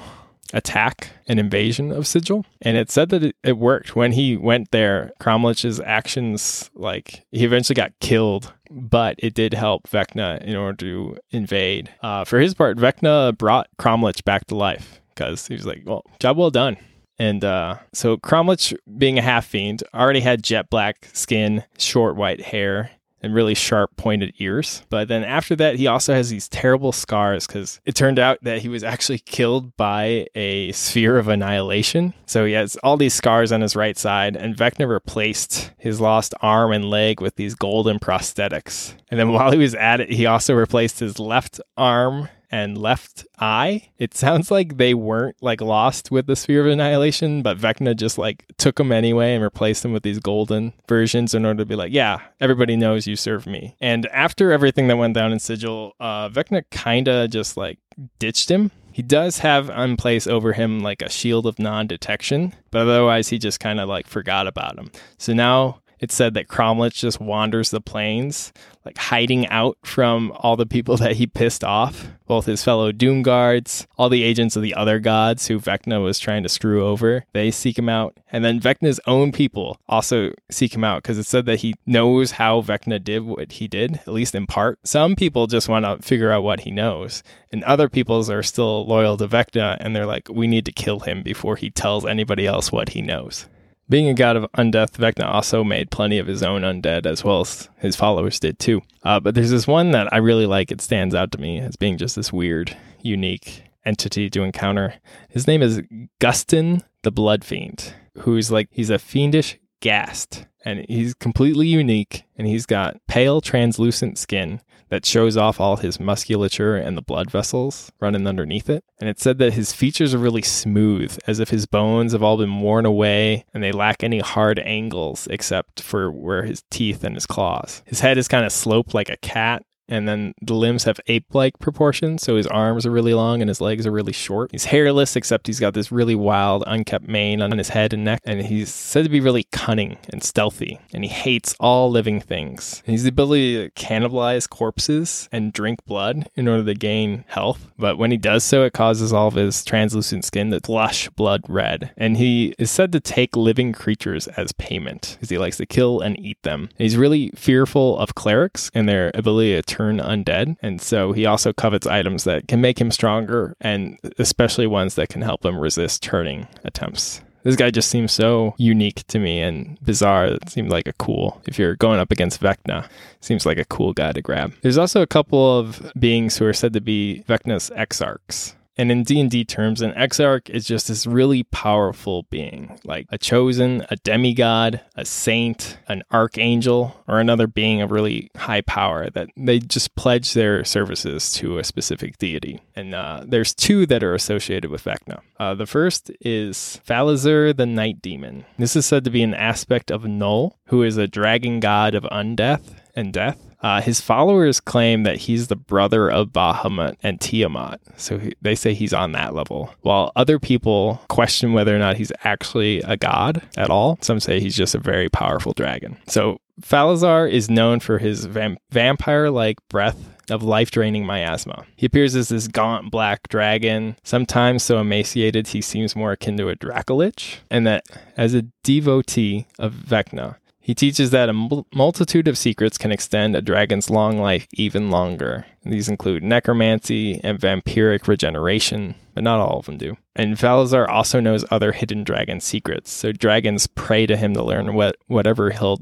attack 0.54 1.10
and 1.28 1.40
invasion 1.40 1.92
of 1.92 2.08
Sigil. 2.08 2.46
And 2.62 2.78
it 2.78 2.90
said 2.90 3.10
that 3.10 3.24
it, 3.24 3.36
it 3.44 3.58
worked. 3.58 3.96
When 3.96 4.14
he 4.14 4.38
went 4.38 4.72
there, 4.72 5.12
Cromlich's 5.20 5.80
actions, 5.82 6.72
like, 6.74 7.26
he 7.32 7.44
eventually 7.44 7.76
got 7.76 7.92
killed, 8.00 8.54
but 8.72 9.16
it 9.20 9.34
did 9.34 9.54
help 9.54 9.88
Vecna 9.90 10.42
in 10.42 10.56
order 10.56 10.78
to 10.78 11.18
invade. 11.32 11.92
Uh, 12.02 12.24
for 12.24 12.40
his 12.40 12.54
part, 12.54 12.78
Vecna 12.78 13.38
brought 13.38 13.68
Cromlich 13.78 14.24
back 14.24 14.46
to 14.48 14.56
life 14.56 15.02
because 15.16 15.48
he 15.48 15.54
was 15.56 15.66
like, 15.66 15.84
well, 15.86 16.04
job 16.20 16.38
well 16.38 16.52
done. 16.52 16.78
And 17.18 17.44
uh, 17.44 17.78
so 17.94 18.18
Cromlich, 18.18 18.76
being 18.98 19.18
a 19.18 19.22
half 19.22 19.46
fiend, 19.46 19.84
already 19.94 20.20
had 20.20 20.44
jet 20.44 20.70
black 20.70 21.08
skin, 21.14 21.64
short 21.78 22.16
white 22.16 22.42
hair, 22.42 22.92
and 23.26 23.34
really 23.34 23.56
sharp 23.56 23.96
pointed 23.98 24.36
ears. 24.38 24.84
But 24.90 25.08
then 25.08 25.24
after 25.24 25.56
that, 25.56 25.78
he 25.78 25.88
also 25.88 26.14
has 26.14 26.30
these 26.30 26.48
terrible 26.48 26.92
scars 26.92 27.48
because 27.48 27.82
it 27.84 27.96
turned 27.96 28.20
out 28.20 28.38
that 28.44 28.62
he 28.62 28.70
was 28.70 28.84
actually 28.84 29.18
killed 29.18 29.76
by 29.78 30.28
a 30.36 30.72
sphere 30.74 31.18
of 31.18 31.28
annihilation. 31.28 32.14
So 32.28 32.46
he 32.46 32.54
has 32.54 32.76
all 32.78 32.98
these 32.98 33.16
scars 33.16 33.52
on 33.52 33.62
his 33.62 33.76
right 33.76 33.98
side, 33.98 34.36
and 34.36 34.56
Vecna 34.56 34.88
replaced 34.88 35.72
his 35.80 36.00
lost 36.00 36.36
arm 36.42 36.72
and 36.72 36.86
leg 36.86 37.20
with 37.20 37.36
these 37.36 37.56
golden 37.56 37.98
prosthetics. 37.98 38.94
And 39.10 39.20
then 39.20 39.30
while 39.34 39.52
he 39.52 39.58
was 39.58 39.74
at 39.74 40.02
it, 40.02 40.12
he 40.12 40.28
also 40.28 40.54
replaced 40.54 41.00
his 41.00 41.18
left 41.18 41.60
arm 41.76 42.30
and 42.52 42.78
left 42.78 43.26
eye. 43.40 43.90
It 43.98 44.14
sounds 44.14 44.52
like 44.52 44.78
they 44.78 44.94
weren't 44.94 45.38
like 45.42 45.62
lost 45.62 46.12
with 46.12 46.28
the 46.28 46.36
Sphere 46.36 46.66
of 46.66 46.72
Annihilation, 46.72 47.42
but 47.42 47.58
Vecna 47.58 47.96
just 47.96 48.18
like 48.18 48.46
took 48.58 48.76
them 48.76 48.92
anyway 48.92 49.34
and 49.34 49.44
replaced 49.44 49.84
them 49.84 49.94
with 49.94 50.04
these 50.04 50.20
golden 50.20 50.74
versions 50.88 51.34
in 51.34 51.46
order 51.46 51.60
to 51.60 51.66
be 51.66 51.76
like, 51.76 51.94
yeah, 51.94 52.22
everybody 52.40 52.76
knows 52.76 53.08
you 53.08 53.16
serve 53.16 53.46
me. 53.46 53.76
And 53.80 54.06
after 54.08 54.52
everything 54.52 54.88
that 54.88 54.98
went 54.98 55.16
down 55.16 55.32
in 55.32 55.40
Sigil, 55.40 55.94
uh, 56.00 56.30
Vecna 56.30 56.64
kind 56.72 57.08
of 57.08 57.30
just 57.30 57.58
like 57.58 57.80
ditched 58.20 58.50
him 58.50 58.72
he 58.96 59.02
does 59.02 59.40
have 59.40 59.70
in 59.70 59.98
place 59.98 60.26
over 60.26 60.54
him 60.54 60.80
like 60.80 61.02
a 61.02 61.10
shield 61.10 61.46
of 61.48 61.60
non 61.60 61.86
detection, 61.86 62.54
but 62.72 62.84
otherwise 62.84 63.28
he 63.28 63.38
just 63.38 63.60
kind 63.60 63.82
of 63.82 63.90
like 63.90 64.08
forgot 64.08 64.48
about 64.48 64.80
him. 64.80 64.90
So 65.18 65.34
now 65.34 65.82
it 66.06 66.12
said 66.12 66.36
that 66.36 66.48
Cromlich 66.48 66.94
just 66.94 67.20
wanders 67.20 67.72
the 67.72 67.82
plains, 67.82 68.54
like 68.86 68.96
hiding 68.96 69.48
out 69.48 69.76
from 69.84 70.32
all 70.36 70.56
the 70.56 70.68
people 70.68 70.98
that 71.04 71.16
he 71.16 71.26
pissed 71.26 71.64
off, 71.64 72.10
both 72.28 72.46
his 72.46 72.64
fellow 72.64 72.92
Doom 72.92 73.24
guards, 73.24 73.88
all 73.98 74.08
the 74.08 74.22
agents 74.22 74.56
of 74.56 74.62
the 74.62 74.76
other 74.76 75.00
gods 75.00 75.48
who 75.48 75.60
Vecna 75.60 76.04
was 76.04 76.20
trying 76.20 76.44
to 76.44 76.50
screw 76.50 76.86
over. 76.86 77.26
They 77.34 77.50
seek 77.50 77.80
him 77.80 77.90
out. 77.90 78.16
And 78.32 78.46
then 78.46 78.60
Vecna's 78.60 79.00
own 79.08 79.32
people 79.32 79.80
also 79.90 80.34
seek 80.52 80.76
him 80.76 80.84
out 80.84 81.02
because 81.02 81.18
it 81.18 81.26
said 81.26 81.48
that 81.48 81.62
he 81.62 81.74
knows 81.88 82.32
how 82.32 82.62
Vecna 82.62 83.04
did 83.04 83.24
what 83.24 83.54
he 83.54 83.68
did, 83.68 83.96
at 83.96 84.14
least 84.14 84.36
in 84.36 84.46
part. 84.46 84.78
Some 84.84 85.16
people 85.16 85.48
just 85.48 85.68
want 85.68 85.86
to 85.86 86.08
figure 86.08 86.32
out 86.32 86.44
what 86.44 86.60
he 86.60 86.70
knows, 86.70 87.24
and 87.52 87.64
other 87.64 87.90
peoples 87.90 88.30
are 88.30 88.44
still 88.44 88.86
loyal 88.86 89.18
to 89.18 89.28
Vecna 89.28 89.78
and 89.80 89.96
they're 89.96 90.06
like, 90.06 90.30
we 90.30 90.46
need 90.46 90.66
to 90.66 90.72
kill 90.72 91.00
him 91.00 91.24
before 91.24 91.56
he 91.56 91.72
tells 91.72 92.06
anybody 92.06 92.46
else 92.46 92.72
what 92.72 92.90
he 92.90 93.02
knows. 93.02 93.48
Being 93.88 94.10
a 94.10 94.16
god 94.16 94.36
of 94.36 94.52
undeath, 94.58 94.98
Vecna 94.98 95.26
also 95.26 95.64
made 95.64 95.92
plenty 95.92 96.18
of 96.18 96.26
his 96.26 96.42
own 96.42 96.64
undead, 96.64 97.06
as 97.06 97.24
well 97.24 97.42
as 97.42 97.70
his 97.78 97.96
followers 97.96 98.40
did 98.40 98.58
too. 98.58 98.82
Uh, 99.04 99.20
but 99.20 99.36
there's 99.36 99.52
this 99.52 99.68
one 99.68 99.92
that 99.92 100.12
I 100.12 100.18
really 100.18 100.48
like. 100.48 100.72
It 100.72 100.82
stands 100.82 101.14
out 101.14 101.32
to 101.34 101.38
me 101.38 101.60
as 101.60 101.76
being 101.76 101.98
just 101.98 102.16
this 102.16 102.34
weird, 102.34 102.76
unique 103.02 103.64
entity 103.86 104.30
to 104.32 104.42
encounter. 104.42 104.96
His 105.30 105.46
name 105.46 105.62
is 105.62 105.82
Gustin 106.20 106.82
the 107.04 107.12
Blood 107.12 107.44
Fiend, 107.44 107.94
who's 108.20 108.52
like, 108.52 108.70
he's 108.72 108.90
a 108.90 108.98
fiendish 108.98 109.60
ghast, 109.82 110.48
and 110.64 110.84
he's 110.90 111.14
completely 111.14 111.68
unique, 111.68 112.24
and 112.36 112.48
he's 112.48 112.66
got 112.66 112.98
pale, 113.08 113.40
translucent 113.40 114.18
skin 114.18 114.62
that 114.96 115.06
shows 115.06 115.36
off 115.36 115.60
all 115.60 115.76
his 115.76 116.00
musculature 116.00 116.78
and 116.78 116.96
the 116.96 117.02
blood 117.02 117.30
vessels 117.30 117.92
running 118.00 118.26
underneath 118.26 118.70
it. 118.70 118.82
And 118.98 119.10
it 119.10 119.20
said 119.20 119.40
that 119.40 119.52
his 119.52 119.74
features 119.74 120.14
are 120.14 120.20
really 120.20 120.42
smooth, 120.42 121.20
as 121.28 121.42
if 121.42 121.50
his 121.50 121.66
bones 121.66 122.14
have 122.14 122.24
all 122.24 122.38
been 122.38 122.62
worn 122.62 122.86
away 122.86 123.44
and 123.54 123.62
they 123.62 123.74
lack 123.74 124.06
any 124.06 124.20
hard 124.20 124.58
angles 124.60 125.28
except 125.30 125.82
for 125.82 126.10
where 126.10 126.44
his 126.44 126.64
teeth 126.72 127.04
and 127.04 127.14
his 127.14 127.26
claws. 127.26 127.84
His 127.86 128.00
head 128.00 128.18
is 128.18 128.30
kind 128.30 128.46
of 128.46 128.54
sloped 128.54 128.94
like 128.94 129.10
a 129.10 129.18
cat 129.18 129.64
and 129.88 130.08
then 130.08 130.34
the 130.42 130.54
limbs 130.54 130.84
have 130.84 131.00
ape-like 131.08 131.60
proportions 131.60 132.24
so 132.24 132.36
his 132.36 132.48
arms 132.48 132.86
are 132.86 132.92
really 132.92 133.14
long 133.14 133.42
and 133.42 133.50
his 133.50 133.62
legs 133.62 133.86
are 133.86 133.92
really 133.92 134.14
short. 134.14 134.52
He's 134.52 134.66
hairless 134.66 135.16
except 135.16 135.48
he's 135.48 135.60
got 135.60 135.74
this 135.74 135.92
really 135.92 136.16
wild 136.16 136.64
unkept 136.68 137.08
mane 137.08 137.42
on 137.42 137.58
his 137.58 137.70
head 137.70 137.94
and 137.94 138.04
neck 138.04 138.22
and 138.26 138.42
he's 138.42 138.74
said 138.74 139.04
to 139.04 139.10
be 139.10 139.20
really 139.20 139.44
cunning 139.52 139.98
and 140.10 140.24
stealthy 140.24 140.80
and 140.94 141.04
he 141.04 141.10
hates 141.10 141.56
all 141.60 141.90
living 141.90 142.20
things. 142.20 142.82
He's 142.86 143.04
the 143.04 143.10
ability 143.10 143.58
to 143.58 143.72
cannibalize 143.72 144.50
corpses 144.50 145.30
and 145.32 145.54
drink 145.54 145.86
blood 145.86 146.30
in 146.36 146.48
order 146.48 146.64
to 146.64 146.74
gain 146.74 147.26
health 147.28 147.72
but 147.78 147.98
when 147.98 148.12
he 148.12 148.18
does 148.18 148.44
so 148.44 148.64
it 148.64 148.74
causes 148.74 149.14
all 149.14 149.28
of 149.28 149.36
his 149.36 149.64
translucent 149.64 150.26
skin 150.26 150.52
to 150.52 150.60
blush 150.62 151.10
blood 151.10 151.42
red. 151.48 151.92
And 151.98 152.18
he 152.18 152.56
is 152.58 152.72
said 152.72 152.92
to 152.92 153.00
take 153.00 153.36
living 153.36 153.74
creatures 153.74 154.28
as 154.30 154.52
payment 154.54 155.14
because 155.14 155.30
he 155.30 155.38
likes 155.38 155.58
to 155.58 155.66
kill 155.66 156.02
and 156.02 156.20
eat 156.20 156.42
them. 156.44 156.70
And 156.78 156.80
he's 156.80 156.98
really 156.98 157.32
fearful 157.36 157.98
of 157.98 158.16
clerics 158.16 158.72
and 158.74 158.88
their 158.88 159.12
ability 159.14 159.56
to 159.56 159.64
turn 159.76 159.98
undead. 159.98 160.56
And 160.62 160.82
so 160.82 161.12
he 161.12 161.26
also 161.26 161.52
covets 161.52 161.88
items 161.88 162.24
that 162.24 162.48
can 162.48 162.62
make 162.62 162.80
him 162.80 162.92
stronger 162.92 163.56
and 163.60 163.98
especially 164.18 164.68
ones 164.68 164.96
that 164.96 165.10
can 165.10 165.22
help 165.22 165.46
him 165.46 165.60
resist 165.60 166.02
turning 166.02 166.48
attempts. 166.64 167.22
This 167.44 167.56
guy 167.56 167.70
just 167.70 167.90
seems 167.90 168.12
so 168.12 168.56
unique 168.58 169.06
to 169.08 169.20
me 169.20 169.42
and 169.42 169.78
bizarre. 169.84 170.26
It 170.26 170.50
seemed 170.50 170.72
like 170.72 170.88
a 170.88 170.94
cool, 170.94 171.42
if 171.46 171.60
you're 171.60 171.76
going 171.76 172.00
up 172.00 172.12
against 172.12 172.42
Vecna, 172.42 172.90
seems 173.22 173.46
like 173.46 173.60
a 173.60 173.66
cool 173.66 173.94
guy 173.94 174.14
to 174.14 174.22
grab. 174.22 174.54
There's 174.64 174.80
also 174.80 175.02
a 175.02 175.08
couple 175.08 175.60
of 175.60 175.92
beings 176.00 176.38
who 176.38 176.46
are 176.46 176.54
said 176.54 176.74
to 176.74 176.82
be 176.82 177.24
Vecna's 177.28 177.70
exarchs. 177.76 178.56
And 178.78 178.92
in 178.92 179.04
D&D 179.04 179.46
terms, 179.46 179.82
an 179.82 179.94
exarch 179.94 180.50
is 180.50 180.66
just 180.66 180.88
this 180.88 181.08
really 181.08 181.44
powerful 181.44 182.24
being, 182.24 182.78
like 182.84 183.08
a 183.10 183.18
chosen, 183.18 183.86
a 183.90 183.96
demigod, 183.98 184.82
a 184.96 185.06
saint, 185.06 185.78
an 185.88 186.04
archangel, 186.12 187.04
or 187.08 187.20
another 187.20 187.48
being 187.48 187.82
of 187.82 187.92
really 187.92 188.30
high 188.36 188.62
power 188.62 189.10
that 189.12 189.30
they 189.38 189.60
just 189.60 189.96
pledge 189.96 190.34
their 190.34 190.64
services 190.66 191.32
to 191.34 191.58
a 191.58 191.64
specific 191.64 192.18
deity. 192.18 192.60
And 192.76 192.94
uh, 192.94 193.24
there's 193.26 193.54
two 193.54 193.86
that 193.86 194.04
are 194.04 194.14
associated 194.14 194.70
with 194.70 194.84
Vecna. 194.84 195.22
Uh, 195.40 195.56
the 195.56 195.66
first 195.66 196.12
is 196.20 196.82
Falazure 196.86 197.56
the 197.56 197.66
Night 197.66 198.02
Demon. 198.02 198.46
This 198.58 198.76
is 198.76 198.86
said 198.86 199.04
to 199.06 199.10
be 199.10 199.24
an 199.24 199.34
aspect 199.34 199.90
of 199.90 200.06
Null, 200.06 200.58
who 200.68 200.84
is 200.84 200.98
a 200.98 201.08
dragon 201.08 201.60
god 201.60 201.96
of 201.96 202.04
undeath 202.04 202.76
and 202.96 203.14
death. 203.14 203.40
Uh, 203.66 203.82
his 203.82 204.00
followers 204.00 204.60
claim 204.60 205.02
that 205.02 205.18
he's 205.18 205.48
the 205.48 205.56
brother 205.56 206.08
of 206.08 206.28
Bahamut 206.28 206.98
and 207.02 207.20
Tiamat, 207.20 207.82
so 207.98 208.20
he, 208.20 208.32
they 208.40 208.54
say 208.54 208.76
he's 208.76 208.94
on 208.94 209.14
that 209.14 209.34
level. 209.34 209.74
While 209.82 210.12
other 210.16 210.38
people 210.38 211.02
question 211.08 211.52
whether 211.52 211.76
or 211.76 211.80
not 211.80 211.98
he's 211.98 212.12
actually 212.24 212.82
a 212.82 212.96
god 212.96 213.42
at 213.58 213.72
all, 213.72 213.98
some 214.02 214.20
say 214.20 214.40
he's 214.40 214.56
just 214.56 214.76
a 214.76 214.80
very 214.80 215.10
powerful 215.10 215.52
dragon. 215.54 215.98
So 216.06 216.38
Falazure 216.62 217.28
is 217.28 217.50
known 217.50 217.80
for 217.80 217.98
his 217.98 218.28
vam- 218.28 218.58
vampire 218.70 219.32
like 219.32 219.58
breath 219.68 220.12
of 220.30 220.44
life 220.44 220.70
draining 220.70 221.04
miasma. 221.04 221.66
He 221.76 221.88
appears 221.88 222.16
as 222.16 222.30
this 222.30 222.48
gaunt 222.48 222.92
black 222.92 223.28
dragon, 223.30 223.96
sometimes 224.04 224.62
so 224.62 224.78
emaciated 224.78 225.48
he 225.48 225.62
seems 225.62 225.96
more 225.96 226.12
akin 226.12 226.38
to 226.38 226.50
a 226.50 226.56
Dracolich, 226.56 227.38
and 227.50 227.66
that 227.66 227.88
as 228.16 228.36
a 228.36 228.44
devotee 228.64 229.48
of 229.58 229.74
Vecna, 229.74 230.36
he 230.66 230.74
teaches 230.74 231.12
that 231.12 231.30
a 231.30 231.64
multitude 231.76 232.28
of 232.28 232.40
secrets 232.40 232.80
can 232.80 232.92
extend 232.92 233.36
a 233.36 233.42
dragon's 233.44 233.92
long 233.92 234.18
life 234.18 234.48
even 234.54 234.90
longer. 234.90 235.46
These 235.64 235.88
include 235.88 236.24
necromancy 236.24 237.22
and 237.24 237.38
vampiric 237.38 238.08
regeneration, 238.08 238.96
but 239.14 239.24
not 239.24 239.40
all 239.40 239.60
of 239.60 239.68
them 239.68 239.78
do. 239.78 239.96
And 240.16 240.38
Falazure 240.38 240.90
also 240.90 241.20
knows 241.20 241.46
other 241.52 241.72
hidden 241.72 242.04
dragon 242.04 242.40
secrets, 242.40 242.92
so 242.92 243.12
dragons 243.12 243.68
pray 243.68 244.08
to 244.08 244.18
him 244.18 244.34
to 244.34 244.42
learn 244.42 244.74
what 244.74 244.96
whatever 245.06 245.52
he'll 245.52 245.78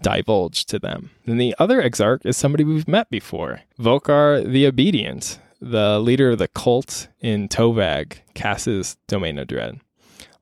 divulge 0.00 0.64
to 0.64 0.78
them. 0.78 1.10
Then 1.26 1.36
the 1.36 1.54
other 1.58 1.82
exarch 1.82 2.22
is 2.24 2.34
somebody 2.34 2.64
we've 2.64 2.88
met 2.88 3.10
before, 3.10 3.60
Vokar 3.78 4.50
the 4.50 4.66
Obedient, 4.66 5.40
the 5.60 5.98
leader 5.98 6.30
of 6.30 6.38
the 6.38 6.48
cult 6.48 7.08
in 7.20 7.50
Tovag, 7.50 8.14
Kas's 8.32 8.96
Domain 9.08 9.38
of 9.38 9.48
Dread. 9.48 9.78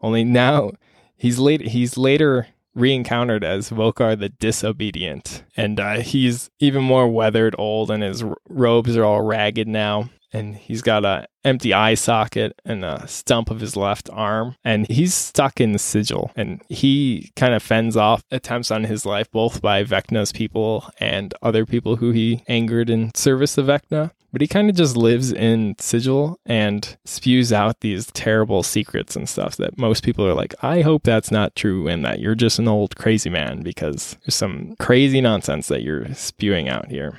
Only 0.00 0.22
now 0.22 0.70
he's 1.16 1.40
late 1.40 1.62
he's 1.62 1.98
later 1.98 2.46
re-encountered 2.74 3.44
as 3.44 3.70
Vokar 3.70 4.18
the 4.18 4.28
Disobedient, 4.28 5.44
and 5.56 5.80
uh, 5.80 6.00
he's 6.00 6.50
even 6.60 6.82
more 6.82 7.08
weathered, 7.08 7.54
old, 7.58 7.90
and 7.90 8.02
his 8.02 8.24
robes 8.48 8.96
are 8.96 9.04
all 9.04 9.22
ragged 9.22 9.68
now. 9.68 10.10
And 10.32 10.54
he's 10.54 10.80
got 10.80 11.04
a 11.04 11.26
empty 11.44 11.74
eye 11.74 11.94
socket 11.94 12.52
and 12.64 12.84
a 12.84 13.08
stump 13.08 13.50
of 13.50 13.58
his 13.58 13.76
left 13.76 14.08
arm, 14.12 14.54
and 14.62 14.86
he's 14.86 15.12
stuck 15.12 15.60
in 15.60 15.72
the 15.72 15.78
sigil. 15.80 16.30
And 16.36 16.62
he 16.68 17.32
kind 17.34 17.52
of 17.52 17.64
fends 17.64 17.96
off 17.96 18.22
attempts 18.30 18.70
on 18.70 18.84
his 18.84 19.04
life, 19.04 19.28
both 19.32 19.60
by 19.60 19.82
Vecna's 19.82 20.30
people 20.30 20.88
and 21.00 21.34
other 21.42 21.66
people 21.66 21.96
who 21.96 22.12
he 22.12 22.44
angered 22.46 22.88
in 22.88 23.10
service 23.16 23.58
of 23.58 23.66
Vecna 23.66 24.12
but 24.32 24.40
he 24.40 24.46
kind 24.46 24.70
of 24.70 24.76
just 24.76 24.96
lives 24.96 25.32
in 25.32 25.74
sigil 25.78 26.38
and 26.46 26.96
spews 27.04 27.52
out 27.52 27.80
these 27.80 28.06
terrible 28.12 28.62
secrets 28.62 29.16
and 29.16 29.28
stuff 29.28 29.56
that 29.56 29.78
most 29.78 30.04
people 30.04 30.26
are 30.26 30.34
like 30.34 30.54
i 30.62 30.80
hope 30.82 31.02
that's 31.02 31.30
not 31.30 31.54
true 31.54 31.88
and 31.88 32.04
that 32.04 32.20
you're 32.20 32.34
just 32.34 32.58
an 32.58 32.68
old 32.68 32.96
crazy 32.96 33.30
man 33.30 33.62
because 33.62 34.16
there's 34.24 34.34
some 34.34 34.74
crazy 34.78 35.20
nonsense 35.20 35.68
that 35.68 35.82
you're 35.82 36.12
spewing 36.14 36.68
out 36.68 36.90
here. 36.90 37.18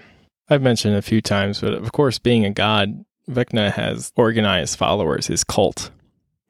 I've 0.50 0.62
mentioned 0.62 0.96
a 0.96 1.02
few 1.02 1.22
times 1.22 1.62
but 1.62 1.74
of 1.74 1.92
course 1.92 2.20
being 2.20 2.46
a 2.46 2.52
god 2.52 3.06
vecna 3.30 3.72
has 3.72 4.12
organized 4.16 4.78
followers 4.78 5.28
his 5.28 5.44
cult. 5.44 5.92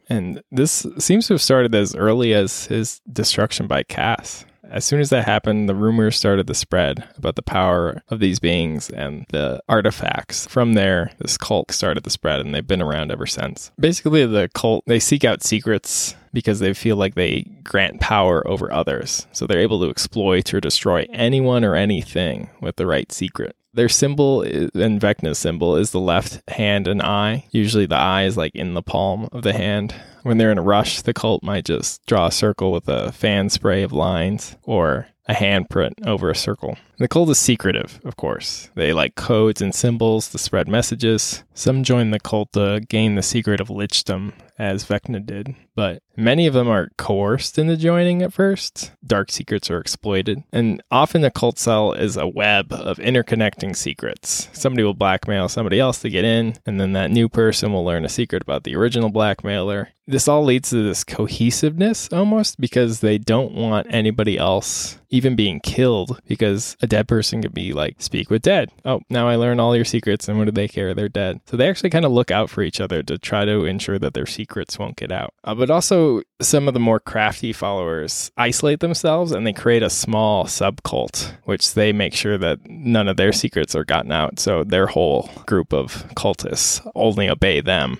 And 0.10 0.44
this 0.52 0.86
seems 0.98 1.28
to 1.28 1.36
have 1.36 1.42
started 1.42 1.74
as 1.74 1.96
early 1.96 2.34
as 2.34 2.66
his 2.66 3.00
destruction 3.12 3.68
by 3.68 3.84
Kas 3.84 4.46
as 4.72 4.86
soon 4.86 5.00
as 5.00 5.10
that 5.10 5.26
happened, 5.26 5.68
the 5.68 5.76
rumors 5.76 6.18
started 6.18 6.48
to 6.48 6.54
spread 6.54 7.08
about 7.18 7.36
the 7.36 7.42
power 7.42 8.02
of 8.10 8.20
these 8.20 8.40
beings 8.40 8.90
and 8.90 9.26
the 9.30 9.62
artifacts. 9.68 10.48
From 10.48 10.74
there, 10.74 11.12
this 11.20 11.38
cult 11.38 11.72
started 11.72 12.04
to 12.04 12.10
spread, 12.10 12.40
and 12.40 12.56
they've 12.56 12.66
been 12.66 12.82
around 12.82 13.12
ever 13.12 13.26
since. 13.26 13.72
Basically, 13.80 14.26
the 14.26 14.50
cult, 14.54 14.84
they 14.88 15.00
seek 15.00 15.24
out 15.24 15.44
secrets 15.44 16.16
because 16.34 16.60
they 16.60 16.74
feel 16.74 16.96
like 16.96 17.16
they 17.16 17.44
grant 17.64 18.00
power 18.00 18.48
over 18.48 18.72
others. 18.72 19.28
So 19.34 19.46
they're 19.46 19.60
able 19.60 19.82
to 19.82 19.90
exploit 19.90 20.54
or 20.54 20.62
destroy 20.62 21.06
anyone 21.12 21.64
or 21.64 21.76
anything 21.76 22.50
with 22.62 22.78
the 22.78 22.86
right 22.86 23.12
secret. 23.12 23.56
Their 23.74 23.90
symbol 23.90 24.42
and 24.42 25.00
Vecna's 25.00 25.40
symbol 25.40 25.78
is 25.78 25.92
the 25.92 26.00
left 26.00 26.50
hand 26.50 26.88
and 26.88 27.02
eye. 27.02 27.46
Usually 27.52 27.86
the 27.86 27.96
eye 27.96 28.24
is 28.24 28.36
like 28.36 28.54
in 28.54 28.74
the 28.74 28.82
palm 28.82 29.30
of 29.32 29.44
the 29.44 29.54
hand. 29.54 29.96
When 30.24 30.38
they're 30.38 30.52
in 30.52 30.58
a 30.58 30.64
rush, 30.64 31.02
the 31.02 31.14
cult 31.14 31.44
might 31.44 31.66
just 31.66 32.06
draw 32.06 32.28
a 32.28 32.32
circle 32.32 32.72
with 32.72 32.88
a 32.88 33.12
fan 33.12 33.50
spray 33.50 33.84
of 33.84 33.92
lines 33.92 34.56
or 34.64 35.08
a 35.28 35.34
handprint 35.34 36.06
over 36.06 36.30
a 36.30 36.36
circle. 36.36 36.78
The 36.98 37.08
cult 37.08 37.30
is 37.30 37.38
secretive, 37.38 38.00
of 38.04 38.18
course. 38.18 38.70
They 38.76 38.94
like 38.94 39.16
codes 39.16 39.62
and 39.62 39.74
symbols 39.74 40.30
to 40.30 40.38
spread 40.38 40.68
messages. 40.68 41.44
Some 41.54 41.84
join 41.84 42.12
the 42.12 42.20
cult 42.20 42.54
to 42.54 42.82
gain 42.88 43.16
the 43.16 43.22
secret 43.22 43.60
of 43.60 43.70
lichdom, 43.70 44.34
as 44.60 44.86
Vecna 44.86 45.26
did, 45.26 45.56
but 45.76 46.02
many 46.16 46.48
of 46.48 46.54
them 46.54 46.68
are 46.68 46.90
coerced 46.98 47.58
into 47.58 47.78
joining 47.78 48.22
at 48.22 48.34
first. 48.34 48.92
Dark 49.06 49.32
secrets 49.32 49.70
are 49.70 49.80
exploited, 49.80 50.44
and 50.52 50.82
often 50.92 51.22
the 51.22 51.32
cult 51.32 51.58
cell 51.58 51.94
is 51.94 52.18
a 52.18 52.28
web 52.28 52.72
of 52.74 52.98
interconnecting 52.98 53.76
secrets. 53.76 54.50
Somebody 54.54 54.84
will 54.84 54.94
blackmail 54.94 55.50
somebody 55.50 55.80
else 55.80 56.00
to 56.00 56.10
get 56.10 56.26
in, 56.26 56.56
and 56.66 56.80
then 56.80 56.94
that 56.94 57.12
new 57.12 57.30
person 57.30 57.74
will 57.74 57.86
learn 57.86 58.06
a 58.06 58.10
secret 58.10 58.44
about 58.44 58.64
the 58.64 58.76
original 58.76 59.10
blackmailer. 59.10 59.90
This 60.08 60.28
all 60.28 60.44
leads 60.44 60.72
to 60.72 60.84
this 60.84 61.04
cohesiveness 61.04 62.12
almost 62.12 62.60
because 62.60 63.00
they 63.00 63.18
don't 63.18 63.54
want 63.54 63.88
anybody 63.90 64.38
else 64.38 64.98
even 65.10 65.36
being 65.36 65.60
killed 65.60 66.20
because 66.28 66.76
a 66.82 66.88
dead 66.88 67.08
person 67.08 67.42
could 67.42 67.54
be 67.54 67.72
like, 67.72 68.02
speak 68.02 68.30
with 68.30 68.42
dead. 68.42 68.72
Oh, 68.84 69.02
now 69.10 69.28
I 69.28 69.36
learn 69.36 69.60
all 69.60 69.76
your 69.76 69.86
secrets. 69.86 70.28
And 70.28 70.38
what 70.38 70.46
do 70.46 70.52
they 70.52 70.68
care? 70.68 70.94
They're 70.94 71.08
dead. 71.08 71.42
So 71.46 71.56
they 71.56 71.70
actually 71.70 71.92
kind 71.92 72.06
of 72.06 72.12
look 72.12 72.32
out 72.32 72.50
for 72.50 72.62
each 72.62 72.82
other 72.82 73.04
to 73.04 73.18
try 73.18 73.46
to 73.46 73.66
ensure 73.66 74.00
that 74.00 74.14
their 74.14 74.26
secrets 74.26 74.80
won't 74.80 74.98
get 74.98 75.12
out. 75.12 75.34
Uh, 75.44 75.56
but 75.62 75.70
also, 75.70 76.24
some 76.42 76.68
of 76.68 76.74
the 76.74 76.80
more 76.80 77.00
crafty 77.00 77.54
followers 77.54 78.32
isolate 78.36 78.80
themselves 78.80 79.32
and 79.32 79.46
they 79.46 79.54
create 79.54 79.84
a 79.84 79.92
small 79.92 80.46
subcult, 80.46 81.36
which 81.44 81.76
they 81.76 81.94
make 81.94 82.16
sure 82.16 82.36
that 82.40 82.68
none 82.68 83.08
of 83.08 83.16
their 83.16 83.32
secrets 83.32 83.76
are 83.76 83.86
gotten 83.86 84.12
out. 84.12 84.40
So 84.40 84.64
their 84.64 84.88
whole 84.88 85.30
group 85.46 85.72
of 85.72 86.04
cultists 86.16 86.82
only 86.96 87.30
obey 87.30 87.62
them. 87.62 88.00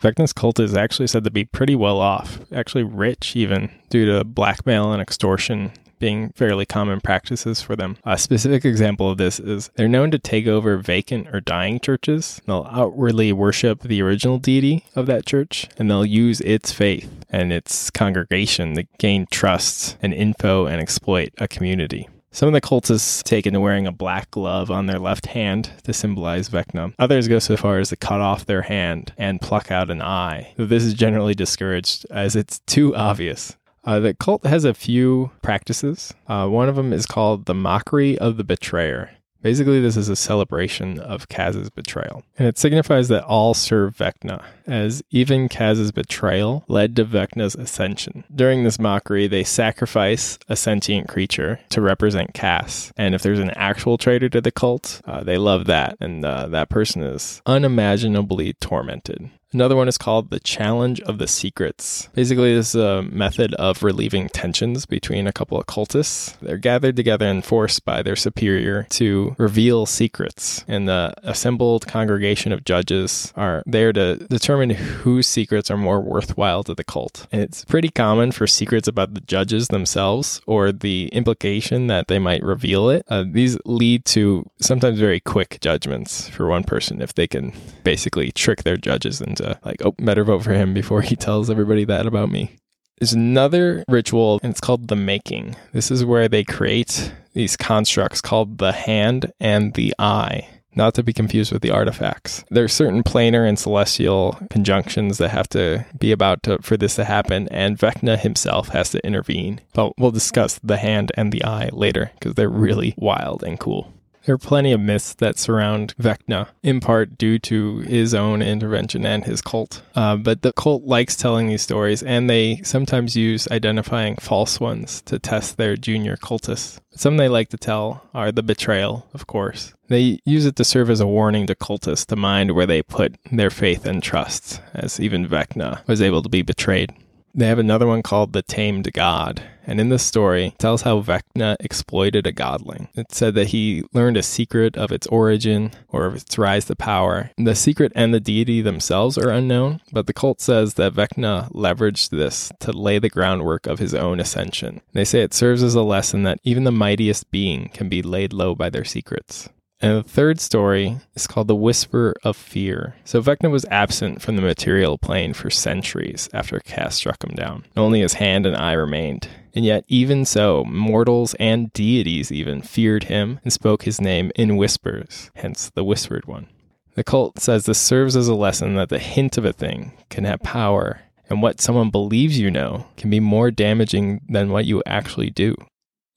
Vecna's 0.00 0.32
cult 0.32 0.58
is 0.58 0.74
actually 0.74 1.06
said 1.06 1.24
to 1.24 1.30
be 1.30 1.44
pretty 1.44 1.74
well 1.74 2.00
off, 2.00 2.38
actually 2.50 2.84
rich 2.84 3.36
even, 3.36 3.70
due 3.90 4.06
to 4.06 4.24
blackmail 4.24 4.90
and 4.90 5.02
extortion 5.02 5.70
being 6.02 6.30
fairly 6.30 6.66
common 6.66 7.00
practices 7.00 7.62
for 7.62 7.76
them. 7.76 7.96
A 8.04 8.18
specific 8.18 8.64
example 8.64 9.08
of 9.08 9.18
this 9.18 9.38
is 9.38 9.70
they're 9.76 9.86
known 9.86 10.10
to 10.10 10.18
take 10.18 10.48
over 10.48 10.76
vacant 10.76 11.32
or 11.32 11.40
dying 11.40 11.78
churches. 11.78 12.42
They'll 12.44 12.68
outwardly 12.68 13.32
worship 13.32 13.82
the 13.82 14.02
original 14.02 14.38
deity 14.38 14.84
of 14.96 15.06
that 15.06 15.24
church, 15.26 15.68
and 15.78 15.88
they'll 15.88 16.04
use 16.04 16.40
its 16.40 16.72
faith 16.72 17.08
and 17.30 17.52
its 17.52 17.88
congregation 17.88 18.74
to 18.74 18.82
gain 18.98 19.28
trust 19.30 19.96
and 20.02 20.12
info 20.12 20.66
and 20.66 20.80
exploit 20.80 21.30
a 21.38 21.46
community. 21.46 22.08
Some 22.34 22.48
of 22.48 22.54
the 22.54 22.60
cultists 22.62 23.22
take 23.22 23.46
into 23.46 23.60
wearing 23.60 23.86
a 23.86 23.92
black 23.92 24.30
glove 24.30 24.70
on 24.70 24.86
their 24.86 24.98
left 24.98 25.26
hand 25.26 25.70
to 25.84 25.92
symbolize 25.92 26.48
Vecna. 26.48 26.94
Others 26.98 27.28
go 27.28 27.38
so 27.38 27.56
far 27.58 27.78
as 27.78 27.90
to 27.90 27.96
cut 27.96 28.22
off 28.22 28.46
their 28.46 28.62
hand 28.62 29.12
and 29.18 29.40
pluck 29.40 29.70
out 29.70 29.90
an 29.90 30.00
eye. 30.00 30.54
This 30.56 30.82
is 30.82 30.94
generally 30.94 31.34
discouraged 31.34 32.06
as 32.10 32.34
it's 32.34 32.60
too 32.60 32.96
obvious. 32.96 33.54
Uh, 33.84 33.98
the 33.98 34.14
cult 34.14 34.46
has 34.46 34.64
a 34.64 34.74
few 34.74 35.30
practices. 35.42 36.14
Uh, 36.28 36.46
one 36.48 36.68
of 36.68 36.76
them 36.76 36.92
is 36.92 37.06
called 37.06 37.46
the 37.46 37.54
mockery 37.54 38.18
of 38.18 38.36
the 38.36 38.44
betrayer. 38.44 39.10
Basically, 39.42 39.80
this 39.80 39.96
is 39.96 40.08
a 40.08 40.14
celebration 40.14 41.00
of 41.00 41.28
Kas's 41.28 41.68
betrayal. 41.68 42.22
And 42.38 42.46
it 42.46 42.58
signifies 42.58 43.08
that 43.08 43.24
all 43.24 43.54
serve 43.54 43.96
Vecna, 43.96 44.44
as 44.68 45.02
even 45.10 45.48
Kas's 45.48 45.90
betrayal 45.90 46.64
led 46.68 46.94
to 46.94 47.04
Vecna's 47.04 47.56
ascension. 47.56 48.22
During 48.32 48.62
this 48.62 48.78
mockery, 48.78 49.26
they 49.26 49.42
sacrifice 49.42 50.38
a 50.48 50.54
sentient 50.54 51.08
creature 51.08 51.58
to 51.70 51.80
represent 51.80 52.34
Kas. 52.34 52.92
And 52.96 53.16
if 53.16 53.22
there's 53.22 53.40
an 53.40 53.50
actual 53.50 53.98
traitor 53.98 54.28
to 54.28 54.40
the 54.40 54.52
cult, 54.52 55.00
uh, 55.06 55.24
they 55.24 55.38
love 55.38 55.66
that. 55.66 55.96
And 55.98 56.24
uh, 56.24 56.46
that 56.46 56.70
person 56.70 57.02
is 57.02 57.42
unimaginably 57.44 58.52
tormented. 58.52 59.28
Another 59.52 59.76
one 59.76 59.88
is 59.88 59.98
called 59.98 60.30
the 60.30 60.40
Challenge 60.40 61.00
of 61.02 61.18
the 61.18 61.26
Secrets. 61.26 62.08
Basically, 62.14 62.54
this 62.54 62.74
is 62.74 62.80
a 62.80 63.02
method 63.02 63.52
of 63.54 63.82
relieving 63.82 64.30
tensions 64.30 64.86
between 64.86 65.26
a 65.26 65.32
couple 65.32 65.58
of 65.58 65.66
cultists. 65.66 66.38
They're 66.40 66.56
gathered 66.56 66.96
together 66.96 67.26
and 67.26 67.44
forced 67.44 67.84
by 67.84 68.02
their 68.02 68.16
superior 68.16 68.86
to 68.90 69.36
reveal 69.38 69.84
secrets. 69.84 70.64
And 70.66 70.88
the 70.88 71.12
assembled 71.22 71.86
congregation 71.86 72.52
of 72.52 72.64
judges 72.64 73.32
are 73.36 73.62
there 73.66 73.92
to 73.92 74.16
determine 74.16 74.70
whose 74.70 75.26
secrets 75.26 75.70
are 75.70 75.76
more 75.76 76.00
worthwhile 76.00 76.64
to 76.64 76.74
the 76.74 76.84
cult. 76.84 77.26
And 77.30 77.42
it's 77.42 77.64
pretty 77.66 77.90
common 77.90 78.32
for 78.32 78.46
secrets 78.46 78.88
about 78.88 79.12
the 79.12 79.20
judges 79.20 79.68
themselves 79.68 80.40
or 80.46 80.72
the 80.72 81.08
implication 81.12 81.88
that 81.88 82.08
they 82.08 82.18
might 82.18 82.42
reveal 82.42 82.88
it. 82.88 83.04
Uh, 83.08 83.24
these 83.26 83.58
lead 83.66 84.06
to 84.06 84.48
sometimes 84.60 84.98
very 84.98 85.20
quick 85.20 85.58
judgments 85.60 86.28
for 86.30 86.46
one 86.46 86.64
person 86.64 87.02
if 87.02 87.14
they 87.14 87.26
can 87.26 87.52
basically 87.84 88.32
trick 88.32 88.62
their 88.62 88.78
judges 88.78 89.20
into 89.20 89.41
to 89.42 89.58
like, 89.64 89.84
oh, 89.84 89.94
better 89.98 90.24
vote 90.24 90.42
for 90.42 90.52
him 90.52 90.74
before 90.74 91.02
he 91.02 91.16
tells 91.16 91.50
everybody 91.50 91.84
that 91.84 92.06
about 92.06 92.30
me. 92.30 92.56
There's 92.98 93.12
another 93.12 93.84
ritual, 93.88 94.38
and 94.42 94.52
it's 94.52 94.60
called 94.60 94.88
the 94.88 94.96
making. 94.96 95.56
This 95.72 95.90
is 95.90 96.04
where 96.04 96.28
they 96.28 96.44
create 96.44 97.12
these 97.34 97.56
constructs 97.56 98.20
called 98.20 98.58
the 98.58 98.70
hand 98.70 99.32
and 99.40 99.74
the 99.74 99.92
eye, 99.98 100.48
not 100.76 100.94
to 100.94 101.02
be 101.02 101.12
confused 101.12 101.52
with 101.52 101.62
the 101.62 101.70
artifacts. 101.72 102.44
There 102.50 102.62
are 102.62 102.68
certain 102.68 103.02
planar 103.02 103.48
and 103.48 103.58
celestial 103.58 104.38
conjunctions 104.50 105.18
that 105.18 105.30
have 105.30 105.48
to 105.48 105.84
be 105.98 106.12
about 106.12 106.44
to, 106.44 106.58
for 106.62 106.76
this 106.76 106.94
to 106.94 107.04
happen, 107.04 107.48
and 107.48 107.76
Vecna 107.76 108.16
himself 108.16 108.68
has 108.68 108.90
to 108.90 109.04
intervene. 109.04 109.60
But 109.74 109.94
we'll 109.98 110.12
discuss 110.12 110.60
the 110.62 110.76
hand 110.76 111.10
and 111.16 111.32
the 111.32 111.44
eye 111.44 111.70
later 111.72 112.12
because 112.14 112.34
they're 112.34 112.48
really 112.48 112.94
wild 112.96 113.42
and 113.42 113.58
cool. 113.58 113.92
There 114.24 114.34
are 114.36 114.38
plenty 114.38 114.72
of 114.72 114.80
myths 114.80 115.14
that 115.14 115.38
surround 115.38 115.94
Vecna, 115.96 116.48
in 116.62 116.78
part 116.80 117.18
due 117.18 117.38
to 117.40 117.78
his 117.78 118.14
own 118.14 118.40
intervention 118.40 119.04
and 119.04 119.24
his 119.24 119.40
cult. 119.40 119.82
Uh, 119.96 120.16
but 120.16 120.42
the 120.42 120.52
cult 120.52 120.84
likes 120.84 121.16
telling 121.16 121.48
these 121.48 121.62
stories, 121.62 122.02
and 122.02 122.30
they 122.30 122.60
sometimes 122.62 123.16
use 123.16 123.48
identifying 123.50 124.16
false 124.16 124.60
ones 124.60 125.02
to 125.02 125.18
test 125.18 125.56
their 125.56 125.76
junior 125.76 126.16
cultists. 126.16 126.78
Some 126.94 127.16
they 127.16 127.28
like 127.28 127.48
to 127.48 127.56
tell 127.56 128.08
are 128.14 128.30
the 128.30 128.42
betrayal, 128.42 129.08
of 129.12 129.26
course. 129.26 129.74
They 129.88 130.20
use 130.24 130.46
it 130.46 130.56
to 130.56 130.64
serve 130.64 130.88
as 130.88 131.00
a 131.00 131.06
warning 131.06 131.46
to 131.48 131.54
cultists 131.54 132.06
to 132.06 132.16
mind 132.16 132.52
where 132.52 132.66
they 132.66 132.82
put 132.82 133.16
their 133.30 133.50
faith 133.50 133.84
and 133.84 134.02
trust, 134.02 134.60
as 134.72 135.00
even 135.00 135.26
Vecna 135.26 135.86
was 135.88 136.00
able 136.00 136.22
to 136.22 136.28
be 136.28 136.42
betrayed. 136.42 136.92
They 137.34 137.46
have 137.46 137.58
another 137.58 137.86
one 137.86 138.02
called 138.02 138.32
The 138.32 138.42
Tamed 138.42 138.92
God. 138.92 139.42
And 139.64 139.80
in 139.80 139.88
this 139.88 140.02
story, 140.02 140.54
tells 140.58 140.82
how 140.82 141.00
Vecna 141.00 141.56
exploited 141.60 142.26
a 142.26 142.32
godling. 142.32 142.88
It 142.94 143.12
said 143.12 143.34
that 143.34 143.48
he 143.48 143.84
learned 143.92 144.16
a 144.16 144.22
secret 144.22 144.76
of 144.76 144.90
its 144.90 145.06
origin 145.06 145.70
or 145.88 146.06
of 146.06 146.16
its 146.16 146.36
rise 146.36 146.64
to 146.66 146.76
power. 146.76 147.30
The 147.38 147.54
secret 147.54 147.92
and 147.94 148.12
the 148.12 148.20
deity 148.20 148.60
themselves 148.60 149.16
are 149.16 149.30
unknown, 149.30 149.80
but 149.92 150.06
the 150.06 150.12
cult 150.12 150.40
says 150.40 150.74
that 150.74 150.94
Vecna 150.94 151.50
leveraged 151.52 152.10
this 152.10 152.52
to 152.60 152.72
lay 152.72 152.98
the 152.98 153.08
groundwork 153.08 153.66
of 153.66 153.78
his 153.78 153.94
own 153.94 154.20
ascension. 154.20 154.80
They 154.92 155.04
say 155.04 155.22
it 155.22 155.32
serves 155.32 155.62
as 155.62 155.74
a 155.74 155.82
lesson 155.82 156.24
that 156.24 156.40
even 156.42 156.64
the 156.64 156.72
mightiest 156.72 157.30
being 157.30 157.68
can 157.68 157.88
be 157.88 158.02
laid 158.02 158.32
low 158.32 158.54
by 158.54 158.68
their 158.68 158.84
secrets. 158.84 159.48
And 159.82 159.98
the 159.98 160.08
third 160.08 160.38
story 160.38 160.98
is 161.14 161.26
called 161.26 161.48
The 161.48 161.56
Whisper 161.56 162.14
of 162.22 162.36
Fear. 162.36 162.94
So 163.04 163.20
Vecna 163.20 163.50
was 163.50 163.66
absent 163.68 164.22
from 164.22 164.36
the 164.36 164.42
material 164.42 164.96
plane 164.96 165.34
for 165.34 165.50
centuries 165.50 166.28
after 166.32 166.60
Kas 166.60 166.94
struck 166.94 167.24
him 167.24 167.34
down. 167.34 167.64
Only 167.76 168.00
his 168.00 168.14
hand 168.14 168.46
and 168.46 168.56
eye 168.56 168.74
remained. 168.74 169.26
And 169.54 169.64
yet, 169.64 169.84
even 169.88 170.24
so, 170.24 170.64
mortals 170.64 171.34
and 171.34 171.72
deities 171.72 172.30
even 172.30 172.62
feared 172.62 173.04
him 173.04 173.40
and 173.42 173.52
spoke 173.52 173.82
his 173.82 174.00
name 174.00 174.30
in 174.36 174.56
whispers, 174.56 175.32
hence 175.34 175.68
the 175.74 175.84
whispered 175.84 176.26
one. 176.26 176.46
The 176.94 177.02
cult 177.02 177.40
says 177.40 177.66
this 177.66 177.80
serves 177.80 178.16
as 178.16 178.28
a 178.28 178.34
lesson 178.34 178.76
that 178.76 178.88
the 178.88 179.00
hint 179.00 179.36
of 179.36 179.44
a 179.44 179.52
thing 179.52 179.92
can 180.10 180.24
have 180.24 180.42
power, 180.42 181.00
and 181.28 181.42
what 181.42 181.60
someone 181.60 181.90
believes 181.90 182.38
you 182.38 182.52
know 182.52 182.86
can 182.96 183.10
be 183.10 183.18
more 183.18 183.50
damaging 183.50 184.20
than 184.28 184.50
what 184.50 184.64
you 184.64 184.80
actually 184.86 185.30
do. 185.30 185.56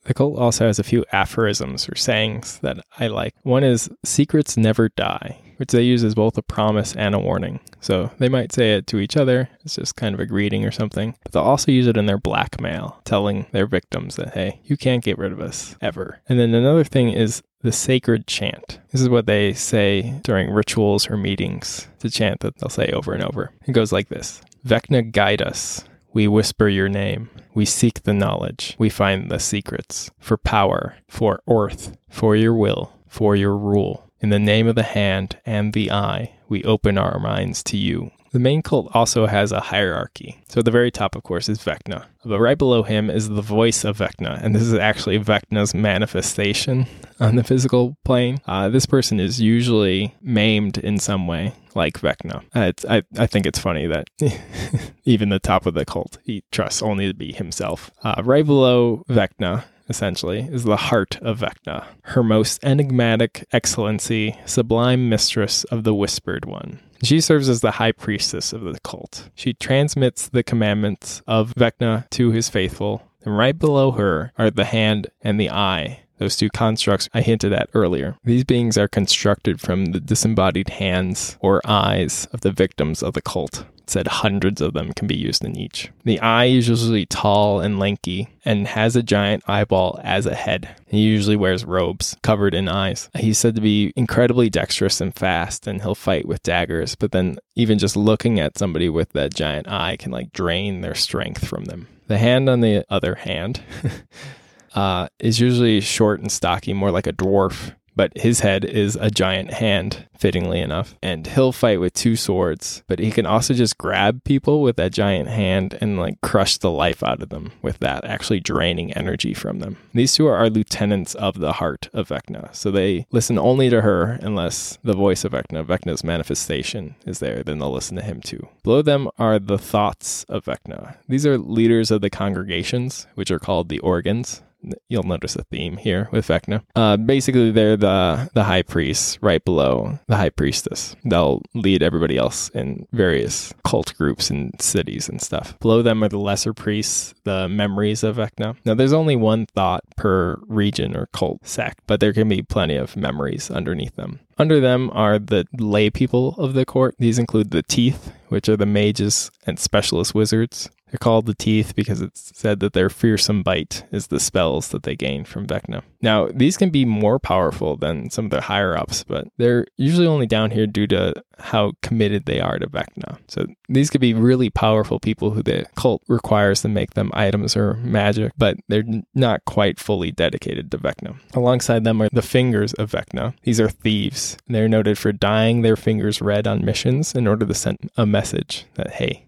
The 0.06 0.14
cult 0.14 0.39
also 0.39 0.68
has 0.68 0.80
a 0.80 0.84
few 0.84 1.03
aphorisms 1.12 1.89
or 1.89 1.95
sayings 1.95 2.60
that 2.60 2.78
I 2.97 3.08
like. 3.08 3.36
One 3.43 3.64
is 3.64 3.89
secrets 4.03 4.56
never 4.56 4.89
die, 4.89 5.41
which 5.58 5.72
they 5.72 5.82
use 5.82 6.03
as 6.03 6.16
both 6.16 6.38
a 6.38 6.43
promise 6.43 6.95
and 6.95 7.14
a 7.14 7.20
warning. 7.20 7.60
So 7.82 8.12
they 8.20 8.30
might 8.30 8.53
say 8.53 8.76
it 8.76 8.88
to 8.88 8.99
each 8.99 9.18
other, 9.18 9.49
it's 9.64 9.76
just 9.76 9.95
kind 9.95 10.14
of 10.14 10.20
a 10.20 10.26
greeting 10.26 10.64
or 10.64 10.72
something. 10.72 11.16
But 11.24 11.32
they'll 11.34 11.43
also 11.43 11.72
use 11.72 11.88
it 11.88 11.97
in 11.97 12.06
their 12.06 12.20
blackmail, 12.20 13.01
telling 13.03 13.47
their 13.51 13.66
victims 13.66 14.16
that, 14.16 14.34
hey, 14.34 14.62
you 14.64 14.78
can't 14.78 15.03
get 15.03 15.18
rid 15.18 15.32
of 15.32 15.41
us 15.41 15.76
ever. 15.82 16.22
And 16.30 16.39
then 16.39 16.53
another 16.53 16.84
thing 16.84 17.10
is 17.10 17.41
the 17.62 17.72
sacred 17.72 18.28
chant. 18.28 18.80
This 18.91 19.01
is 19.01 19.10
what 19.10 19.26
they 19.26 19.53
say 19.53 20.20
during 20.24 20.51
rituals 20.51 21.10
or 21.10 21.18
meetings. 21.18 21.88
It's 21.95 22.06
a 22.06 22.10
chant 22.12 22.41
that 22.41 22.58
they'll 22.58 22.70
say 22.70 22.89
over 22.89 23.14
and 23.14 23.24
over. 23.24 23.51
It 23.66 23.72
goes 23.72 23.91
like 23.91 24.10
this 24.10 24.41
Vecna 24.66 25.12
guide 25.12 25.41
us. 25.41 25.84
We 26.16 26.30
whisper 26.30 26.70
your 26.70 26.88
name. 26.88 27.30
We 27.53 27.66
seek 27.66 28.03
the 28.03 28.13
knowledge. 28.13 28.78
We 28.80 28.89
find 28.89 29.30
the 29.30 29.38
secrets. 29.38 30.09
For 30.18 30.38
power, 30.38 30.95
for 31.09 31.41
Oerth, 31.45 31.97
for 32.09 32.38
your 32.38 32.53
will, 32.53 32.93
for 33.05 33.36
your 33.36 33.57
rule. 33.57 34.09
In 34.22 34.30
the 34.30 34.39
name 34.39 34.66
of 34.66 34.76
the 34.76 34.84
hand 34.84 35.38
and 35.45 35.74
the 35.74 35.91
eye, 35.91 36.32
we 36.47 36.63
open 36.63 36.97
our 36.97 37.20
minds 37.20 37.61
to 37.63 37.76
you. 37.76 38.11
The 38.36 38.39
main 38.39 38.61
cult 38.61 38.93
also 38.93 39.27
has 39.27 39.53
a 39.53 39.61
hierarchy. 39.61 40.43
So 40.49 40.59
at 40.59 40.65
the 40.65 40.71
very 40.71 40.91
top, 40.91 41.15
of 41.15 41.23
course, 41.23 41.47
is 41.47 41.59
Vecna. 41.59 42.03
But 42.25 42.41
right 42.41 42.57
below 42.57 42.83
him 42.83 43.09
is 43.09 43.29
the 43.29 43.41
voice 43.41 43.86
of 43.86 43.99
Vecna. 43.99 44.43
And 44.43 44.53
this 44.53 44.61
is 44.61 44.73
actually 44.73 45.19
Vecna's 45.19 45.73
manifestation 45.73 46.86
on 47.21 47.38
the 47.38 47.45
physical 47.45 47.95
plane. 48.03 48.41
Uh, 48.45 48.67
this 48.67 48.86
person 48.86 49.21
is 49.21 49.39
usually 49.39 50.13
maimed 50.21 50.77
in 50.77 50.99
some 50.99 51.27
way, 51.27 51.53
like 51.75 52.01
Vecna. 52.01 52.43
Uh, 52.53 52.73
I, 52.89 53.03
I 53.17 53.25
think 53.25 53.45
it's 53.45 53.57
funny 53.57 53.88
that 53.88 54.09
even 55.05 55.29
the 55.29 55.39
top 55.39 55.65
of 55.65 55.73
the 55.73 55.86
cult, 55.86 56.17
he 56.25 56.43
trusts 56.51 56.81
only 56.81 57.07
to 57.07 57.13
be 57.13 57.31
himself. 57.31 57.89
Uh, 58.03 58.21
right 58.21 58.45
below 58.45 59.05
Vecna 59.07 59.63
essentially, 59.88 60.39
is 60.51 60.63
the 60.63 60.75
heart 60.75 61.17
of 61.21 61.39
Vecna, 61.39 61.86
her 62.05 62.23
most 62.23 62.63
enigmatic 62.63 63.45
excellency, 63.53 64.36
sublime 64.43 65.07
mistress 65.09 65.63
of 65.65 65.83
the 65.83 65.93
Whispered 65.93 66.43
One. 66.45 66.79
She 67.04 67.22
serves 67.22 67.50
as 67.50 67.62
the 67.62 67.72
high 67.72 67.91
priestess 67.91 68.54
of 68.54 68.62
the 68.62 68.80
cult. 68.80 69.30
She 69.36 69.54
transmits 69.54 70.28
the 70.30 70.43
commandments 70.43 71.22
of 71.28 71.54
Vecna 71.56 72.10
to 72.12 72.32
his 72.32 72.50
faithful, 72.50 73.04
and 73.24 73.38
right 73.38 73.58
below 73.58 73.91
her 73.91 74.32
are 74.38 74.50
the 74.50 74.66
hand 74.66 75.08
and 75.22 75.39
the 75.39 75.50
eye, 75.50 76.02
those 76.18 76.36
two 76.36 76.50
constructs 76.50 77.10
I 77.14 77.22
hinted 77.22 77.54
at 77.54 77.70
earlier. 77.74 78.16
These 78.24 78.46
beings 78.46 78.78
are 78.78 78.88
constructed 78.88 79.60
from 79.60 79.88
the 79.88 80.00
disembodied 80.00 80.70
hands 80.70 81.38
or 81.41 81.62
eyes 81.66 82.28
of 82.32 82.41
the 82.41 82.52
victims 82.52 83.04
of 83.04 83.14
the 83.14 83.22
cult. 83.22 83.66
Said 83.88 84.07
hundreds 84.07 84.61
of 84.61 84.73
them 84.73 84.93
can 84.93 85.07
be 85.07 85.15
used 85.15 85.43
in 85.43 85.55
each. 85.55 85.91
The 86.03 86.19
eye 86.19 86.45
is 86.45 86.67
usually 86.67 87.05
tall 87.05 87.59
and 87.59 87.79
lanky 87.79 88.29
and 88.43 88.67
has 88.67 88.95
a 88.95 89.03
giant 89.03 89.43
eyeball 89.47 89.99
as 90.03 90.25
a 90.25 90.36
head. 90.36 90.69
He 90.88 90.99
usually 90.99 91.36
wears 91.36 91.65
robes 91.65 92.15
covered 92.21 92.53
in 92.53 92.67
eyes. 92.67 93.09
He's 93.15 93.38
said 93.38 93.55
to 93.55 93.61
be 93.61 93.93
incredibly 93.95 94.49
dexterous 94.49 95.01
and 95.01 95.13
fast, 95.13 95.67
and 95.67 95.81
he'll 95.81 95.95
fight 95.95 96.27
with 96.27 96.43
daggers, 96.43 96.95
but 96.95 97.11
then 97.11 97.38
even 97.55 97.79
just 97.79 97.95
looking 97.95 98.39
at 98.39 98.57
somebody 98.57 98.89
with 98.89 99.11
that 99.13 99.33
giant 99.33 99.67
eye 99.67 99.97
can 99.97 100.11
like 100.11 100.33
drain 100.33 100.81
their 100.81 100.95
strength 100.95 101.47
from 101.47 101.65
them. 101.65 101.88
The 102.07 102.17
hand, 102.17 102.49
on 102.49 102.61
the 102.61 102.86
other 102.89 103.15
hand, 103.15 103.61
uh, 104.75 105.07
is 105.19 105.39
usually 105.39 105.81
short 105.81 106.19
and 106.19 106.31
stocky, 106.31 106.73
more 106.73 106.91
like 106.91 107.07
a 107.07 107.13
dwarf 107.13 107.73
but 107.96 108.18
his 108.18 108.41
head 108.41 108.66
is 108.66 108.96
a 108.96 109.10
giant 109.10 109.54
hand, 109.54 110.08
fittingly 110.18 110.60
enough. 110.60 110.96
And 111.02 111.26
he'll 111.28 111.52
fight 111.52 111.80
with 111.80 111.93
two 111.93 112.16
swords, 112.16 112.84
but 112.88 113.00
he 113.00 113.12
can 113.12 113.26
also 113.26 113.54
just 113.54 113.78
grab 113.78 114.24
people 114.24 114.62
with 114.62 114.76
that 114.78 114.91
giant 114.91 115.30
hand 115.30 115.78
and 115.82 115.98
like 116.00 116.22
crush 116.22 116.58
the 116.58 116.72
life 116.72 117.04
out 117.04 117.22
of 117.22 117.30
them 117.30 117.52
with 117.62 117.80
that, 117.80 118.06
actually 118.06 118.39
draining 118.39 118.93
energy 118.93 119.34
from 119.34 119.60
them. 119.60 119.78
These 119.93 120.16
two 120.16 120.28
are 120.28 120.38
our 120.38 120.50
lieutenants 120.50 121.16
of 121.16 121.39
the 121.39 121.54
heart 121.54 121.89
of 121.93 122.10
Vecna, 122.10 122.54
so 122.54 122.72
they 122.72 123.08
listen 123.12 123.38
only 123.38 123.70
to 123.70 123.82
her 123.82 124.20
unless 124.22 124.78
the 124.84 124.93
voice 124.93 125.24
of 125.24 125.32
Vecna, 125.32 125.66
Vecna's 125.66 126.04
manifestation, 126.04 126.96
is 127.06 127.20
there, 127.20 127.43
then 127.43 127.60
they'll 127.60 127.72
listen 127.72 127.96
to 127.98 128.04
him 128.04 128.22
too. 128.22 128.48
Below 128.64 128.82
them 128.82 129.10
are 129.18 129.39
the 129.39 129.58
thoughts 129.58 130.24
of 130.26 130.46
Vecna. 130.46 130.98
These 131.08 131.26
are 131.26 131.38
leaders 131.38 131.91
of 131.91 132.02
the 132.02 132.10
congregations, 132.10 133.08
which 133.16 133.32
are 133.32 133.39
called 133.39 133.70
the 133.70 133.80
organs 133.80 134.41
you'll 134.89 135.03
notice 135.03 135.36
a 135.36 135.43
theme 135.45 135.78
here 135.78 136.09
with 136.11 136.28
Vecna. 136.28 136.63
Uh, 136.76 136.97
basically, 136.97 137.51
they're 137.51 137.78
the 137.78 138.30
the 138.34 138.43
high 138.43 138.61
priests 138.61 139.18
right 139.22 139.43
below 139.43 139.99
the 140.07 140.18
high 140.18 140.30
priestess. 140.30 140.95
They'll 141.03 141.41
lead 141.53 141.84
everybody 141.84 142.18
else 142.18 142.49
in 142.49 142.88
various 142.91 143.53
cult 143.63 143.93
groups 143.97 144.30
and 144.30 144.53
cities 144.61 145.09
and 145.09 145.22
stuff. 145.22 145.57
Below 145.59 145.82
them 145.82 146.03
are 146.03 146.09
the 146.09 146.18
lesser 146.18 146.53
priests, 146.53 147.13
the 147.24 147.47
memories 147.47 148.03
of 148.03 148.18
Vecna. 148.18 148.55
Now, 148.66 148.74
there's 148.74 148.93
only 148.93 149.16
one 149.16 149.45
thought 149.47 149.84
per 149.97 150.38
region 150.47 150.95
or 150.95 151.07
cult 151.07 151.45
sect, 151.47 151.82
but 151.88 151.99
there 151.99 152.13
can 152.13 152.28
be 152.30 152.41
plenty 152.41 152.76
of 152.76 152.95
memories 152.95 153.51
underneath 153.51 153.95
them. 153.95 154.20
Under 154.38 154.59
them 154.59 154.89
are 154.93 155.18
the 155.18 155.45
lay 155.57 155.89
people 155.89 156.36
of 156.38 156.53
the 156.53 156.66
court. 156.66 156.95
These 156.99 157.20
include 157.20 157.51
the 157.51 157.63
teeth, 157.63 158.11
which 158.28 158.49
are 158.49 158.57
the 158.57 158.66
mages 158.66 159.32
and 159.45 159.57
specialist 159.57 160.13
wizards. 160.13 160.70
They're 160.91 160.99
called 160.99 161.25
the 161.25 161.33
Teeth 161.33 161.75
because 161.75 162.01
it's 162.01 162.31
said 162.36 162.59
that 162.59 162.73
their 162.73 162.89
fearsome 162.89 163.43
bite 163.43 163.83
is 163.91 164.07
the 164.07 164.19
spells 164.19 164.69
that 164.69 164.83
they 164.83 164.95
gain 164.95 165.25
from 165.25 165.47
Vecna. 165.47 165.81
Now, 166.01 166.29
these 166.33 166.57
can 166.57 166.69
be 166.69 166.86
more 166.86 167.19
powerful 167.19 167.75
than 167.75 168.11
some 168.11 168.25
of 168.25 168.31
the 168.31 168.41
higher 168.41 168.77
ups, 168.77 169.03
but 169.03 169.27
they're 169.38 169.65
usually 169.77 170.05
only 170.05 170.27
down 170.27 170.51
here 170.51 170.67
due 170.67 170.88
to 170.88 171.13
how 171.39 171.73
committed 171.81 172.25
they 172.25 172.39
are 172.39 172.59
to 172.59 172.67
Vecna. 172.67 173.17
So 173.27 173.45
these 173.67 173.89
could 173.89 174.01
be 174.01 174.13
really 174.13 174.49
powerful 174.49 174.99
people 174.99 175.31
who 175.31 175.41
the 175.41 175.65
cult 175.75 176.03
requires 176.07 176.61
to 176.61 176.69
make 176.69 176.93
them 176.93 177.11
items 177.13 177.57
or 177.57 177.73
magic, 177.75 178.31
but 178.38 178.57
they're 178.67 178.86
not 179.13 179.43
quite 179.45 179.79
fully 179.79 180.11
dedicated 180.11 180.71
to 180.71 180.77
Vecna. 180.77 181.17
Alongside 181.33 181.83
them 181.83 182.01
are 182.01 182.09
the 182.11 182.21
fingers 182.21 182.73
of 182.73 182.91
Vecna. 182.91 183.33
These 183.41 183.59
are 183.59 183.69
thieves. 183.69 184.38
They're 184.47 184.69
noted 184.69 184.97
for 184.97 185.11
dyeing 185.11 185.61
their 185.61 185.75
fingers 185.75 186.21
red 186.21 186.47
on 186.47 186.63
missions 186.63 187.15
in 187.15 187.27
order 187.27 187.45
to 187.45 187.53
send 187.53 187.89
a 187.97 188.05
message 188.05 188.65
that, 188.75 188.91
hey, 188.91 189.25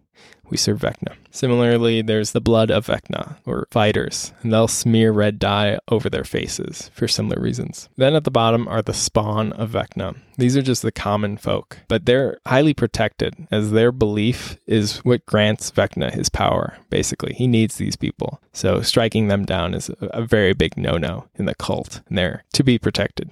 we 0.49 0.57
serve 0.57 0.79
Vecna. 0.79 1.15
Similarly, 1.31 2.01
there's 2.01 2.31
the 2.31 2.41
blood 2.41 2.71
of 2.71 2.87
Vecna, 2.87 3.37
or 3.45 3.67
fighters, 3.69 4.33
and 4.41 4.51
they'll 4.51 4.67
smear 4.67 5.11
red 5.11 5.39
dye 5.39 5.77
over 5.89 6.09
their 6.09 6.23
faces 6.23 6.89
for 6.93 7.07
similar 7.07 7.41
reasons. 7.41 7.89
Then 7.97 8.15
at 8.15 8.23
the 8.23 8.31
bottom 8.31 8.67
are 8.67 8.81
the 8.81 8.93
spawn 8.93 9.53
of 9.53 9.71
Vecna. 9.71 10.17
These 10.37 10.57
are 10.57 10.61
just 10.61 10.81
the 10.81 10.91
common 10.91 11.37
folk, 11.37 11.79
but 11.87 12.05
they're 12.05 12.39
highly 12.45 12.73
protected, 12.73 13.35
as 13.51 13.71
their 13.71 13.91
belief 13.91 14.57
is 14.65 14.97
what 15.05 15.25
grants 15.25 15.71
Vecna 15.71 16.11
his 16.11 16.29
power, 16.29 16.77
basically. 16.89 17.33
He 17.33 17.47
needs 17.47 17.77
these 17.77 17.95
people. 17.95 18.41
So 18.53 18.81
striking 18.81 19.27
them 19.27 19.45
down 19.45 19.73
is 19.73 19.91
a, 20.01 20.23
very 20.23 20.53
big 20.53 20.77
no 20.77 20.97
no 20.97 21.27
in 21.35 21.45
the 21.45 21.55
cult, 21.55 22.01
and 22.07 22.17
they're 22.17 22.43
to 22.53 22.63
be 22.63 22.79
protected. 22.79 23.29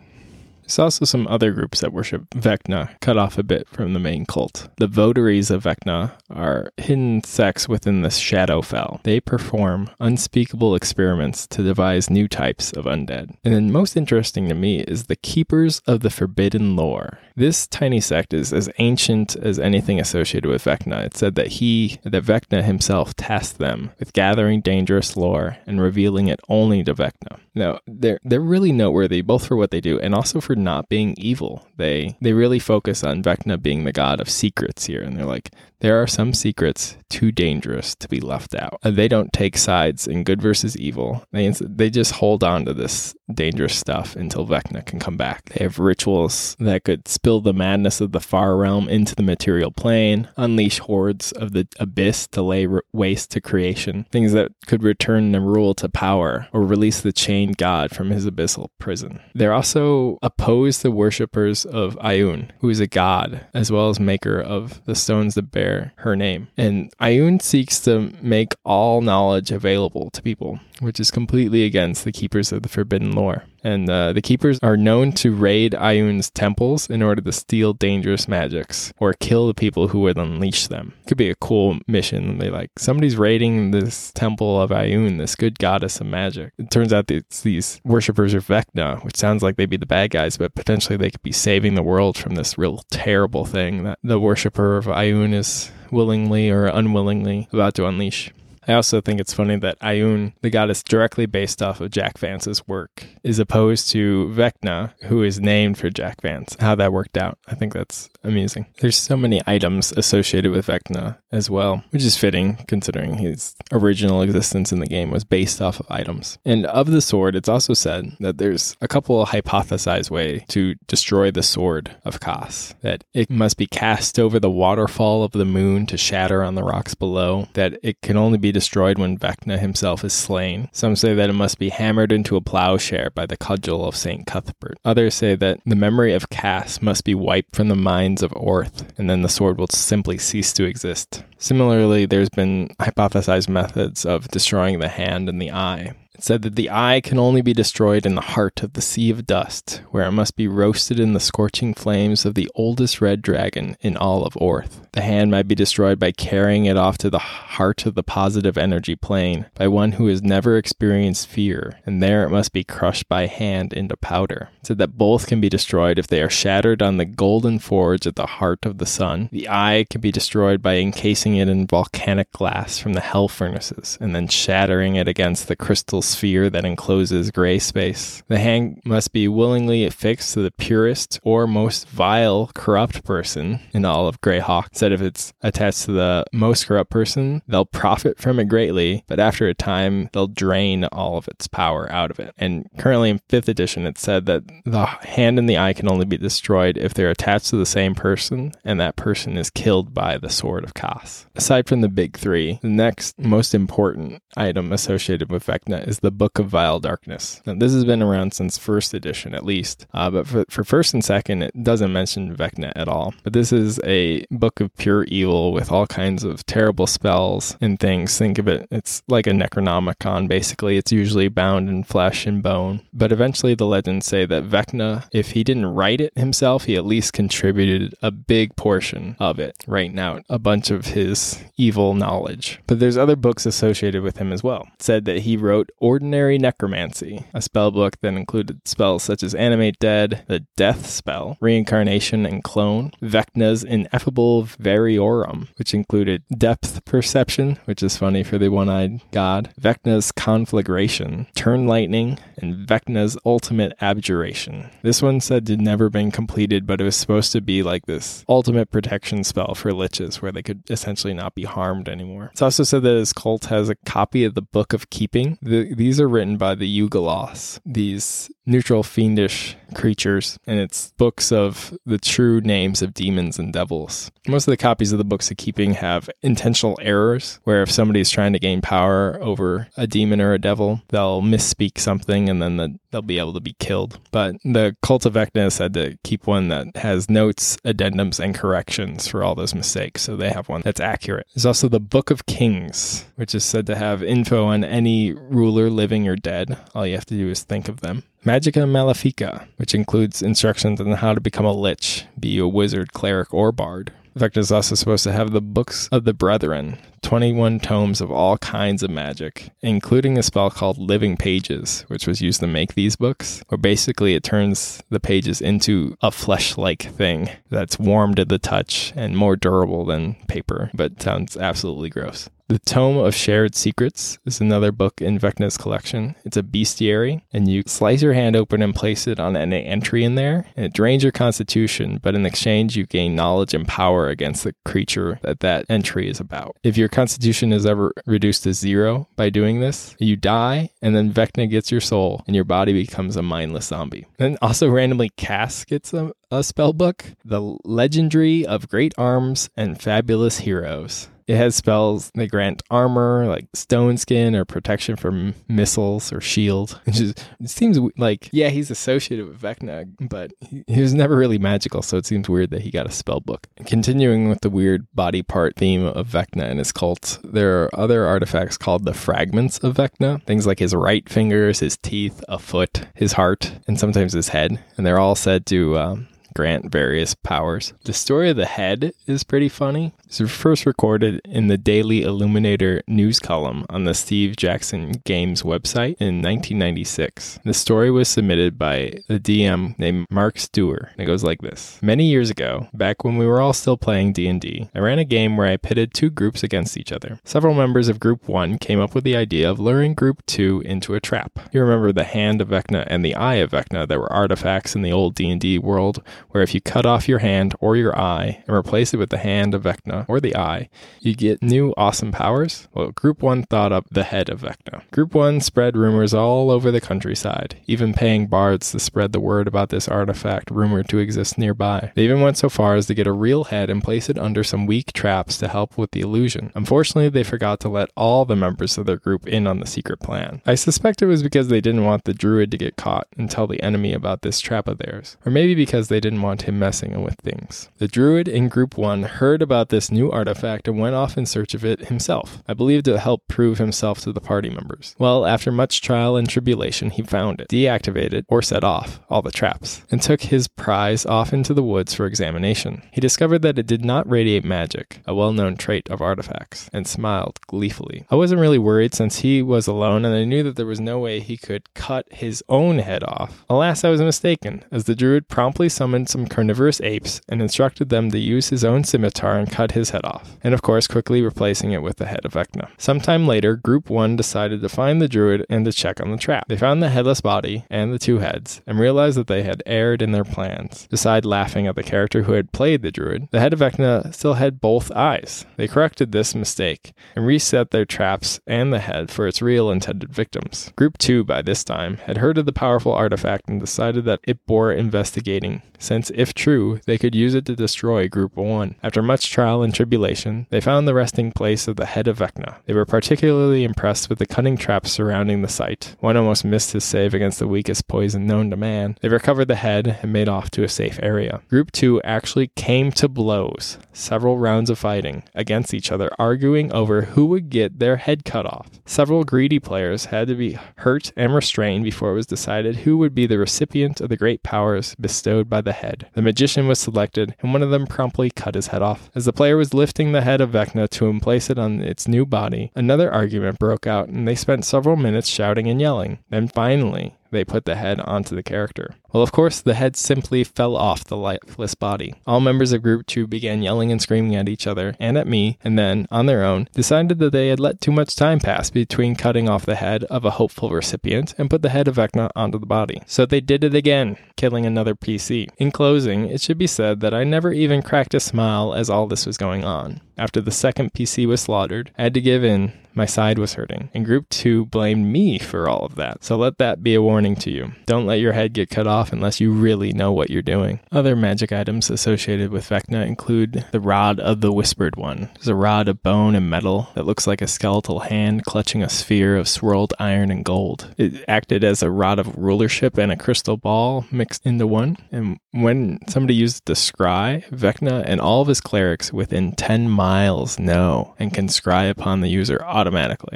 There's 0.66 0.80
also 0.80 1.05
some 1.05 1.28
other 1.28 1.51
groups 1.51 1.82
that 1.82 1.93
worship 1.93 2.30
Vecna, 2.32 2.99
cut 2.99 3.18
off 3.18 3.38
a 3.38 3.43
bit 3.43 3.68
from 3.70 3.93
the 3.93 3.99
main 3.99 4.26
cult. 4.26 4.68
The 4.78 4.88
votaries 4.88 5.51
of 5.51 5.63
Vecna 5.63 6.13
are 6.30 6.72
hidden 6.78 7.24
sects 7.24 7.70
within 7.70 8.01
the 8.01 8.09
Shadowfell. 8.09 9.03
They 9.03 9.20
perform 9.20 9.89
unspeakable 9.99 10.76
experiments 10.76 11.45
to 11.47 11.63
devise 11.63 12.09
new 12.09 12.28
types 12.28 12.72
of 12.74 12.86
undead. 12.86 13.36
And 13.43 13.53
then, 13.53 13.72
most 13.72 13.95
interesting 13.95 14.49
to 14.49 14.55
me 14.55 14.80
is 14.82 15.03
the 15.03 15.16
Keepers 15.16 15.82
of 15.86 15.99
the 15.99 16.09
Forbidden 16.09 16.76
Lore. 16.76 17.20
This 17.36 17.68
tiny 17.68 17.99
sect 17.99 18.34
is 18.34 18.53
as 18.53 18.70
ancient 18.80 19.36
as 19.36 19.59
anything 19.59 19.99
associated 19.99 20.49
with 20.49 20.63
Vecna. 20.63 21.05
It 21.05 21.18
said 21.18 21.36
that 21.36 21.47
he, 21.47 21.99
that 22.03 22.24
Vecna 22.24 22.63
himself, 22.63 23.13
tasked 23.16 23.59
them 23.59 23.91
with 23.99 24.13
gathering 24.13 24.61
dangerous 24.61 25.16
lore 25.16 25.57
and 25.68 25.82
revealing 25.82 26.28
it 26.28 26.39
only 26.49 26.84
to 26.84 26.95
Vecna. 26.95 27.39
Now, 27.53 27.80
they're 27.88 28.20
they're 28.24 28.41
really 28.41 28.72
noteworthy 28.72 29.22
both 29.22 29.45
for 29.45 29.55
what 29.55 29.72
they 29.72 29.82
do 29.82 29.99
and 29.99 30.13
also 30.13 30.41
for 30.41 30.55
not 30.58 30.89
being 30.89 31.16
evil. 31.18 31.68
They 31.78 32.18
they 32.22 32.34
really 32.34 32.60
focus 32.60 33.03
on 33.03 33.24
Vecna 33.24 33.62
being 33.62 33.84
the 33.84 33.91
god 33.91 34.20
of 34.20 34.30
secrets 34.30 34.86
here, 34.86 35.01
and 35.01 35.18
they're 35.18 35.26
like, 35.26 35.51
there 35.86 36.02
are 36.02 36.08
some 36.08 36.34
secrets 36.34 36.98
too 37.12 37.32
dangerous 37.32 37.94
to 37.94 38.10
be 38.10 38.20
left 38.20 38.56
out. 38.56 38.80
Uh, 38.82 38.90
they 38.90 39.08
don't 39.08 39.32
take 39.32 39.56
sides 39.56 40.08
in 40.08 40.24
good 40.24 40.42
versus 40.42 40.76
evil. 40.78 41.24
They 41.32 41.48
they 41.62 41.92
just 41.92 42.14
hold 42.14 42.44
on 42.44 42.66
to 42.66 42.74
this 42.74 43.14
dangerous 43.32 43.76
stuff 43.76 44.16
until 44.16 44.48
Vecna 44.48 44.84
can 44.84 45.00
come 45.00 45.16
back. 45.16 45.46
They 45.46 45.64
have 45.64 45.78
rituals 45.78 46.56
that 46.60 46.86
could 46.86 47.08
spill 47.08 47.40
the 47.40 47.54
madness 47.54 48.02
of 48.02 48.14
the 48.14 48.20
far 48.20 48.58
realm 48.58 48.90
into 48.90 49.14
the 49.14 49.22
material 49.22 49.70
plane, 49.70 50.28
unleash 50.38 50.80
hordes 50.80 51.32
of 51.34 51.52
the 51.52 51.68
abyss 51.80 52.28
to 52.30 52.42
lay 52.42 52.68
waste 52.92 53.30
to 53.32 53.42
creation, 53.42 54.08
things 54.12 54.32
that 54.32 54.52
could 54.66 54.82
return 54.82 55.32
Nerull 55.32 55.76
to 55.76 55.88
power 55.88 56.48
or 56.52 56.64
release 56.64 57.02
the 57.02 57.14
chained 57.14 57.58
god 57.58 57.96
from 57.96 58.10
his 58.10 58.26
abyssal 58.26 58.70
prison. 58.80 59.22
They're 59.36 59.54
also 59.54 60.18
opposed 60.24 60.82
to 60.82 60.90
worshippers 60.90 61.64
of 61.64 61.96
Ioun, 62.00 62.50
who 62.62 62.70
is 62.70 62.80
a 62.80 62.88
god 62.88 63.46
as 63.54 63.72
well 63.72 63.90
as 63.90 64.00
maker 64.00 64.42
of 64.42 64.84
the 64.86 64.96
stones 64.96 65.36
that 65.36 65.52
bear 65.52 65.74
her 65.97 66.15
name. 66.15 66.47
And 66.57 66.91
Ioun 66.99 67.41
seeks 67.41 67.80
to 67.82 68.11
make 68.21 68.53
all 68.63 69.01
knowledge 69.01 69.51
available 69.51 70.09
to 70.11 70.21
people, 70.21 70.59
which 70.80 70.99
is 70.99 71.11
completely 71.11 71.63
against 71.63 72.03
the 72.03 72.11
keepers 72.11 72.51
of 72.51 72.63
the 72.63 72.69
forbidden 72.69 73.11
lore. 73.11 73.43
And 73.66 73.89
uh, 73.89 74.13
the 74.13 74.22
keepers 74.22 74.59
are 74.61 74.78
known 74.78 75.11
to 75.13 75.34
raid 75.34 75.72
Ioun's 75.72 76.30
temples 76.30 76.88
in 76.88 77.01
order 77.01 77.20
to 77.24 77.32
steal 77.32 77.74
dangerous 77.74 78.28
magics 78.28 78.93
or 78.99 79.13
kill 79.13 79.47
the 79.47 79.55
people 79.55 79.88
who 79.88 80.01
would 80.01 80.20
unleash 80.20 80.68
them. 80.68 80.93
Could 81.07 81.18
be 81.18 81.32
a 81.32 81.36
cool 81.36 81.80
mission. 81.88 82.38
They 82.38 82.51
like 82.51 82.78
somebody's 82.78 83.18
raiding 83.18 83.72
this 83.72 84.11
temple 84.11 84.61
of 84.61 84.70
Ioun, 84.70 85.18
this 85.18 85.36
good 85.36 85.57
goddess 85.57 85.99
of 85.99 86.05
magic. 86.05 86.53
It 86.59 86.70
turns 86.70 86.93
out 86.93 87.09
it's 87.09 87.41
these 87.41 87.82
worshippers 87.84 88.36
of 88.36 88.45
Vecna, 88.45 89.03
which 89.03 89.18
sounds 89.18 89.41
like 89.41 89.55
they'd 89.55 89.68
be 89.68 89.78
the 89.78 89.88
bad 89.88 90.11
guys, 90.11 90.38
but 90.38 90.53
potentially 90.53 90.95
they 90.95 91.09
could 91.09 91.24
be 91.24 91.32
saving 91.32 91.74
the 91.74 91.82
world 91.82 92.20
from 92.20 92.36
this 92.36 92.59
real 92.59 92.84
terrible 92.91 93.45
thing 93.45 93.84
that 93.84 93.97
the 94.03 94.20
worshipper 94.20 94.78
of 94.78 94.86
Ioun 94.86 95.34
is 95.34 95.72
willingly 95.89 96.51
or 96.51 96.68
unwillingly 96.68 97.47
about 97.51 97.74
to 97.74 97.88
unleash. 97.88 98.32
I 98.68 98.74
also 98.74 99.01
think 99.01 99.20
it's 99.20 99.34
funny 99.34 99.57
that 99.57 99.80
Ioun, 99.80 100.34
the 100.41 100.49
goddess 100.49 100.84
directly 100.84 101.26
based 101.26 101.61
off 101.61 101.82
of 101.82 101.91
Jack 101.91 102.18
Vance's 102.18 102.68
work, 102.68 103.05
is 103.24 103.39
opposed 103.39 103.89
to 103.91 104.32
Vecna, 104.36 104.91
who 105.03 105.24
is 105.24 105.39
named 105.39 105.78
for 105.78 105.89
Jack 105.89 106.22
Vance. 106.22 106.55
How 106.59 106.76
that 106.76 106.93
worked 106.93 107.18
out, 107.18 107.38
I 107.47 107.55
think 107.55 107.74
that's 107.74 108.09
amusing. 108.24 108.66
There's 108.80 108.97
so 108.97 109.16
many 109.16 109.41
items 109.45 109.91
associated 109.91 110.51
with 110.51 110.68
Vecna 110.68 111.18
as 111.32 111.49
well, 111.49 111.84
which 111.91 112.03
is 112.03 112.18
fitting 112.18 112.57
considering 112.68 113.16
his 113.16 113.55
original 113.72 114.22
existence 114.22 114.72
in 114.72 114.80
the 114.80 114.88
game 114.88 115.11
was 115.11 115.24
based 115.24 115.61
off 115.61 115.80
of 115.80 115.86
items. 115.89 116.38
And 116.45 116.66
of 116.66 116.91
the 116.91 117.01
sword, 117.01 117.36
it's 117.36 117.49
also 117.49 117.74
said 117.74 118.16
that 118.20 118.38
there's 118.38 118.76
a 118.82 118.88
couple 118.88 119.26
hypothesized 119.26 120.09
way 120.09 120.45
to 120.49 120.76
destroy 120.88 121.32
the 121.32 121.43
sword 121.43 121.95
of 122.03 122.20
Kas. 122.20 122.74
That 122.82 123.03
it 123.13 123.30
must 123.30 123.57
be 123.57 123.68
cast 123.68 124.20
over 124.20 124.39
the 124.39 124.49
waterfall 124.49 125.24
of 125.24 125.32
the 125.32 125.45
moon 125.45 125.86
to 125.88 125.97
shatter 125.97 126.43
on 126.43 126.55
the 126.55 126.63
rocks 126.63 126.95
below. 126.95 127.47
That 127.53 127.78
it 127.84 128.01
can 128.01 128.18
only 128.18 128.38
be 128.38 128.51
destroyed 128.56 128.97
when 128.97 129.18
Vecna 129.18 129.60
himself 129.60 130.06
is 130.06 130.14
slain. 130.14 130.70
Some 130.72 130.95
say 130.95 131.14
that 131.14 131.30
it 131.30 131.34
must 131.34 131.60
be 131.60 131.68
hammered 131.68 132.14
into 132.14 132.38
a 132.38 132.41
plowshare 132.41 133.10
by 133.10 133.26
the 133.26 133.36
cudgel 133.36 133.86
of 133.86 133.97
St. 133.97 134.26
Cuthbert. 134.26 134.78
Others 134.86 135.14
say 135.14 135.36
that 135.36 135.60
the 135.66 135.76
memory 135.76 136.14
of 136.14 136.30
Kas 136.30 136.82
must 136.82 137.03
be 137.03 137.14
wiped 137.14 137.53
from 137.53 137.68
the 137.68 137.76
minds 137.76 138.24
of 138.24 138.32
Oerth, 138.32 138.97
and 138.97 139.10
then 139.10 139.24
the 139.24 139.28
sword 139.28 139.58
will 139.58 139.68
simply 139.68 140.18
cease 140.18 140.53
to 140.53 140.64
exist. 140.64 141.26
Similarly, 141.38 142.06
there's 142.06 142.30
been 142.30 142.70
hypothesized 142.80 143.49
methods 143.49 144.06
of 144.06 144.30
destroying 144.30 144.80
the 144.80 144.88
hand 144.88 145.28
and 145.28 145.41
the 145.41 145.51
eye. 145.51 145.91
It 146.16 146.24
said 146.24 146.43
that 146.43 146.55
the 146.55 146.72
eye 146.72 147.01
can 147.03 147.20
only 147.20 147.41
be 147.41 147.51
destroyed 147.51 148.05
in 148.05 148.16
the 148.16 148.22
heart 148.22 148.63
of 148.63 148.72
the 148.72 148.82
sea 148.82 149.09
of 149.11 149.28
dust, 149.28 149.82
where 149.91 150.05
it 150.05 150.13
must 150.13 150.38
be 150.38 150.47
roasted 150.47 150.97
in 150.97 151.11
the 151.11 151.20
scorching 151.20 151.74
flames 151.74 152.26
of 152.26 152.36
the 152.36 152.49
oldest 152.55 153.01
red 153.01 153.22
dragon 153.22 153.76
in 153.82 153.97
all 153.97 154.24
of 154.24 154.34
Oerth. 154.36 154.88
The 154.93 155.01
hand 155.01 155.30
might 155.30 155.49
be 155.49 155.55
destroyed 155.55 155.99
by 155.99 156.13
carrying 156.13 156.66
it 156.66 156.78
off 156.78 156.97
to 156.99 157.09
the 157.09 157.20
heart 157.20 157.86
of 157.86 157.95
the 157.95 158.03
positive 158.03 158.57
energy 158.57 158.95
plane 158.95 159.47
by 159.55 159.68
one 159.68 159.93
who 159.93 160.07
has 160.07 160.24
never 160.24 160.55
experienced 160.55 161.28
fear, 161.28 161.82
and 161.86 162.01
there 162.01 162.24
it 162.24 162.30
must 162.30 162.53
be 162.53 162.63
crushed 162.63 163.09
by 163.09 163.28
hand 163.28 163.74
into 163.74 163.97
powder. 163.97 164.51
It 164.61 164.68
said 164.68 164.78
that 164.78 164.97
both 164.97 165.28
can 165.28 165.41
be 165.41 165.49
destroyed 165.49 165.99
if 165.99 166.07
they 166.07 166.22
are 166.22 166.30
shattered 166.30 166.82
on 166.82 166.95
the 166.95 167.03
golden 167.03 167.59
forge 167.59 168.07
at 168.07 168.16
the 168.16 168.26
heart 168.26 168.66
of 168.66 168.78
the 168.78 168.86
sun. 168.86 169.28
The 169.34 169.49
eye 169.49 169.86
can 169.89 169.99
be 169.99 170.13
destroyed 170.13 170.61
by 170.61 170.78
encasing 170.78 171.36
it 171.36 171.49
in 171.49 171.68
volcanic 171.68 172.32
glass 172.32 172.80
from 172.80 172.93
the 172.93 173.01
hell 173.01 173.28
furnaces, 173.28 173.97
and 173.99 174.16
then 174.16 174.30
shattering 174.30 174.95
it 174.95 175.09
against 175.09 175.49
the 175.49 175.57
crystal 175.57 176.01
sphere 176.06 176.49
that 176.49 176.66
encloses 176.66 177.32
Greyspace. 177.32 178.24
The 178.28 178.39
hand 178.39 178.82
must 178.86 179.12
be 179.12 179.28
willingly 179.28 179.86
affixed 179.86 180.34
to 180.34 180.41
the 180.41 180.51
purest 180.51 181.20
or 181.24 181.47
most 181.47 181.88
vile, 181.89 182.51
corrupt 182.53 183.03
person 183.03 183.60
in 183.74 183.86
all 183.86 184.08
of 184.08 184.22
Greyhawk. 184.22 184.70
Said 184.74 184.91
if 184.91 185.01
it's 185.01 185.34
attached 185.41 185.86
to 185.86 185.91
the 185.91 186.26
most 186.32 186.68
corrupt 186.68 186.89
person, 186.89 187.41
they'll 187.47 187.66
profit 187.66 188.20
from 188.20 188.39
it 188.39 188.47
greatly, 188.47 189.03
but 189.08 189.20
after 189.20 189.47
a 189.47 189.53
time, 189.53 190.10
they'll 190.14 190.28
drain 190.28 190.86
all 190.86 191.18
of 191.18 191.28
its 191.28 191.47
power 191.47 191.91
out 191.91 192.12
of 192.12 192.20
it. 192.20 192.34
And 192.38 192.68
currently 192.78 193.10
in 193.10 193.20
5th 193.30 193.47
edition, 193.47 193.86
it 193.86 193.97
said 193.97 194.26
that 194.26 194.43
the 194.66 194.86
hand 194.86 195.39
and 195.39 195.49
the 195.49 195.58
eye 195.58 195.74
can 195.74 195.89
only 195.89 196.06
be 196.06 196.18
destroyed 196.18 196.78
if 196.78 196.93
they're 196.93 197.10
attached 197.10 197.47
to 197.47 197.58
the 197.58 197.66
same 197.66 197.95
person, 197.95 198.51
and 198.64 198.80
that 198.80 198.95
person 198.95 199.38
is 199.38 199.49
killed 199.49 199.93
by 199.93 200.18
the 200.18 200.30
Sword 200.30 200.64
of 200.64 200.74
Kas. 200.74 201.26
Aside 201.36 201.68
from 201.68 201.82
the 201.82 201.89
big 201.89 202.18
three, 202.18 202.60
the 202.62 202.70
next 202.70 203.18
most 203.20 203.53
important 203.53 204.22
item 204.38 204.72
associated 204.72 205.32
with 205.32 205.45
Vecna 205.45 205.88
is 205.88 205.95
the 206.00 206.12
Book 206.12 206.39
of 206.39 206.48
Vile 206.48 206.80
Darkness. 206.80 207.41
Now, 207.46 207.56
this 207.56 207.74
has 207.74 207.86
been 207.86 208.02
around 208.02 208.34
since 208.34 208.58
first 208.58 208.93
edition, 208.93 209.34
at 209.34 209.46
least, 209.46 209.86
uh, 209.93 210.10
but 210.10 210.28
for, 210.28 210.46
for 210.50 210.64
first 210.64 210.93
and 210.93 211.04
second, 211.04 211.43
it 211.43 211.64
doesn't 211.64 211.93
mention 211.93 212.36
Vecna 212.36 212.72
at 212.76 212.88
all. 212.88 213.14
But 213.24 213.34
this 213.34 213.52
is 213.52 213.80
a 213.84 214.26
book 214.32 214.60
of 214.60 214.76
pure 214.78 215.04
evil 215.06 215.54
with 215.54 215.72
all 215.72 215.88
kinds 215.88 216.24
of 216.24 216.46
terrible 216.46 216.88
spells 216.88 217.58
and 217.62 217.80
things. 217.80 218.18
Think 218.18 218.38
of 218.38 218.48
it, 218.48 218.68
it's 218.72 219.04
like 219.08 219.28
a 219.28 219.32
Necronomicon, 219.32 220.28
basically. 220.28 220.78
It's 220.78 220.91
usually 220.91 221.28
bound 221.28 221.70
in 221.70 221.84
flesh 221.84 222.26
and 222.26 222.41
bone. 222.41 222.82
But 222.93 223.12
eventually, 223.12 223.56
the 223.56 223.66
legends 223.66 224.06
say 224.06 224.26
that 224.26 224.50
Vecna, 224.50 225.08
if 225.12 225.32
he 225.32 225.43
didn't 225.43 225.68
write 225.68 226.02
it 226.02 226.18
himself, 226.18 226.66
he 226.66 226.76
at 226.76 226.86
least 226.86 227.14
contributed 227.14 227.96
a 228.02 228.12
big 228.12 228.56
portion 228.56 229.16
of 229.20 229.39
it, 229.39 229.56
writing 229.68 230.00
out 230.00 230.24
a 230.30 230.39
bunch 230.39 230.72
of 230.72 230.88
his 230.88 231.43
evil 231.58 231.93
knowledge. 231.93 232.60
But 232.68 232.80
there's 232.80 232.98
other 232.98 233.16
books 233.16 233.46
associated 233.46 234.04
with 234.04 234.18
him 234.18 234.32
as 234.32 234.43
well. 234.43 234.68
It 234.74 234.82
said 234.82 235.06
that 235.06 235.20
he 235.20 235.38
wrote 235.38 235.70
Ordinary 235.86 236.40
Necromancy, 236.40 237.28
a 237.32 237.44
spell 237.44 237.70
book 237.70 238.02
that 238.02 238.16
included 238.16 238.68
spells 238.68 239.04
such 239.04 239.22
as 239.22 239.36
Animate 239.36 239.78
Dead, 239.78 240.26
the 240.28 240.40
Death 240.58 240.88
Spell, 240.88 241.38
Reincarnation 241.40 242.26
and 242.26 242.44
Clone, 242.44 242.90
Vecna's 243.04 243.64
Ineffable 243.64 244.46
Variorum, 244.46 245.48
which 245.60 245.76
included 245.76 246.24
Depth 246.36 246.84
Perception, 246.86 247.60
which 247.66 247.84
is 247.84 247.98
funny 247.98 248.24
for 248.24 248.40
the 248.40 248.50
one 248.50 248.68
eyed 248.68 249.00
god, 249.12 249.54
Vecna's 249.62 250.12
Conflagration, 250.12 251.28
Turn 251.36 251.68
Lightning, 251.68 252.18
and 252.38 252.68
Vecna's 252.68 253.16
Ultimate 253.24 253.74
Abjuration. 253.80 254.72
This 254.82 255.04
one 255.04 255.22
said 255.22 255.46
to 255.46 255.56
never 255.56 255.92
been 255.92 256.10
completed, 256.10 256.66
but 256.66 256.82
it 256.82 256.84
was 256.84 256.96
supposed 256.96 257.32
to 257.34 257.42
be 257.42 257.62
like 257.62 257.86
this 257.86 258.26
ultimate 258.28 258.72
protection 258.72 259.24
spell 259.24 259.54
for 259.54 259.70
liches 259.70 260.16
where 260.16 260.32
they 260.32 260.42
could 260.42 260.64
essentially 260.68 261.14
not 261.14 261.36
be 261.36 261.44
harmed 261.44 261.88
anymore. 261.88 262.30
It's 262.32 262.42
also 262.42 262.64
said 262.64 262.82
that 262.82 262.96
his 262.96 263.14
cult 263.14 263.46
has 263.46 263.70
a 263.70 263.76
copy 263.76 264.24
of 264.24 264.34
the 264.34 264.42
Book 264.42 264.74
of 264.74 264.90
Keeping. 264.90 265.38
The, 265.44 265.74
these 265.76 265.99
are 265.99 266.07
written 266.07 266.38
by 266.38 266.55
the 266.55 266.80
Yugoloths, 266.80 267.59
these 267.65 268.30
neutral 268.45 268.84
fiendish 268.84 269.55
creatures, 269.73 270.38
and 270.45 270.59
it's 270.59 270.91
books 270.97 271.32
of 271.32 271.76
the 271.86 271.97
true 271.97 272.39
names 272.41 272.82
of 272.82 272.93
demons 272.93 273.39
and 273.39 273.51
devils. 273.51 274.11
Most 274.28 274.47
of 274.47 274.51
the 274.51 274.57
copies 274.57 274.91
of 274.91 274.97
the 274.97 275.03
books 275.03 275.32
of 275.32 275.38
keeping 275.38 275.73
have 275.73 276.09
intentional 276.21 276.78
errors, 276.82 277.39
where 277.43 277.63
if 277.63 277.71
somebody's 277.71 278.11
trying 278.11 278.34
to 278.34 278.39
gain 278.39 278.61
power 278.61 279.17
over 279.21 279.67
a 279.78 279.88
demon 279.88 280.21
or 280.21 280.34
a 280.34 280.39
devil, 280.39 280.82
they'll 280.89 281.21
misspeak 281.21 281.80
something 281.80 282.30
and 282.30 282.41
then 282.41 282.57
the, 282.57 282.80
they'll 282.91 283.01
be 283.01 283.19
able 283.19 283.34
to 283.34 283.39
be 283.39 283.55
killed. 283.59 283.99
But 284.11 284.36
the 284.43 284.76
Cult 284.82 285.05
of 285.05 285.13
Vecna 285.13 285.51
said 285.51 285.73
to 285.73 285.97
keep 286.03 286.28
one 286.28 286.49
that 286.49 286.78
has 286.78 287.09
notes, 287.09 287.57
addendums, 287.65 288.23
and 288.23 288.36
corrections 288.36 289.07
for 289.07 289.23
all 289.23 289.36
those 289.36 289.55
mistakes, 289.55 290.03
so 290.03 290.15
they 290.15 290.30
have 290.30 290.49
one 290.49 290.61
that's 290.63 290.80
accurate. 290.80 291.28
There's 291.34 291.45
also 291.45 291.67
the 291.67 291.80
Book 291.80 292.11
of 292.11 292.26
Kings, 292.26 293.05
which 293.15 293.34
is 293.34 293.43
said 293.43 293.65
to 293.67 293.76
have 293.76 294.03
info 294.03 294.45
on 294.45 294.63
any 294.63 295.13
ruler 295.13 295.64
living 295.70 296.07
or 296.07 296.16
dead. 296.16 296.57
All 296.74 296.86
you 296.86 296.95
have 296.95 297.05
to 297.07 297.18
do 297.18 297.30
is 297.30 297.43
think 297.43 297.68
of 297.68 297.82
them. 297.82 298.03
Magica 298.26 298.68
Malefica, 298.68 299.47
which 299.57 299.76
includes 299.76 300.22
instructions 300.22 300.82
on 300.82 300.91
how 300.93 301.13
to 301.13 301.22
become 301.22 301.45
a 301.45 301.53
lich, 301.53 302.05
be 302.20 302.30
you 302.30 302.45
a 302.45 302.47
wizard, 302.47 302.93
cleric, 302.93 303.34
or 303.34 303.51
bard. 303.51 303.91
Vecna 304.18 304.38
is 304.38 304.51
also 304.51 304.76
supposed 304.76 305.03
to 305.03 305.11
have 305.11 305.32
the 305.32 305.41
Books 305.41 305.89
of 305.91 306.05
the 306.05 306.13
Brethren, 306.13 306.78
21 307.01 307.59
tomes 307.59 307.99
of 307.99 308.09
all 308.09 308.38
kinds 308.38 308.82
of 308.82 308.89
magic, 308.89 309.49
including 309.61 310.18
a 310.18 310.24
spell 310.24 310.49
called 310.49 310.78
Living 310.78 311.18
Pages, 311.18 311.82
which 311.89 312.07
was 312.07 312.22
used 312.22 312.39
to 312.39 312.47
make 312.47 312.74
these 312.74 312.95
books, 312.95 313.43
where 313.49 313.57
basically 313.57 314.16
it 314.16 314.24
turns 314.24 314.82
the 314.89 315.01
pages 315.01 315.41
into 315.41 315.97
a 316.01 316.11
flesh 316.11 316.57
like 316.57 316.84
thing 316.84 317.30
that's 317.49 317.78
warm 317.78 318.16
to 318.16 318.24
the 318.24 318.39
touch 318.39 318.93
and 318.95 319.18
more 319.18 319.36
durable 319.36 319.84
than 319.84 320.16
paper, 320.28 320.72
but 320.74 321.01
sounds 321.01 321.36
absolutely 321.36 321.89
gross. 321.89 322.30
The 322.48 322.60
Tome 322.60 322.98
of 322.98 323.16
Shared 323.16 323.56
Secrets 323.56 324.20
is 324.24 324.39
another 324.39 324.72
book 324.72 325.02
in 325.02 325.18
Vecna's 325.18 325.58
collection. 325.58 326.14
It's 326.26 326.38
a 326.38 326.43
bestiary, 326.43 327.24
and 327.34 327.48
you 327.48 327.64
slice 327.66 328.04
your 328.04 328.14
hand 328.14 328.36
open 328.36 328.62
and 328.62 328.76
place 328.76 329.08
it 329.08 329.20
on 329.20 329.36
an 329.36 329.52
entry 329.52 330.04
in 330.04 330.14
there, 330.14 330.46
and 330.56 330.68
it 330.68 330.74
drains 330.74 331.02
your 331.02 331.12
constitution, 331.12 332.00
but 332.04 332.14
in 332.14 332.24
exchange, 332.24 332.78
you 332.78 332.86
gain 332.86 333.16
knowledge 333.16 333.56
and 333.56 333.68
power 333.68 334.10
against 334.10 334.43
the 334.43 334.54
creature 334.64 335.18
that 335.24 335.39
that 335.39 335.66
entry 335.70 336.08
is 336.08 336.20
about. 336.20 336.56
If 336.62 336.78
your 336.78 336.88
constitution 336.88 337.52
is 337.52 337.66
ever 337.66 337.91
reduced 338.06 338.43
to 338.43 338.54
zero 338.54 339.08
by 339.16 339.32
doing 339.32 339.60
this, 339.60 339.96
you 339.98 340.16
die, 340.16 340.70
and 340.84 340.96
then 340.96 341.12
Vecna 341.12 341.50
gets 341.50 341.72
your 341.72 341.82
soul, 341.82 342.24
and 342.28 342.36
your 342.36 342.46
body 342.46 342.74
becomes 342.74 343.16
a 343.16 343.24
mindless 343.24 343.66
zombie. 343.66 344.06
Then 344.20 344.38
also 344.39 344.70
randomly 344.70 345.10
Kas 345.18 345.66
gets 345.66 345.96
a, 345.96 346.12
a 346.30 346.43
spell 346.43 346.74
book, 346.74 347.06
The 347.26 347.41
Legendary 347.64 348.46
of 348.46 348.70
Great 348.70 348.93
Arms 349.00 349.50
and 349.58 349.82
Fabulous 349.82 350.38
Heroes. 350.38 351.08
It 351.28 351.38
has 351.38 351.55
spells 351.55 352.11
that 352.13 352.28
grant 352.28 352.61
armor, 352.69 353.26
like 353.26 353.47
stone 353.53 353.97
skin 353.97 354.36
or 354.36 354.45
protection 354.45 354.95
from 354.95 355.34
missiles 355.47 356.13
or 356.13 356.21
shield. 356.21 356.80
Which 356.86 356.99
is, 356.99 357.15
it 357.39 357.49
seems 357.49 357.80
like, 357.97 358.30
yeah, 358.32 358.49
he's 358.49 358.69
associated 358.69 359.28
with 359.28 359.41
Vecna, 359.41 359.91
but 359.99 360.34
he, 360.41 360.63
he 360.67 360.82
was 360.82 360.93
never 360.93 361.15
really 361.15 361.39
magical, 361.39 361.82
so 361.82 361.97
it 361.97 362.05
seems 362.05 362.30
weird 362.30 362.51
that 362.51 362.61
he 362.61 362.71
got 362.71 362.86
a 362.86 362.91
spell 362.91 363.19
book. 363.19 363.47
Continuing 363.65 364.30
with 364.30 364.41
the 364.41 364.49
weird 364.49 364.86
body 364.93 365.23
part 365.23 365.55
theme 365.55 365.86
of 365.86 366.07
Vecna 366.07 366.43
and 366.43 366.59
his 366.59 366.71
cult, 366.71 367.19
there 367.23 367.63
are 367.63 367.80
other 367.80 368.05
artifacts 368.05 368.57
called 368.57 368.86
the 368.86 368.93
fragments 368.93 369.57
of 369.59 369.76
Vecna. 369.76 370.23
Things 370.23 370.45
like 370.45 370.59
his 370.59 370.76
right 370.76 371.07
fingers, 371.09 371.59
his 371.59 371.78
teeth, 371.78 372.23
a 372.30 372.38
foot, 372.38 372.88
his 372.93 373.13
heart, 373.13 373.59
and 373.67 373.80
sometimes 373.80 374.13
his 374.13 374.30
head. 374.30 374.63
And 374.78 374.86
they're 374.86 374.99
all 374.99 375.15
said 375.15 375.45
to 375.47 375.78
um, 375.78 376.07
grant 376.36 376.71
various 376.71 377.15
powers. 377.15 377.73
The 377.86 377.93
story 377.93 378.30
of 378.30 378.36
the 378.36 378.45
head 378.45 378.93
is 379.07 379.23
pretty 379.23 379.49
funny. 379.49 379.93
It 380.08 380.22
was 380.22 380.32
first 380.32 380.66
recorded 380.66 381.20
in 381.26 381.47
the 381.47 381.58
Daily 381.58 382.03
Illuminator 382.03 382.84
news 382.88 383.20
column 383.20 383.66
on 383.70 383.86
the 383.86 383.93
Steve 383.93 384.36
Jackson 384.38 385.01
Games 385.03 385.41
website 385.41 385.97
in 385.99 386.22
1996. 386.22 387.39
The 387.43 387.53
story 387.53 387.89
was 387.89 388.08
submitted 388.08 388.58
by 388.58 388.76
a 389.10 389.20
DM 389.20 389.78
named 389.80 390.06
Mark 390.12 390.38
Stewart. 390.38 390.89
And 390.93 391.01
It 391.01 391.06
goes 391.06 391.24
like 391.24 391.41
this. 391.41 391.80
Many 391.82 392.06
years 392.06 392.30
ago, 392.30 392.68
back 392.74 393.03
when 393.03 393.18
we 393.18 393.26
were 393.26 393.41
all 393.41 393.51
still 393.51 393.78
playing 393.78 394.14
D&D, 394.14 394.70
I 394.76 394.80
ran 394.80 394.99
a 394.99 395.06
game 395.06 395.38
where 395.38 395.47
I 395.47 395.58
pitted 395.58 395.93
two 395.93 396.12
groups 396.12 396.43
against 396.43 396.78
each 396.78 396.91
other. 396.91 397.20
Several 397.26 397.56
members 397.56 397.89
of 397.89 397.99
Group 397.99 398.30
1 398.30 398.60
came 398.60 398.80
up 398.80 398.93
with 398.93 399.03
the 399.03 399.16
idea 399.16 399.49
of 399.49 399.60
luring 399.60 399.95
Group 399.95 400.26
2 400.28 400.62
into 400.66 400.93
a 400.93 401.01
trap. 401.01 401.39
You 401.51 401.62
remember 401.62 401.91
the 401.91 402.03
Hand 402.03 402.41
of 402.41 402.49
Vecna 402.49 402.86
and 402.88 403.03
the 403.03 403.16
Eye 403.16 403.36
of 403.36 403.51
Vecna 403.51 403.88
that 403.88 403.99
were 403.99 404.14
artifacts 404.14 404.76
in 404.76 404.84
the 404.84 404.93
old 404.93 405.16
D&D 405.16 405.58
world 405.58 406.03
where 406.30 406.43
if 406.43 406.53
you 406.53 406.62
cut 406.62 406.86
off 406.86 407.10
your 407.10 407.20
hand 407.20 407.56
or 407.60 407.76
your 407.76 407.97
eye 407.97 408.43
and 408.47 408.56
replace 408.56 408.93
it 408.93 408.97
with 408.97 409.10
the 409.10 409.18
Hand 409.18 409.56
of 409.56 409.64
Vecna 409.64 409.95
or 410.08 410.20
the 410.20 410.36
eye, 410.36 410.70
you 411.00 411.16
get 411.16 411.41
new 411.41 411.74
awesome 411.78 412.12
powers. 412.12 412.68
Well, 412.74 412.91
Group 412.91 413.22
1 413.22 413.43
thought 413.43 413.72
up 413.72 413.86
the 413.89 414.04
head 414.04 414.30
of 414.30 414.41
Vecna. 414.41 414.89
Group 414.91 415.14
1 415.14 415.39
spread 415.39 415.78
rumors 415.78 416.14
all 416.14 416.52
over 416.52 416.72
the 416.72 416.82
countryside, 416.82 417.56
even 417.68 417.93
paying 417.93 418.28
bards 418.28 418.72
to 418.72 418.80
spread 418.80 419.12
the 419.14 419.20
word 419.20 419.48
about 419.48 419.70
this 419.70 419.88
artifact 419.88 420.52
rumored 420.52 420.89
to 420.89 420.98
exist 420.98 421.38
nearby. 421.38 421.91
They 421.96 422.04
even 422.04 422.22
went 422.22 422.38
so 422.38 422.50
far 422.50 422.76
as 422.76 422.88
to 422.88 422.93
get 422.93 423.08
a 423.08 423.12
real 423.12 423.46
head 423.46 423.70
and 423.70 423.84
place 423.84 424.10
it 424.10 424.18
under 424.18 424.43
some 424.43 424.66
weak 424.66 424.93
traps 424.93 425.38
to 425.38 425.48
help 425.48 425.78
with 425.78 425.91
the 425.91 426.02
illusion. 426.02 426.52
Unfortunately, 426.56 427.10
they 427.10 427.24
forgot 427.24 427.60
to 427.62 427.70
let 427.70 427.89
all 427.96 428.26
the 428.26 428.36
members 428.36 428.78
of 428.78 428.86
their 428.86 428.98
group 428.98 429.28
in 429.28 429.48
on 429.48 429.60
the 429.60 429.68
secret 429.68 430.00
plan. 430.00 430.41
I 430.46 430.56
suspect 430.56 431.02
it 431.02 431.08
was 431.08 431.24
because 431.24 431.48
they 431.48 431.62
didn't 431.62 431.86
want 431.86 432.04
the 432.04 432.14
druid 432.14 432.52
to 432.52 432.58
get 432.58 432.76
caught 432.76 433.08
and 433.18 433.30
tell 433.30 433.48
the 433.48 433.62
enemy 433.62 433.93
about 433.93 434.22
this 434.22 434.39
trap 434.39 434.68
of 434.68 434.78
theirs, 434.78 435.18
or 435.26 435.32
maybe 435.32 435.56
because 435.56 435.88
they 435.88 436.00
didn't 436.00 436.22
want 436.22 436.43
him 436.43 436.60
messing 436.60 437.02
with 437.04 437.16
things. 437.16 437.70
The 437.78 437.88
druid 437.88 438.28
in 438.28 438.50
Group 438.50 438.78
1 438.78 439.04
heard 439.04 439.41
about 439.41 439.70
this 439.70 439.85
new 439.92 440.10
artifact 440.12 440.68
and 440.68 440.80
went 440.80 440.96
off 440.96 441.18
in 441.18 441.26
search 441.26 441.54
of 441.54 441.66
it 441.66 441.88
himself. 441.88 442.42
I 442.48 442.54
believe 442.54 442.84
to 442.84 443.00
help 443.00 443.28
prove 443.28 443.58
himself 443.58 444.00
to 444.02 444.14
the 444.14 444.22
party 444.22 444.50
members. 444.50 444.96
Well, 444.98 445.26
after 445.26 445.52
much 445.52 445.82
trial 445.82 446.16
and 446.16 446.30
tribulation, 446.30 446.90
he 446.90 447.02
found 447.04 447.42
it, 447.42 447.50
deactivated, 447.50 448.24
or 448.28 448.42
set 448.42 448.64
off 448.64 449.00
all 449.10 449.22
the 449.22 449.32
traps, 449.32 449.84
and 449.92 450.02
took 450.02 450.22
his 450.22 450.48
prize 450.48 451.06
off 451.06 451.34
into 451.34 451.54
the 451.54 451.64
woods 451.64 451.94
for 451.94 452.06
examination. 452.06 452.82
He 452.92 453.02
discovered 453.02 453.42
that 453.44 453.60
it 453.60 453.68
did 453.68 453.84
not 453.84 454.10
radiate 454.10 454.46
magic, 454.46 455.02
a 455.06 455.14
well 455.14 455.34
known 455.34 455.58
trait 455.58 455.90
of 455.90 456.02
artifacts, 456.02 456.70
and 456.74 456.88
smiled 456.88 457.40
gleefully. 457.48 458.06
I 458.10 458.16
wasn't 458.16 458.42
really 458.42 458.60
worried 458.60 458.94
since 458.94 459.20
he 459.20 459.42
was 459.42 459.68
alone 459.68 460.06
and 460.06 460.16
I 460.16 460.24
knew 460.26 460.44
that 460.44 460.56
there 460.56 460.66
was 460.66 460.80
no 460.80 461.00
way 461.00 461.20
he 461.20 461.38
could 461.38 461.74
cut 461.74 462.12
his 462.12 462.44
own 462.50 462.80
head 462.80 463.04
off. 463.04 463.46
Alas, 463.50 463.84
I 463.84 463.90
was 463.90 464.02
mistaken, 464.02 464.64
as 464.72 464.86
the 464.86 464.96
druid 464.96 465.28
promptly 465.28 465.70
summoned 465.70 466.10
some 466.10 466.28
carnivorous 466.28 466.82
apes 466.82 467.22
and 467.30 467.42
instructed 467.42 467.90
them 467.90 468.12
to 468.12 468.20
use 468.20 468.50
his 468.50 468.64
own 468.64 468.84
scimitar 468.84 469.38
and 469.38 469.52
cut 469.52 469.72
his 469.76 469.91
head 469.91 470.03
off, 470.03 470.36
and 470.43 470.53
of 470.55 470.63
course 470.63 470.88
quickly 470.88 471.21
replacing 471.21 471.71
it 471.71 471.84
with 471.84 471.97
the 471.97 472.07
head 472.07 472.26
of 472.26 472.34
Vecna. 472.34 472.69
Sometime 472.78 473.28
later, 473.28 473.55
Group 473.55 473.89
1 473.89 474.15
decided 474.15 474.61
to 474.61 474.69
find 474.69 474.99
the 474.99 475.07
druid 475.07 475.45
and 475.49 475.63
to 475.65 475.71
check 475.71 476.01
on 476.01 476.09
the 476.09 476.17
trap. 476.17 476.47
They 476.47 476.57
found 476.57 476.82
the 476.82 476.89
headless 476.89 477.21
body 477.21 477.65
and 477.69 477.93
the 477.93 477.99
two 477.99 478.17
heads, 478.17 478.61
and 478.65 478.80
realized 478.80 479.17
that 479.17 479.28
they 479.28 479.43
had 479.43 479.61
erred 479.65 480.01
in 480.01 480.11
their 480.11 480.23
plans. 480.23 480.88
Beside 480.89 481.26
laughing 481.26 481.67
at 481.67 481.76
the 481.76 481.84
character 481.84 482.23
who 482.23 482.34
had 482.34 482.51
played 482.51 482.82
the 482.82 482.91
druid, 482.91 483.28
the 483.32 483.39
head 483.39 483.53
of 483.53 483.59
Vecna 483.59 484.13
still 484.13 484.34
had 484.34 484.59
both 484.59 484.91
eyes. 484.91 485.45
They 485.57 485.67
corrected 485.67 486.11
this 486.11 486.34
mistake 486.34 486.93
and 487.15 487.26
reset 487.26 487.71
their 487.71 487.86
traps 487.86 488.39
and 488.47 488.73
the 488.73 488.80
head 488.80 489.11
for 489.11 489.28
its 489.28 489.41
real 489.41 489.69
intended 489.69 490.13
victims. 490.13 490.71
Group 490.76 490.97
2, 490.97 491.23
by 491.23 491.41
this 491.41 491.63
time, 491.63 491.97
had 491.97 492.17
heard 492.17 492.38
of 492.38 492.45
the 492.45 492.53
powerful 492.53 492.93
artifact 492.93 493.49
and 493.49 493.59
decided 493.59 494.05
that 494.05 494.21
it 494.23 494.45
bore 494.45 494.71
investigating, 494.71 495.61
since 495.78 496.11
if 496.15 496.34
true, 496.34 496.80
they 496.86 496.97
could 496.97 497.13
use 497.13 497.34
it 497.34 497.45
to 497.45 497.55
destroy 497.55 498.07
Group 498.07 498.36
1. 498.36 498.76
After 498.82 499.01
much 499.01 499.30
trial 499.32 499.63
and 499.66 499.76
tribulation, 499.76 500.47
they 500.49 500.61
found 500.61 500.88
the 500.88 500.93
resting 500.93 501.34
place 501.34 501.68
of 501.68 501.76
the 501.76 501.86
head 501.86 502.07
of 502.07 502.20
Vecna. 502.20 502.55
They 502.66 502.74
were 502.74 502.86
particularly 502.86 503.66
impressed 503.66 504.09
with 504.09 504.20
the 504.20 504.26
cunning 504.26 504.55
traps 504.55 504.93
surrounding 504.93 505.41
the 505.41 505.49
site. 505.49 505.97
One 505.99 506.16
almost 506.16 506.45
missed 506.45 506.72
his 506.72 506.86
save 506.86 507.13
against 507.13 507.39
the 507.39 507.47
weakest 507.47 507.89
poison 507.89 508.26
known 508.26 508.49
to 508.51 508.55
man. 508.55 508.97
They 509.01 509.09
recovered 509.09 509.49
the 509.49 509.55
head 509.55 509.99
and 510.01 510.13
made 510.13 510.30
off 510.30 510.49
to 510.51 510.63
a 510.63 510.70
safe 510.70 510.99
area. 511.03 511.41
Group 511.49 511.74
2 511.74 512.01
actually 512.03 512.47
came 512.55 512.91
to 512.93 513.09
blows, 513.09 513.78
several 513.91 514.38
rounds 514.38 514.70
of 514.70 514.80
fighting 514.80 515.24
against 515.34 515.74
each 515.74 515.91
other, 515.91 516.09
arguing 516.18 516.72
over 516.72 517.01
who 517.01 517.26
would 517.26 517.49
get 517.49 517.80
their 517.80 517.97
head 517.97 518.24
cut 518.24 518.45
off. 518.45 518.70
Several 518.86 519.24
greedy 519.24 519.59
players 519.59 520.05
had 520.05 520.28
to 520.28 520.36
be 520.36 520.57
hurt 520.78 521.11
and 521.18 521.34
restrained 521.34 521.84
before 521.84 522.11
it 522.11 522.16
was 522.16 522.28
decided 522.28 522.78
who 522.78 522.97
would 522.97 523.16
be 523.16 523.26
the 523.26 523.39
recipient 523.39 523.99
of 523.99 524.09
the 524.09 524.18
great 524.18 524.43
powers 524.43 524.95
bestowed 524.95 525.49
by 525.49 525.61
the 525.61 525.74
head. 525.74 526.07
The 526.13 526.22
magician 526.22 526.68
was 526.68 526.80
selected, 526.80 527.36
and 527.39 527.51
one 527.51 527.63
of 527.63 527.72
them 527.72 527.88
promptly 527.88 528.30
cut 528.30 528.55
his 528.55 528.68
head 528.68 528.82
off. 528.82 529.09
As 529.16 529.26
the 529.26 529.34
player 529.34 529.55
was 529.56 529.74
lifting 529.74 530.12
the 530.12 530.22
head 530.22 530.41
of 530.41 530.51
Vecna 530.51 530.89
to 530.89 531.08
emplace 531.08 531.49
it 531.49 531.58
on 531.58 531.82
its 531.82 532.08
new 532.08 532.26
body, 532.26 532.72
another 532.76 533.12
argument 533.12 533.60
broke 533.60 533.88
out, 533.88 534.10
and 534.10 534.28
they 534.28 534.36
spent 534.36 534.66
several 534.66 534.95
minutes 534.95 535.28
shouting 535.28 535.68
and 535.68 535.80
yelling. 535.80 536.20
Then 536.30 536.47
finally, 536.47 537.16
they 537.36 537.46
put 537.46 537.66
the 537.66 537.76
head 537.76 538.00
onto 538.00 538.36
the 538.36 538.42
character. 538.42 538.96
Well, 539.14 539.24
of 539.24 539.32
course, 539.32 539.62
the 539.62 539.76
head 539.76 539.96
simply 539.96 540.44
fell 540.44 540.76
off 540.76 541.06
the 541.06 541.16
lifeless 541.16 541.76
body. 541.76 542.16
All 542.28 542.42
members 542.42 542.74
of 542.74 542.82
Group 542.82 543.06
2 543.06 543.28
began 543.28 543.62
yelling 543.62 543.92
and 543.92 544.02
screaming 544.02 544.36
at 544.36 544.50
each 544.50 544.68
other 544.68 544.96
and 545.00 545.18
at 545.18 545.28
me, 545.28 545.58
and 545.64 545.80
then, 545.80 546.08
on 546.12 546.26
their 546.26 546.44
own, 546.44 546.68
decided 546.74 547.20
that 547.20 547.32
they 547.32 547.48
had 547.50 547.60
let 547.60 547.80
too 547.80 547.92
much 547.92 548.16
time 548.16 548.40
pass 548.40 548.70
between 548.70 549.16
cutting 549.16 549.48
off 549.48 549.66
the 549.66 549.76
head 549.76 550.04
of 550.06 550.26
a 550.26 550.32
hopeful 550.32 550.70
recipient 550.70 551.34
and 551.38 551.50
put 551.50 551.62
the 551.62 551.70
head 551.70 551.88
of 551.88 551.96
Vecna 551.96 552.30
onto 552.36 552.60
the 552.60 552.66
body. 552.66 553.02
So 553.06 553.26
they 553.26 553.42
did 553.42 553.64
it 553.64 553.76
again, 553.76 554.18
killing 554.36 554.66
another 554.66 554.96
PC. 554.96 555.48
In 555.58 555.72
closing, 555.72 556.26
it 556.26 556.42
should 556.42 556.58
be 556.58 556.68
said 556.68 557.00
that 557.00 557.14
I 557.14 557.24
never 557.24 557.54
even 557.54 557.82
cracked 557.82 558.16
a 558.16 558.20
smile 558.20 558.74
as 558.74 558.90
all 558.90 559.08
this 559.08 559.26
was 559.26 559.38
going 559.38 559.64
on. 559.64 560.02
After 560.18 560.42
the 560.42 560.52
second 560.52 560.94
PC 560.94 561.26
was 561.26 561.42
slaughtered, 561.42 561.92
I 561.98 562.04
had 562.04 562.14
to 562.16 562.22
give 562.22 562.44
in 562.44 562.74
my 562.96 563.06
side 563.06 563.38
was 563.38 563.54
hurting, 563.54 563.89
and 563.93 564.06
Group 564.06 564.30
2 564.30 564.66
blamed 564.68 565.08
me 565.08 565.39
for 565.39 565.68
all 565.68 565.86
of 565.86 565.96
that. 565.96 566.24
So 566.24 566.36
let 566.38 566.58
that 566.58 566.84
be 566.84 566.96
a 566.96 567.02
warning 567.02 567.36
to 567.38 567.52
you. 567.52 567.74
Don't 567.86 568.06
let 568.06 568.20
your 568.20 568.34
head 568.34 568.54
get 568.54 568.70
cut 568.70 568.88
off 568.88 569.12
unless 569.12 569.39
you 569.39 569.52
really 569.52 569.93
know 569.93 570.12
what 570.12 570.30
you're 570.30 570.41
doing. 570.41 570.80
Other 570.91 571.16
magic 571.16 571.52
items 571.52 571.89
associated 571.89 572.52
with 572.52 572.70
Vecna 572.70 573.06
include 573.06 573.66
the 573.72 573.80
Rod 573.80 574.20
of 574.20 574.41
the 574.41 574.52
Whispered 574.52 574.96
One. 574.96 575.30
It's 575.36 575.48
a 575.48 575.56
rod 575.56 575.88
of 575.88 576.04
bone 576.04 576.36
and 576.36 576.50
metal 576.50 576.89
that 576.96 577.06
looks 577.06 577.28
like 577.28 577.41
a 577.41 577.48
skeletal 577.48 578.00
hand 578.00 578.46
clutching 578.46 578.84
a 578.84 578.89
sphere 578.89 579.38
of 579.38 579.48
swirled 579.48 579.93
iron 580.00 580.32
and 580.32 580.46
gold. 580.46 580.93
It 580.98 581.26
acted 581.28 581.64
as 581.64 581.84
a 581.84 581.91
rod 581.91 582.20
of 582.20 582.36
rulership 582.38 582.98
and 582.98 583.12
a 583.12 583.18
crystal 583.18 583.58
ball 583.58 584.06
mixed 584.12 584.46
into 584.46 584.68
one. 584.68 584.98
And 585.12 585.38
when 585.52 586.00
somebody 586.08 586.36
used 586.36 586.66
the 586.66 586.74
scry, 586.74 587.48
Vecna 587.50 588.04
and 588.06 588.20
all 588.22 588.41
of 588.41 588.48
his 588.48 588.62
clerics 588.62 589.12
within 589.12 589.54
10 589.54 589.89
miles 589.89 590.60
know 590.60 591.16
and 591.20 591.34
can 591.34 591.48
scry 591.48 591.89
upon 591.89 592.22
the 592.22 592.30
user. 592.30 592.64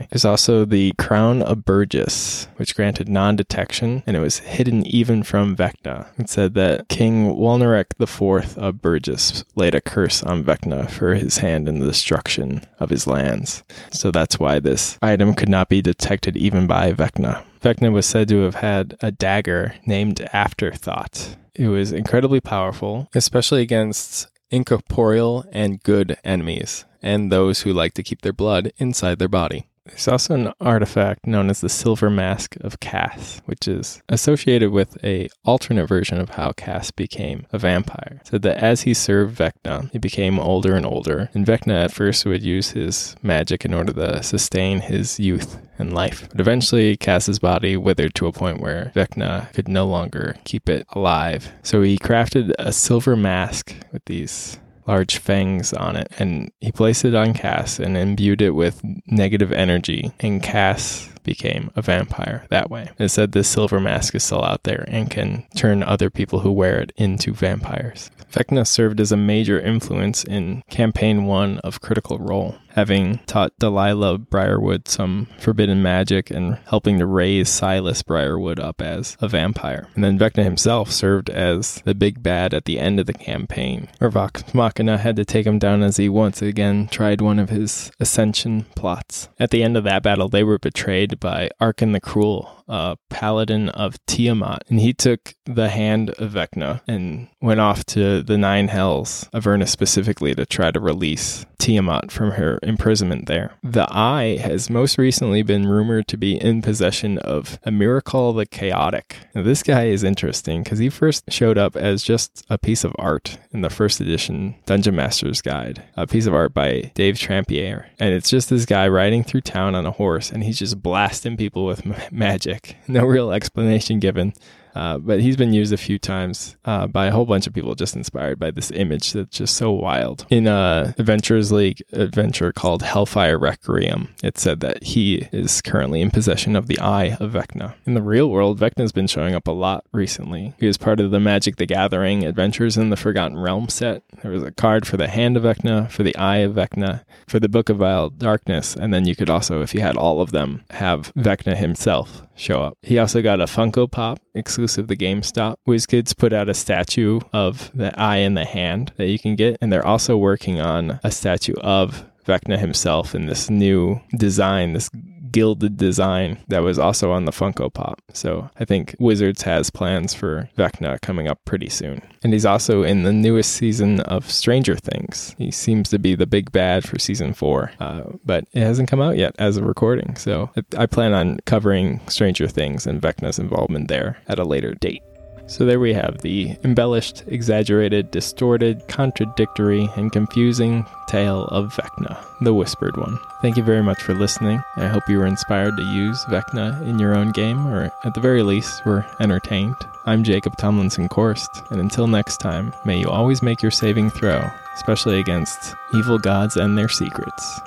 There's 0.09 0.25
also 0.25 0.65
the 0.65 0.93
Crown 0.97 1.41
of 1.41 1.65
Burgess, 1.65 2.47
which 2.57 2.75
granted 2.75 3.09
non 3.09 3.35
detection, 3.35 4.03
and 4.05 4.15
it 4.15 4.19
was 4.19 4.39
hidden 4.39 4.85
even 4.87 5.23
from 5.23 5.55
Vecna. 5.55 6.07
It 6.17 6.29
said 6.29 6.53
that 6.55 6.87
King 6.89 7.35
Wulnarek 7.35 7.99
IV 7.99 8.57
of 8.57 8.81
Burgess 8.81 9.43
laid 9.55 9.75
a 9.75 9.81
curse 9.81 10.23
on 10.23 10.43
Vecna 10.43 10.89
for 10.89 11.15
his 11.15 11.39
hand 11.39 11.67
in 11.67 11.79
the 11.79 11.87
destruction 11.87 12.61
of 12.79 12.89
his 12.89 13.07
lands. 13.07 13.63
So 13.91 14.11
that's 14.11 14.39
why 14.39 14.59
this 14.59 14.97
item 15.01 15.33
could 15.33 15.49
not 15.49 15.69
be 15.69 15.81
detected 15.81 16.37
even 16.37 16.67
by 16.67 16.93
Vecna. 16.93 17.43
Vecna 17.61 17.91
was 17.91 18.05
said 18.05 18.29
to 18.29 18.43
have 18.43 18.55
had 18.55 18.95
a 19.01 19.11
dagger 19.11 19.75
named 19.85 20.21
Afterthought. 20.31 21.35
It 21.55 21.67
was 21.67 21.91
incredibly 21.91 22.39
powerful, 22.39 23.09
especially 23.13 23.61
against 23.61 24.27
incorporeal 24.51 25.45
and 25.51 25.83
good 25.83 26.17
enemies, 26.23 26.85
and 27.01 27.31
those 27.31 27.61
who 27.61 27.73
like 27.73 27.93
to 27.93 28.03
keep 28.03 28.21
their 28.21 28.33
blood 28.33 28.71
inside 28.77 29.19
their 29.19 29.27
body. 29.27 29.67
There's 29.89 30.07
also 30.07 30.35
an 30.35 30.53
artifact 30.59 31.27
known 31.27 31.49
as 31.49 31.61
the 31.61 31.69
Silver 31.69 32.09
Mask 32.09 32.55
of 32.61 32.79
Kas, 32.79 33.41
which 33.45 33.67
is 33.67 34.01
associated 34.09 34.71
with 34.71 34.97
a 35.03 35.29
alternate 35.43 35.87
version 35.87 36.19
of 36.19 36.29
how 36.31 36.51
Kas 36.53 36.91
became 36.91 37.45
a 37.51 37.57
vampire. 37.57 38.21
So 38.23 38.37
that 38.37 38.57
as 38.57 38.83
he 38.83 38.93
served 38.93 39.37
Vecna, 39.37 39.91
he 39.91 39.97
became 39.97 40.39
older 40.39 40.75
and 40.75 40.85
older, 40.85 41.29
and 41.33 41.45
Vecna 41.45 41.85
at 41.85 41.91
first 41.91 42.25
would 42.25 42.43
use 42.43 42.71
his 42.71 43.15
magic 43.21 43.65
in 43.65 43.73
order 43.73 43.93
to 43.93 44.23
sustain 44.23 44.79
his 44.79 45.19
youth 45.19 45.59
and 45.77 45.93
life. 45.93 46.27
But 46.29 46.39
eventually, 46.39 46.97
Kas's 46.97 47.39
body 47.39 47.77
withered 47.77 48.15
to 48.15 48.27
a 48.27 48.31
point 48.31 48.61
where 48.61 48.91
Vecna 48.95 49.51
could 49.53 49.67
no 49.67 49.85
longer 49.85 50.35
keep 50.43 50.69
it 50.69 50.85
alive. 50.91 51.51
So 51.63 51.81
he 51.81 51.97
crafted 51.97 52.53
a 52.59 52.71
silver 52.71 53.15
mask 53.15 53.73
with 53.91 54.03
these 54.05 54.59
large 54.89 55.19
fangs 55.19 55.71
on 55.71 55.95
it, 55.95 56.11
and 56.17 56.51
he 56.61 56.71
placed 56.71 57.05
it 57.05 57.13
on 57.13 57.35
Kas 57.35 57.77
and 57.79 57.95
imbued 57.95 58.41
it 58.41 58.55
with 58.55 58.81
negative 59.05 59.51
energy, 59.51 60.11
and 60.19 60.41
Kas 60.41 61.07
became 61.23 61.69
a 61.75 61.81
vampire 61.83 62.47
that 62.49 62.71
way. 62.71 62.89
It 62.97 63.09
said 63.09 63.31
this 63.31 63.47
silver 63.47 63.79
mask 63.79 64.15
is 64.15 64.23
still 64.23 64.43
out 64.43 64.63
there 64.63 64.85
and 64.87 65.11
can 65.11 65.45
turn 65.55 65.83
other 65.83 66.09
people 66.09 66.39
who 66.39 66.51
wear 66.51 66.79
it 66.81 66.91
into 66.97 67.33
vampires. 67.33 68.09
Vecna 68.31 68.65
served 68.65 68.99
as 68.99 69.11
a 69.11 69.17
major 69.17 69.59
influence 69.59 70.23
in 70.23 70.63
campaign 70.71 71.25
one 71.25 71.59
of 71.59 71.81
Critical 71.81 72.17
Role, 72.17 72.55
having 72.79 73.17
taught 73.25 73.51
Delilah 73.59 74.17
Briarwood 74.17 74.87
some 74.87 75.27
forbidden 75.37 75.81
magic 75.81 76.31
and 76.31 76.57
helping 76.69 76.97
to 76.97 77.05
raise 77.05 77.49
Silas 77.49 78.01
Briarwood 78.03 78.57
up 78.57 78.81
as 78.81 79.17
a 79.19 79.27
vampire. 79.27 79.89
And 79.95 80.03
then 80.05 80.17
Vecna 80.17 80.45
himself 80.45 80.89
served 80.89 81.29
as 81.29 81.81
the 81.83 81.93
big 81.93 82.23
bad 82.23 82.53
at 82.53 82.63
the 82.63 82.79
end 82.79 82.97
of 83.01 83.05
the 83.05 83.13
campaign, 83.13 83.89
where 83.97 84.09
Vox 84.09 84.53
Machina 84.53 84.97
had 84.97 85.17
to 85.17 85.25
take 85.25 85.45
him 85.45 85.59
down 85.59 85.83
as 85.83 85.97
he 85.97 86.07
once 86.07 86.41
again 86.41 86.87
tried 86.87 87.19
one 87.19 87.37
of 87.37 87.49
his 87.49 87.91
ascension 87.99 88.63
plots. 88.77 89.27
At 89.37 89.51
the 89.51 89.61
end 89.61 89.75
of 89.75 89.83
that 89.83 90.01
battle, 90.01 90.29
they 90.29 90.45
were 90.45 90.57
betrayed 90.57 91.19
by 91.19 91.49
Arkhan 91.59 91.91
the 91.91 91.99
Cruel, 91.99 92.58
a 92.69 92.97
paladin 93.09 93.69
of 93.69 93.97
Tiamat, 94.05 94.63
and 94.69 94.79
he 94.79 94.93
took 94.93 95.33
the 95.45 95.69
hand 95.69 96.11
of 96.11 96.31
Vecna 96.31 96.81
and 96.87 97.27
went 97.41 97.59
off 97.59 97.83
to 97.87 98.21
the 98.21 98.37
Nine 98.37 98.67
Hells, 98.67 99.27
Avernus 99.33 99.71
specifically, 99.71 100.35
to 100.35 100.45
try 100.45 100.71
to 100.71 100.79
release 100.79 101.45
Tiamat 101.57 102.11
from 102.11 102.31
her 102.31 102.59
imprisonment 102.63 103.25
there. 103.25 103.53
The 103.61 103.87
Eye 103.91 104.37
has 104.37 104.69
most 104.69 104.97
recently 104.97 105.41
been 105.41 105.67
rumored 105.67 106.07
to 106.07 106.17
be 106.17 106.37
in 106.37 106.61
possession 106.61 107.17
of 107.17 107.59
Emirikol 107.63 108.35
the 108.35 108.45
Chaotic. 108.45 109.17
Now, 109.35 109.43
this 109.43 109.63
guy 109.63 109.85
is 109.87 110.03
interesting 110.03 110.63
because 110.63 110.79
he 110.79 110.89
first 110.89 111.23
showed 111.29 111.57
up 111.57 111.75
as 111.75 112.03
just 112.03 112.45
a 112.49 112.57
piece 112.57 112.83
of 112.83 112.95
art 112.97 113.37
in 113.51 113.61
the 113.61 113.69
first 113.69 113.99
edition 113.99 114.55
Dungeon 114.65 114.95
Master's 114.95 115.41
Guide, 115.41 115.83
a 115.97 116.07
piece 116.07 116.27
of 116.27 116.33
art 116.33 116.53
by 116.53 116.91
Dave 116.95 117.15
Trampier. 117.15 117.87
And 117.99 118.13
it's 118.13 118.29
just 118.29 118.49
this 118.49 118.65
guy 118.65 118.87
riding 118.87 119.23
through 119.23 119.41
town 119.41 119.75
on 119.75 119.85
a 119.85 119.91
horse, 119.91 120.31
and 120.31 120.43
he's 120.43 120.59
just 120.59 120.81
blasting 120.81 121.35
people 121.35 121.65
with 121.65 121.85
m- 121.85 121.95
magic. 122.11 122.58
No 122.87 123.05
real 123.05 123.31
explanation 123.31 123.99
given. 123.99 124.33
Uh, 124.75 124.97
but 124.97 125.19
he's 125.19 125.37
been 125.37 125.53
used 125.53 125.73
a 125.73 125.77
few 125.77 125.97
times 125.99 126.55
uh, 126.65 126.87
by 126.87 127.07
a 127.07 127.11
whole 127.11 127.25
bunch 127.25 127.47
of 127.47 127.53
people 127.53 127.75
just 127.75 127.95
inspired 127.95 128.39
by 128.39 128.51
this 128.51 128.71
image 128.71 129.13
that's 129.13 129.37
just 129.37 129.55
so 129.55 129.71
wild. 129.71 130.25
In 130.29 130.47
a 130.47 130.93
Adventurers 130.97 131.51
League 131.51 131.81
adventure 131.91 132.51
called 132.51 132.81
Hellfire 132.81 133.37
Requiem, 133.37 134.13
it 134.23 134.37
said 134.37 134.59
that 134.61 134.83
he 134.83 135.27
is 135.31 135.61
currently 135.61 136.01
in 136.01 136.11
possession 136.11 136.55
of 136.55 136.67
the 136.67 136.79
Eye 136.79 137.17
of 137.19 137.31
Vecna. 137.31 137.75
In 137.85 137.93
the 137.93 138.01
real 138.01 138.29
world, 138.29 138.59
Vecna's 138.59 138.91
been 138.91 139.07
showing 139.07 139.35
up 139.35 139.47
a 139.47 139.51
lot 139.51 139.85
recently. 139.91 140.53
He 140.59 140.67
was 140.67 140.77
part 140.77 140.99
of 140.99 141.11
the 141.11 141.19
Magic 141.19 141.57
the 141.57 141.65
Gathering 141.65 142.23
Adventures 142.23 142.77
in 142.77 142.89
the 142.89 142.97
Forgotten 142.97 143.37
Realm 143.37 143.69
set. 143.69 144.03
There 144.21 144.31
was 144.31 144.43
a 144.43 144.51
card 144.51 144.87
for 144.87 144.97
the 144.97 145.07
Hand 145.07 145.37
of 145.37 145.43
Vecna, 145.43 145.89
for 145.91 146.03
the 146.03 146.15
Eye 146.15 146.37
of 146.37 146.53
Vecna, 146.53 147.03
for 147.27 147.39
the 147.39 147.49
Book 147.49 147.69
of 147.69 147.77
Vile 147.77 148.09
Darkness, 148.09 148.75
and 148.75 148.93
then 148.93 149.05
you 149.05 149.15
could 149.15 149.29
also, 149.29 149.61
if 149.61 149.73
you 149.73 149.81
had 149.81 149.97
all 149.97 150.21
of 150.21 150.31
them, 150.31 150.63
have 150.71 151.13
Vecna 151.15 151.55
himself 151.55 152.21
show 152.39 152.63
up. 152.63 152.77
He 152.81 152.97
also 152.97 153.21
got 153.21 153.41
a 153.41 153.45
Funko 153.45 153.89
Pop 153.89 154.19
exclusive 154.33 154.87
to 154.87 154.95
GameStop. 154.95 155.57
WizKids 155.67 156.17
put 156.17 156.33
out 156.33 156.49
a 156.49 156.53
statue 156.53 157.19
of 157.33 157.71
the 157.73 157.97
eye 157.99 158.17
in 158.17 158.33
the 158.33 158.45
hand 158.45 158.93
that 158.97 159.07
you 159.07 159.19
can 159.19 159.35
get, 159.35 159.57
and 159.61 159.71
they're 159.71 159.85
also 159.85 160.17
working 160.17 160.59
on 160.59 160.99
a 161.03 161.11
statue 161.11 161.55
of 161.61 162.05
Vecna 162.25 162.57
himself 162.57 163.15
in 163.15 163.25
this 163.25 163.49
new 163.49 163.99
design, 164.17 164.73
this 164.73 164.89
gilded 165.31 165.77
design 165.77 166.39
that 166.47 166.63
was 166.63 166.79
also 166.79 167.11
on 167.11 167.25
the 167.25 167.31
Funko 167.31 167.73
Pop. 167.73 168.01
So 168.13 168.49
I 168.59 168.65
think 168.65 168.95
Wizards 168.99 169.43
has 169.43 169.69
plans 169.69 170.13
for 170.13 170.49
Vecna 170.57 170.99
coming 171.01 171.27
up 171.27 171.43
pretty 171.45 171.69
soon. 171.69 172.01
And 172.23 172.33
he's 172.33 172.45
also 172.45 172.83
in 172.83 173.03
the 173.03 173.13
newest 173.13 173.53
season 173.53 174.01
of 174.01 174.29
Stranger 174.29 174.75
Things. 174.75 175.35
He 175.37 175.51
seems 175.51 175.89
to 175.89 175.99
be 175.99 176.15
the 176.15 176.27
big 176.27 176.51
bad 176.51 176.87
for 176.87 176.99
season 176.99 177.33
four, 177.33 177.71
uh, 177.79 178.03
but 178.25 178.45
it 178.53 178.61
hasn't 178.61 178.89
come 178.89 179.01
out 179.01 179.17
yet 179.17 179.35
as 179.39 179.57
a 179.57 179.63
recording. 179.63 180.15
So 180.15 180.49
I 180.77 180.85
plan 180.85 181.13
on 181.13 181.39
covering 181.45 182.01
Stranger 182.07 182.47
Things 182.47 182.85
and 182.85 183.01
Vecna's 183.01 183.39
involvement 183.39 183.87
there 183.87 184.17
at 184.27 184.39
a 184.39 184.43
later 184.43 184.73
date. 184.75 185.01
So 185.49 185.65
there 185.65 185.79
we 185.79 185.93
have 185.93 186.19
the 186.19 186.55
embellished, 186.63 187.23
exaggerated, 187.25 188.11
distorted, 188.11 188.87
contradictory, 188.87 189.89
and 189.95 190.11
confusing 190.11 190.85
tale 191.07 191.45
of 191.45 191.73
Vecna, 191.75 192.23
the 192.41 192.53
Whispered 192.53 192.95
One. 192.97 193.17
Thank 193.41 193.57
you 193.57 193.63
very 193.63 193.81
much 193.81 193.99
for 194.03 194.13
listening. 194.13 194.61
I 194.75 194.85
hope 194.85 195.09
you 195.09 195.17
were 195.17 195.25
inspired 195.25 195.75
to 195.75 195.83
use 195.83 196.23
Vecna 196.25 196.79
in 196.87 196.99
your 196.99 197.15
own 197.15 197.31
game, 197.31 197.65
or 197.67 197.91
at 198.03 198.13
the 198.13 198.21
very 198.21 198.43
least, 198.43 198.85
were 198.85 199.03
entertained. 199.19 199.75
I'm 200.05 200.23
Jacob 200.23 200.55
Tomlinson 200.55 201.09
Korst, 201.09 201.69
and 201.71 201.81
until 201.81 202.05
next 202.05 202.37
time, 202.37 202.71
may 202.85 202.99
you 202.99 203.09
always 203.09 203.41
make 203.41 203.63
your 203.63 203.71
saving 203.71 204.11
throw, 204.11 204.47
especially 204.75 205.19
against 205.19 205.75
evil 205.95 206.19
gods 206.19 206.57
and 206.57 206.77
their 206.77 206.89
secrets. 206.89 207.59